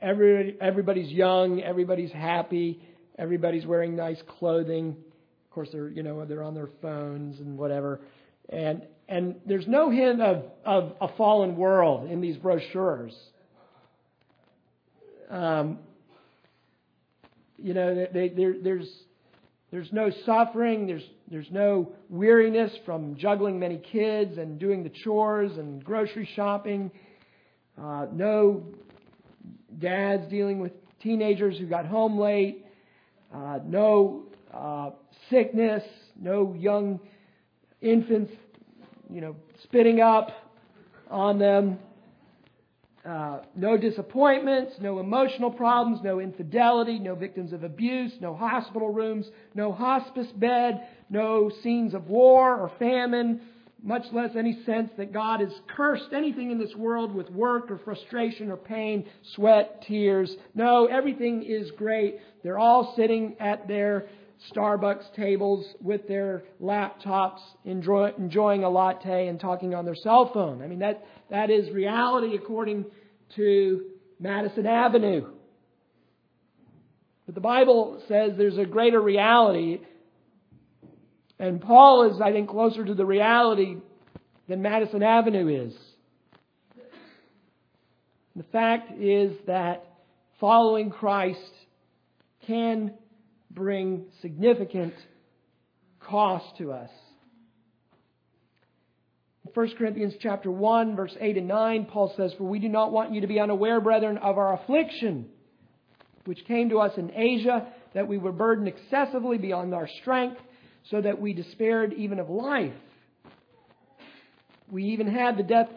every 0.01 0.57
everybody's 0.61 1.11
young, 1.11 1.61
everybody's 1.61 2.13
happy, 2.13 2.81
everybody's 3.19 3.67
wearing 3.67 3.97
nice 3.97 4.23
clothing. 4.39 4.97
Of 5.45 5.51
course, 5.51 5.71
they're 5.73 5.89
you 5.89 6.05
know 6.05 6.25
they're 6.25 6.45
on 6.45 6.55
their 6.55 6.71
phones 6.81 7.41
and 7.41 7.59
whatever, 7.59 8.01
and 8.49 8.83
and 9.09 9.37
there's 9.47 9.67
no 9.67 9.91
hint 9.91 10.21
of, 10.21 10.45
of 10.65 10.93
a 11.01 11.09
fallen 11.17 11.57
world 11.57 12.11
in 12.11 12.21
these 12.21 12.37
brochures. 12.37 13.17
Um, 15.31 15.79
you 17.57 17.75
know, 17.75 18.07
they, 18.13 18.29
they, 18.29 18.53
there's 18.63 18.89
there's 19.71 19.93
no 19.93 20.11
suffering. 20.25 20.87
There's 20.87 21.03
there's 21.31 21.51
no 21.51 21.93
weariness 22.09 22.73
from 22.85 23.17
juggling 23.17 23.59
many 23.59 23.79
kids 23.79 24.39
and 24.39 24.59
doing 24.59 24.83
the 24.83 24.91
chores 24.91 25.53
and 25.57 25.83
grocery 25.83 26.29
shopping. 26.37 26.91
Uh, 27.81 28.07
no 28.13 28.65
dads 29.79 30.29
dealing 30.31 30.61
with 30.61 30.73
teenagers 31.03 31.59
who 31.59 31.67
got 31.67 31.87
home 31.87 32.19
late. 32.19 32.65
Uh, 33.35 33.59
no 33.65 34.25
uh, 34.53 34.91
sickness. 35.31 35.83
No 36.21 36.55
young 36.59 37.01
infants 37.81 38.33
you 39.11 39.21
know, 39.21 39.37
spitting 39.63 40.01
up 40.01 40.31
on 41.11 41.39
them. 41.39 41.79
Uh, 43.05 43.41
no 43.57 43.79
disappointments, 43.79 44.75
no 44.81 44.99
emotional 44.99 45.51
problems, 45.51 46.01
no 46.03 46.21
infidelity, 46.21 46.99
no 46.99 47.15
victims 47.15 47.53
of 47.53 47.63
abuse, 47.63 48.13
no 48.21 48.35
hospital 48.35 48.93
rooms, 48.93 49.27
no 49.55 49.73
hospice 49.73 50.27
bed, 50.37 50.87
no 51.09 51.51
scenes 51.63 51.95
of 51.95 52.09
war 52.09 52.57
or 52.59 52.71
famine, 52.79 53.41
much 53.83 54.05
less 54.13 54.31
any 54.37 54.61
sense 54.67 54.91
that 54.99 55.13
God 55.13 55.41
has 55.41 55.53
cursed 55.75 56.13
anything 56.13 56.51
in 56.51 56.59
this 56.59 56.75
world 56.75 57.15
with 57.15 57.31
work 57.31 57.71
or 57.71 57.79
frustration 57.79 58.51
or 58.51 58.57
pain, 58.57 59.07
sweat, 59.35 59.85
tears. 59.87 60.35
No, 60.55 60.87
everything 60.87 61.45
is 61.45 61.71
great. 61.79 62.19
They're 62.43 62.59
all 62.59 62.95
sitting 62.97 63.37
at 63.39 63.69
their 63.69 64.07
Starbucks 64.53 65.15
tables 65.15 65.67
with 65.81 66.07
their 66.07 66.45
laptops, 66.63 67.41
enjoy, 67.65 68.13
enjoying 68.19 68.65
a 68.65 68.69
latte 68.69 69.29
and 69.29 69.41
talking 69.41 69.75
on 69.75 69.85
their 69.85 69.97
cell 69.97 70.31
phone. 70.33 70.63
I 70.63 70.67
mean, 70.67 70.79
that, 70.79 71.05
that 71.31 71.51
is 71.51 71.71
reality 71.71 72.37
according 72.37 72.87
to 73.37 73.85
Madison 74.21 74.67
Avenue. 74.67 75.29
But 77.27 77.35
the 77.35 77.41
Bible 77.41 78.01
says 78.09 78.33
there's 78.39 78.59
a 78.59 78.65
greater 78.65 79.01
reality. 79.01 79.81
And 81.39 81.61
Paul 81.61 82.11
is, 82.11 82.21
I 82.21 82.33
think, 82.33 82.49
closer 82.49 82.85
to 82.85 82.95
the 82.95 83.05
reality 83.05 83.77
than 84.49 84.63
Madison 84.63 85.03
Avenue 85.03 85.67
is. 85.67 85.75
The 88.35 88.45
fact 88.45 88.93
is 88.99 89.37
that 89.47 89.85
following 90.41 90.91
Christ 90.91 91.41
can 92.47 92.95
bring 93.51 94.07
significant 94.23 94.95
cost 96.01 96.57
to 96.59 96.73
us. 96.73 96.91
In 99.47 99.53
1 99.55 99.77
Corinthians 99.77 100.15
chapter 100.21 100.51
1 100.51 100.97
verse 100.97 101.17
8 101.19 101.39
and 101.39 101.49
9 101.49 101.87
Paul 101.87 102.13
says 102.17 102.33
for 102.37 102.45
we 102.45 102.59
do 102.59 102.69
not 102.69 102.93
want 102.93 103.13
you 103.13 103.23
to 103.23 103.27
be 103.27 103.41
unaware 103.41 103.81
brethren 103.81 104.19
of 104.19 104.37
our 104.37 104.55
affliction 104.55 105.27
which 106.27 106.45
came 106.47 106.69
to 106.69 106.79
us 106.79 106.93
in 106.99 107.11
Asia 107.15 107.67
that 107.95 108.07
we 108.07 108.19
were 108.19 108.33
burdened 108.33 108.69
excessively 108.69 109.39
beyond 109.39 109.75
our 109.75 109.89
strength 110.03 110.39
so 110.91 111.01
that 111.01 111.19
we 111.19 111.33
despaired 111.33 111.95
even 111.95 112.19
of 112.19 112.29
life 112.29 112.75
we 114.71 114.85
even 114.85 115.07
had 115.07 115.39
the 115.39 115.43
death 115.43 115.71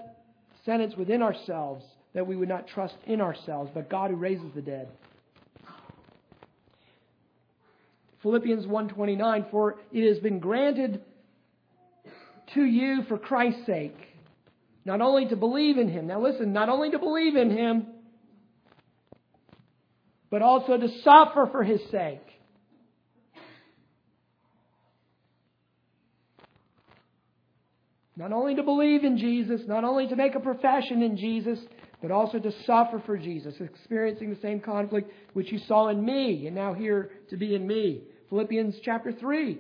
sentence 0.66 0.94
within 0.98 1.22
ourselves 1.22 1.86
that 2.14 2.28
we 2.28 2.36
would 2.36 2.50
not 2.50 2.68
trust 2.68 2.96
in 3.08 3.22
ourselves 3.22 3.72
but 3.74 3.90
God 3.90 4.12
who 4.12 4.18
raises 4.18 4.54
the 4.54 4.62
dead 4.62 4.90
Philippians 8.22 8.66
1:29 8.66 9.50
for 9.50 9.80
it 9.92 10.08
has 10.08 10.20
been 10.20 10.40
granted 10.40 11.02
to 12.54 12.64
you 12.64 13.04
for 13.08 13.18
Christ's 13.18 13.66
sake 13.66 13.98
not 14.86 15.02
only 15.02 15.28
to 15.28 15.36
believe 15.36 15.78
in 15.78 15.90
him 15.90 16.08
now 16.08 16.22
listen 16.22 16.54
not 16.54 16.70
only 16.70 16.92
to 16.92 17.00
believe 17.00 17.36
in 17.36 17.50
him 17.50 17.88
but 20.30 20.42
also 20.42 20.78
to 20.78 20.88
suffer 21.04 21.48
for 21.52 21.64
his 21.64 21.82
sake 21.90 22.20
not 28.16 28.32
only 28.32 28.56
to 28.56 28.64
believe 28.64 29.04
in 29.04 29.18
Jesus 29.18 29.62
not 29.68 29.84
only 29.84 30.08
to 30.08 30.16
make 30.16 30.36
a 30.36 30.40
profession 30.40 31.02
in 31.02 31.18
Jesus 31.18 31.60
but 32.02 32.12
also 32.12 32.40
to 32.40 32.52
suffer 32.66 33.02
for 33.06 33.16
Jesus, 33.16 33.54
experiencing 33.60 34.32
the 34.32 34.40
same 34.42 34.60
conflict 34.60 35.12
which 35.34 35.52
you 35.52 35.60
saw 35.68 35.90
in 35.90 36.04
me 36.04 36.48
and 36.48 36.56
now 36.56 36.74
here 36.74 37.12
to 37.30 37.38
be 37.38 37.54
in 37.54 37.68
me. 37.68 38.02
Philippians 38.32 38.76
chapter 38.82 39.12
3. 39.12 39.60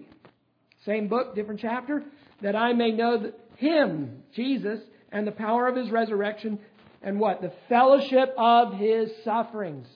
Same 0.86 1.09
book, 1.09 1.36
different 1.36 1.59
chapter. 1.59 2.03
That 2.41 2.55
I 2.55 2.72
may 2.72 2.91
know 2.91 3.34
Him, 3.57 4.24
Jesus, 4.34 4.80
and 5.11 5.28
the 5.28 5.32
power 5.32 5.67
of 5.67 5.76
His 5.76 5.91
resurrection, 5.91 6.57
and 7.03 7.19
what? 7.19 7.41
The 7.41 7.51
fellowship 7.67 8.34
of 8.38 8.74
His 8.74 9.11
sufferings. 9.26 9.88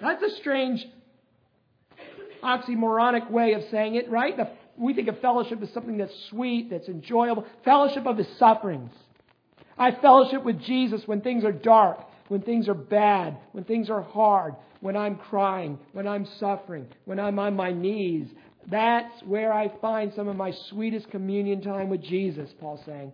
That's 0.00 0.22
a 0.22 0.30
strange 0.36 0.86
oxymoronic 2.42 3.28
way 3.30 3.54
of 3.54 3.64
saying 3.72 3.96
it, 3.96 4.08
right? 4.08 4.36
The, 4.36 4.50
we 4.76 4.94
think 4.94 5.08
of 5.08 5.20
fellowship 5.20 5.60
as 5.60 5.70
something 5.72 5.98
that's 5.98 6.14
sweet, 6.30 6.70
that's 6.70 6.88
enjoyable. 6.88 7.44
Fellowship 7.64 8.06
of 8.06 8.16
His 8.16 8.28
sufferings. 8.38 8.92
I 9.76 9.90
fellowship 9.90 10.44
with 10.44 10.60
Jesus 10.62 11.02
when 11.06 11.20
things 11.20 11.44
are 11.44 11.52
dark, 11.52 11.98
when 12.28 12.42
things 12.42 12.68
are 12.68 12.74
bad, 12.74 13.38
when 13.50 13.64
things 13.64 13.90
are 13.90 14.02
hard, 14.02 14.54
when 14.82 14.96
I'm 14.96 15.14
crying, 15.14 15.78
when 15.92 16.08
I'm 16.08 16.26
suffering, 16.40 16.88
when 17.04 17.20
I'm 17.20 17.38
on 17.38 17.54
my 17.54 17.72
knees. 17.72 18.26
That's 18.68 19.14
where 19.24 19.52
I 19.52 19.70
find 19.80 20.12
some 20.14 20.26
of 20.26 20.36
my 20.36 20.52
sweetest 20.70 21.08
communion 21.10 21.62
time 21.62 21.88
with 21.88 22.02
Jesus, 22.02 22.50
Paul's 22.60 22.80
saying. 22.84 23.12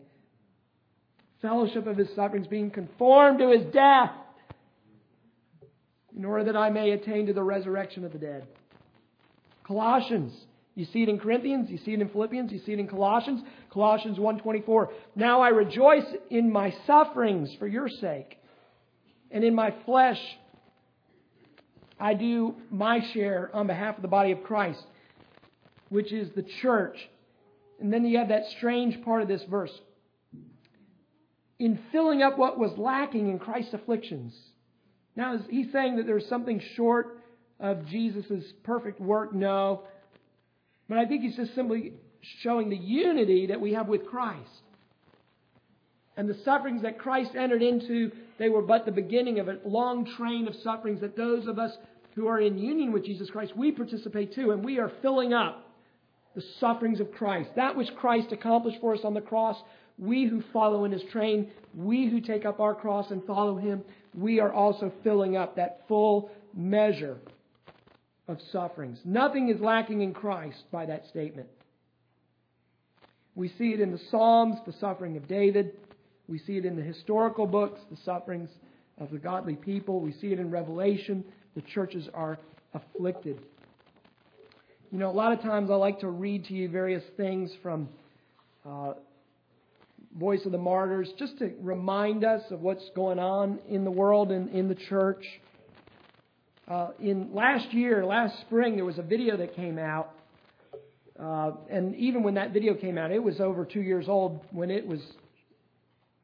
Fellowship 1.42 1.86
of 1.86 1.98
his 1.98 2.08
sufferings, 2.16 2.46
being 2.46 2.70
conformed 2.70 3.38
to 3.40 3.50
his 3.50 3.72
death. 3.72 4.10
in 6.16 6.24
order 6.24 6.44
that 6.44 6.56
I 6.56 6.70
may 6.70 6.90
attain 6.90 7.26
to 7.26 7.32
the 7.32 7.44
resurrection 7.44 8.04
of 8.04 8.12
the 8.12 8.18
dead. 8.18 8.44
Colossians, 9.64 10.32
you 10.74 10.84
see 10.86 11.02
it 11.04 11.08
in 11.08 11.20
Corinthians, 11.20 11.70
you 11.70 11.78
see 11.84 11.92
it 11.92 12.00
in 12.00 12.08
Philippians, 12.08 12.50
you 12.50 12.58
see 12.66 12.72
it 12.72 12.80
in 12.80 12.88
Colossians, 12.88 13.42
Colossians 13.70 14.18
1:24. 14.18 14.90
Now 15.14 15.42
I 15.42 15.50
rejoice 15.50 16.06
in 16.30 16.50
my 16.50 16.74
sufferings 16.86 17.54
for 17.54 17.68
your 17.68 17.88
sake, 17.88 18.38
and 19.30 19.44
in 19.44 19.54
my 19.54 19.70
flesh 19.84 20.18
I 22.00 22.14
do 22.14 22.54
my 22.70 23.00
share 23.12 23.50
on 23.54 23.66
behalf 23.66 23.96
of 23.96 24.02
the 24.02 24.08
body 24.08 24.32
of 24.32 24.42
Christ, 24.44 24.84
which 25.88 26.12
is 26.12 26.30
the 26.34 26.42
church. 26.42 26.96
And 27.80 27.92
then 27.92 28.04
you 28.04 28.18
have 28.18 28.28
that 28.28 28.48
strange 28.56 29.02
part 29.04 29.22
of 29.22 29.28
this 29.28 29.42
verse. 29.44 29.72
In 31.58 31.78
filling 31.90 32.22
up 32.22 32.38
what 32.38 32.58
was 32.58 32.76
lacking 32.76 33.28
in 33.28 33.38
Christ's 33.38 33.74
afflictions. 33.74 34.34
Now, 35.16 35.34
is 35.34 35.42
he 35.50 35.70
saying 35.72 35.96
that 35.96 36.06
there's 36.06 36.28
something 36.28 36.62
short 36.76 37.18
of 37.58 37.86
Jesus' 37.86 38.44
perfect 38.62 39.00
work? 39.00 39.34
No. 39.34 39.82
But 40.88 40.98
I 40.98 41.06
think 41.06 41.22
he's 41.22 41.36
just 41.36 41.54
simply 41.54 41.94
showing 42.42 42.70
the 42.70 42.76
unity 42.76 43.46
that 43.46 43.60
we 43.60 43.72
have 43.74 43.88
with 43.88 44.06
Christ. 44.06 44.62
And 46.16 46.28
the 46.28 46.38
sufferings 46.44 46.82
that 46.82 46.98
Christ 46.98 47.32
entered 47.36 47.62
into, 47.62 48.12
they 48.38 48.48
were 48.48 48.62
but 48.62 48.84
the 48.84 48.92
beginning 48.92 49.38
of 49.38 49.48
a 49.48 49.58
long 49.64 50.06
train 50.16 50.46
of 50.46 50.54
sufferings 50.62 51.00
that 51.00 51.16
those 51.16 51.46
of 51.46 51.58
us 51.58 51.72
who 52.14 52.26
are 52.26 52.40
in 52.40 52.58
union 52.58 52.92
with 52.92 53.04
Jesus 53.04 53.30
Christ, 53.30 53.56
we 53.56 53.72
participate 53.72 54.34
too. 54.34 54.50
And 54.50 54.64
we 54.64 54.78
are 54.78 54.90
filling 55.02 55.32
up 55.32 55.64
the 56.34 56.42
sufferings 56.60 57.00
of 57.00 57.12
Christ. 57.12 57.50
That 57.56 57.76
which 57.76 57.94
Christ 57.96 58.32
accomplished 58.32 58.80
for 58.80 58.94
us 58.94 59.00
on 59.04 59.14
the 59.14 59.20
cross, 59.20 59.56
we 59.98 60.26
who 60.26 60.42
follow 60.52 60.84
in 60.84 60.92
his 60.92 61.02
train, 61.12 61.50
we 61.74 62.08
who 62.08 62.20
take 62.20 62.44
up 62.44 62.60
our 62.60 62.74
cross 62.74 63.10
and 63.10 63.24
follow 63.24 63.56
him, 63.56 63.82
we 64.14 64.40
are 64.40 64.52
also 64.52 64.92
filling 65.02 65.36
up 65.36 65.56
that 65.56 65.82
full 65.88 66.30
measure 66.54 67.18
of 68.26 68.38
sufferings. 68.52 68.98
Nothing 69.04 69.48
is 69.48 69.60
lacking 69.60 70.02
in 70.02 70.12
Christ 70.12 70.62
by 70.70 70.86
that 70.86 71.06
statement. 71.08 71.48
We 73.34 73.48
see 73.58 73.72
it 73.72 73.80
in 73.80 73.92
the 73.92 74.00
Psalms, 74.10 74.58
the 74.66 74.74
suffering 74.80 75.16
of 75.16 75.28
David. 75.28 75.72
We 76.28 76.38
see 76.38 76.58
it 76.58 76.64
in 76.66 76.76
the 76.76 76.82
historical 76.82 77.46
books, 77.46 77.80
the 77.90 77.96
sufferings 78.04 78.50
of 78.98 79.10
the 79.10 79.18
godly 79.18 79.56
people. 79.56 80.00
We 80.00 80.12
see 80.12 80.28
it 80.28 80.38
in 80.38 80.50
Revelation. 80.50 81.24
The 81.54 81.62
churches 81.62 82.08
are 82.12 82.38
afflicted. 82.74 83.40
You 84.92 84.98
know, 84.98 85.10
a 85.10 85.12
lot 85.12 85.32
of 85.32 85.40
times 85.40 85.70
I 85.70 85.74
like 85.74 86.00
to 86.00 86.08
read 86.08 86.44
to 86.46 86.54
you 86.54 86.68
various 86.68 87.02
things 87.16 87.50
from 87.62 87.88
uh, 88.66 88.92
Voice 90.18 90.44
of 90.46 90.52
the 90.52 90.58
Martyrs 90.58 91.10
just 91.18 91.38
to 91.38 91.52
remind 91.60 92.24
us 92.24 92.42
of 92.50 92.60
what's 92.60 92.88
going 92.94 93.18
on 93.18 93.58
in 93.68 93.84
the 93.84 93.90
world 93.90 94.30
and 94.30 94.50
in 94.50 94.68
the 94.68 94.74
church. 94.74 95.24
Uh, 96.66 96.88
in 97.00 97.32
last 97.34 97.72
year, 97.72 98.04
last 98.04 98.40
spring, 98.42 98.76
there 98.76 98.84
was 98.84 98.98
a 98.98 99.02
video 99.02 99.36
that 99.36 99.54
came 99.54 99.78
out. 99.78 100.12
Uh, 101.18 101.52
and 101.70 101.94
even 101.96 102.22
when 102.22 102.34
that 102.34 102.52
video 102.52 102.74
came 102.74 102.98
out, 102.98 103.10
it 103.10 103.22
was 103.22 103.40
over 103.40 103.64
two 103.64 103.80
years 103.80 104.06
old 104.08 104.40
when 104.50 104.70
it 104.70 104.86
was 104.86 105.00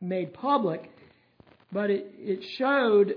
made 0.01 0.35
public. 0.35 0.91
But 1.73 1.91
it, 1.91 2.15
it 2.19 2.41
showed, 2.57 3.15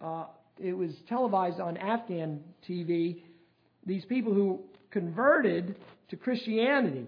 uh, 0.00 0.24
it 0.58 0.72
was 0.72 0.90
televised 1.08 1.60
on 1.60 1.76
Afghan 1.76 2.42
TV, 2.68 3.22
these 3.84 4.04
people 4.04 4.34
who 4.34 4.60
converted 4.90 5.76
to 6.10 6.16
Christianity. 6.16 7.06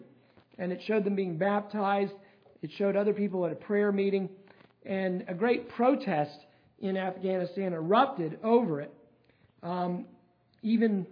And 0.59 0.72
it 0.72 0.80
showed 0.86 1.05
them 1.05 1.14
being 1.14 1.38
baptized. 1.38 2.12
It 2.62 2.70
showed 2.76 2.96
other 2.96 3.12
people 3.12 3.46
at 3.46 3.53
a 3.53 3.57
prayer 3.57 3.92
meeting. 3.92 4.28
And 4.84 5.24
a 5.28 5.34
great 5.34 5.68
protest 5.70 6.38
in 6.80 6.96
Afghanistan 6.96 7.72
erupted 7.72 8.38
over 8.42 8.80
it. 8.80 8.92
Um, 9.62 10.07
even 10.62 11.07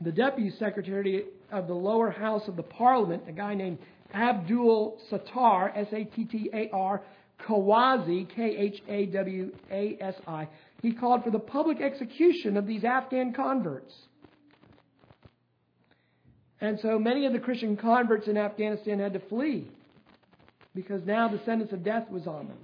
the 0.00 0.12
deputy 0.12 0.52
secretary 0.58 1.24
of 1.50 1.66
the 1.66 1.74
lower 1.74 2.10
house 2.10 2.48
of 2.48 2.56
the 2.56 2.62
parliament, 2.62 3.24
a 3.28 3.32
guy 3.32 3.54
named 3.54 3.78
Abdul 4.14 4.98
Sattar, 5.10 5.76
S 5.76 5.88
A 5.92 6.04
T 6.04 6.24
T 6.24 6.50
A 6.52 6.70
R, 6.72 7.02
Khawasi, 7.46 8.28
K 8.34 8.56
H 8.56 8.82
A 8.88 9.06
W 9.06 9.52
A 9.70 9.96
S 10.00 10.14
I, 10.26 10.48
he 10.82 10.92
called 10.92 11.24
for 11.24 11.30
the 11.30 11.38
public 11.38 11.80
execution 11.80 12.56
of 12.56 12.66
these 12.66 12.84
Afghan 12.84 13.32
converts. 13.32 13.92
And 16.60 16.78
so 16.80 16.98
many 16.98 17.26
of 17.26 17.32
the 17.32 17.40
Christian 17.40 17.76
converts 17.76 18.28
in 18.28 18.36
Afghanistan 18.36 19.00
had 19.00 19.14
to 19.14 19.20
flee 19.20 19.68
because 20.74 21.02
now 21.04 21.28
the 21.28 21.40
sentence 21.44 21.72
of 21.72 21.82
death 21.82 22.08
was 22.08 22.26
on 22.26 22.48
them. 22.48 22.58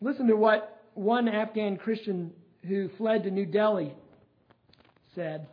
Listen 0.00 0.26
to 0.28 0.36
what 0.36 0.82
one 0.94 1.28
Afghan 1.28 1.76
Christian 1.76 2.32
who 2.66 2.88
fled 2.98 3.24
to 3.24 3.30
New 3.30 3.46
Delhi 3.46 3.94
said. 5.14 5.46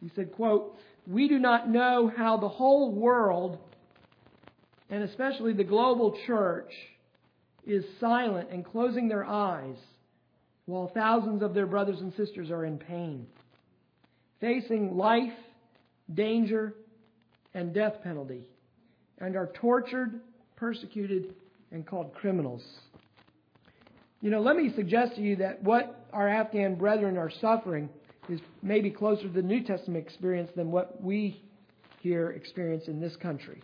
He 0.00 0.10
said, 0.14 0.32
quote, 0.32 0.76
We 1.08 1.26
do 1.26 1.38
not 1.38 1.70
know 1.70 2.12
how 2.14 2.36
the 2.36 2.50
whole 2.50 2.92
world, 2.92 3.58
and 4.90 5.02
especially 5.02 5.54
the 5.54 5.64
global 5.64 6.18
church, 6.26 6.70
is 7.66 7.82
silent 7.98 8.50
and 8.52 8.64
closing 8.64 9.08
their 9.08 9.24
eyes 9.24 9.76
while 10.66 10.90
thousands 10.92 11.42
of 11.42 11.54
their 11.54 11.66
brothers 11.66 12.00
and 12.00 12.12
sisters 12.14 12.50
are 12.50 12.64
in 12.64 12.78
pain 12.78 13.26
facing 14.40 14.96
life, 14.96 15.32
danger, 16.14 16.72
and 17.54 17.74
death 17.74 17.94
penalty, 18.04 18.44
and 19.18 19.34
are 19.34 19.50
tortured, 19.60 20.20
persecuted, 20.54 21.34
and 21.72 21.84
called 21.84 22.14
criminals. 22.14 22.62
You 24.20 24.30
know, 24.30 24.40
let 24.40 24.54
me 24.54 24.72
suggest 24.76 25.16
to 25.16 25.20
you 25.20 25.36
that 25.36 25.60
what 25.62 26.06
our 26.12 26.28
Afghan 26.28 26.76
brethren 26.76 27.16
are 27.16 27.32
suffering 27.40 27.88
is 28.28 28.40
maybe 28.62 28.90
closer 28.90 29.22
to 29.22 29.28
the 29.28 29.42
New 29.42 29.62
Testament 29.62 30.04
experience 30.04 30.50
than 30.54 30.70
what 30.70 31.02
we 31.02 31.42
here 32.00 32.30
experience 32.30 32.88
in 32.88 33.00
this 33.00 33.16
country. 33.16 33.62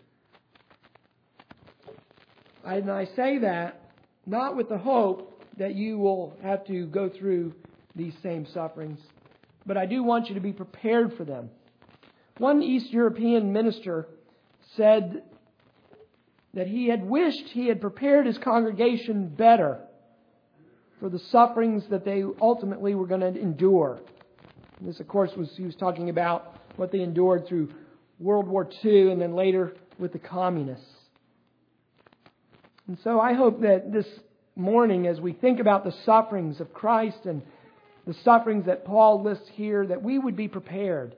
And 2.65 2.91
I 2.91 3.05
say 3.05 3.39
that 3.39 3.81
not 4.27 4.57
with 4.57 4.69
the 4.69 4.79
hope 4.79 5.45
that 5.59 5.75
you 5.75 5.99
will 5.99 6.37
have 6.43 6.67
to 6.67 6.87
go 6.87 7.09
through 7.09 7.55
these 7.95 8.15
same 8.23 8.47
sufferings, 8.47 9.01
but 9.67 9.77
I 9.77 9.87
do 9.87 10.03
want 10.03 10.29
you 10.29 10.35
to 10.35 10.41
be 10.41 10.53
prepared 10.53 11.17
for 11.17 11.25
them. 11.25 11.51
One 12.39 12.63
East 12.63 12.91
European 12.91 13.53
minister 13.53 14.09
said 14.77 15.23
that 16.55 16.67
he 16.67 16.89
had 16.89 17.05
wished 17.05 17.49
he 17.49 17.69
had 17.69 17.81
prepared 17.81 18.27
his 18.27 18.39
congregation 18.39 19.29
better 19.29 19.81
for 21.01 21.09
the 21.09 21.19
sufferings 21.19 21.85
that 21.91 22.05
they 22.05 22.25
ultimately 22.41 22.95
were 22.95 23.07
going 23.07 23.21
to 23.21 23.41
endure. 23.41 24.01
This, 24.81 25.01
of 25.01 25.09
course, 25.09 25.31
was 25.37 25.51
he 25.57 25.65
was 25.65 25.77
talking 25.77 26.11
about 26.11 26.57
what 26.77 26.93
they 26.93 27.01
endured 27.01 27.47
through 27.47 27.73
World 28.19 28.49
War 28.49 28.69
II 28.85 29.13
and 29.13 29.21
then 29.21 29.35
later 29.35 29.75
with 29.99 30.13
the 30.13 30.19
communists. 30.19 30.87
And 32.87 32.99
so 33.03 33.21
I 33.21 33.33
hope 33.33 33.63
that 33.63 33.93
this 33.93 34.07
morning, 34.57 35.07
as 35.07 35.21
we 35.21 35.33
think 35.33 35.61
about 35.61 35.85
the 35.85 35.95
sufferings 36.05 36.61
of 36.61 36.73
Christ 36.73 37.25
and 37.25 37.43
the 38.07 38.15
sufferings 38.25 38.67
that 38.67 38.85
Paul 38.85 39.23
lists 39.23 39.49
here, 39.55 39.87
that 39.87 40.03
we 40.03 40.19
would 40.19 40.37
be 40.37 40.49
prepared. 40.49 41.17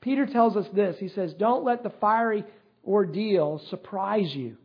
Peter 0.00 0.26
tells 0.26 0.56
us 0.56 0.66
this. 0.74 0.96
He 0.98 1.08
says, 1.08 1.32
Don't 1.34 1.64
let 1.64 1.82
the 1.82 1.92
fiery 2.00 2.44
ordeal 2.86 3.62
surprise 3.70 4.34
you. 4.34 4.56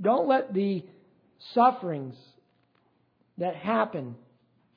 Don't 0.00 0.28
let 0.28 0.54
the 0.54 0.84
sufferings 1.52 2.14
that 3.38 3.56
happen 3.56 4.14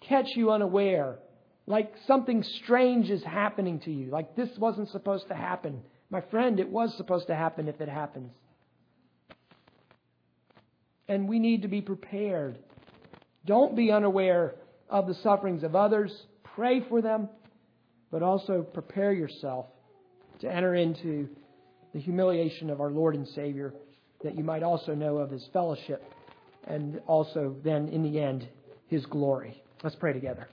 catch 0.01 0.27
you 0.35 0.51
unaware, 0.51 1.17
like 1.65 1.93
something 2.07 2.43
strange 2.63 3.09
is 3.09 3.23
happening 3.23 3.79
to 3.81 3.91
you, 3.91 4.09
like 4.09 4.35
this 4.35 4.49
wasn't 4.57 4.89
supposed 4.89 5.27
to 5.29 5.35
happen. 5.35 5.81
My 6.09 6.21
friend, 6.21 6.59
it 6.59 6.69
was 6.69 6.95
supposed 6.97 7.27
to 7.27 7.35
happen 7.35 7.67
if 7.67 7.79
it 7.79 7.89
happens. 7.89 8.31
And 11.07 11.27
we 11.27 11.39
need 11.39 11.61
to 11.63 11.67
be 11.67 11.81
prepared. 11.81 12.59
Don't 13.45 13.75
be 13.75 13.91
unaware 13.91 14.55
of 14.89 15.07
the 15.07 15.15
sufferings 15.15 15.63
of 15.63 15.75
others, 15.75 16.13
pray 16.55 16.81
for 16.87 17.01
them, 17.01 17.29
but 18.11 18.21
also 18.21 18.61
prepare 18.61 19.11
yourself 19.11 19.65
to 20.39 20.51
enter 20.51 20.75
into 20.75 21.27
the 21.93 21.99
humiliation 21.99 22.69
of 22.69 22.81
our 22.81 22.91
Lord 22.91 23.15
and 23.15 23.27
Savior, 23.27 23.73
that 24.23 24.37
you 24.37 24.43
might 24.43 24.63
also 24.63 24.93
know 24.93 25.17
of 25.17 25.29
his 25.29 25.47
fellowship 25.53 26.03
and 26.65 27.01
also 27.07 27.55
then, 27.63 27.89
in 27.89 28.03
the 28.03 28.19
end, 28.19 28.47
his 28.87 29.05
glory. 29.05 29.61
Let's 29.83 29.95
pray 29.95 30.13
together. 30.13 30.47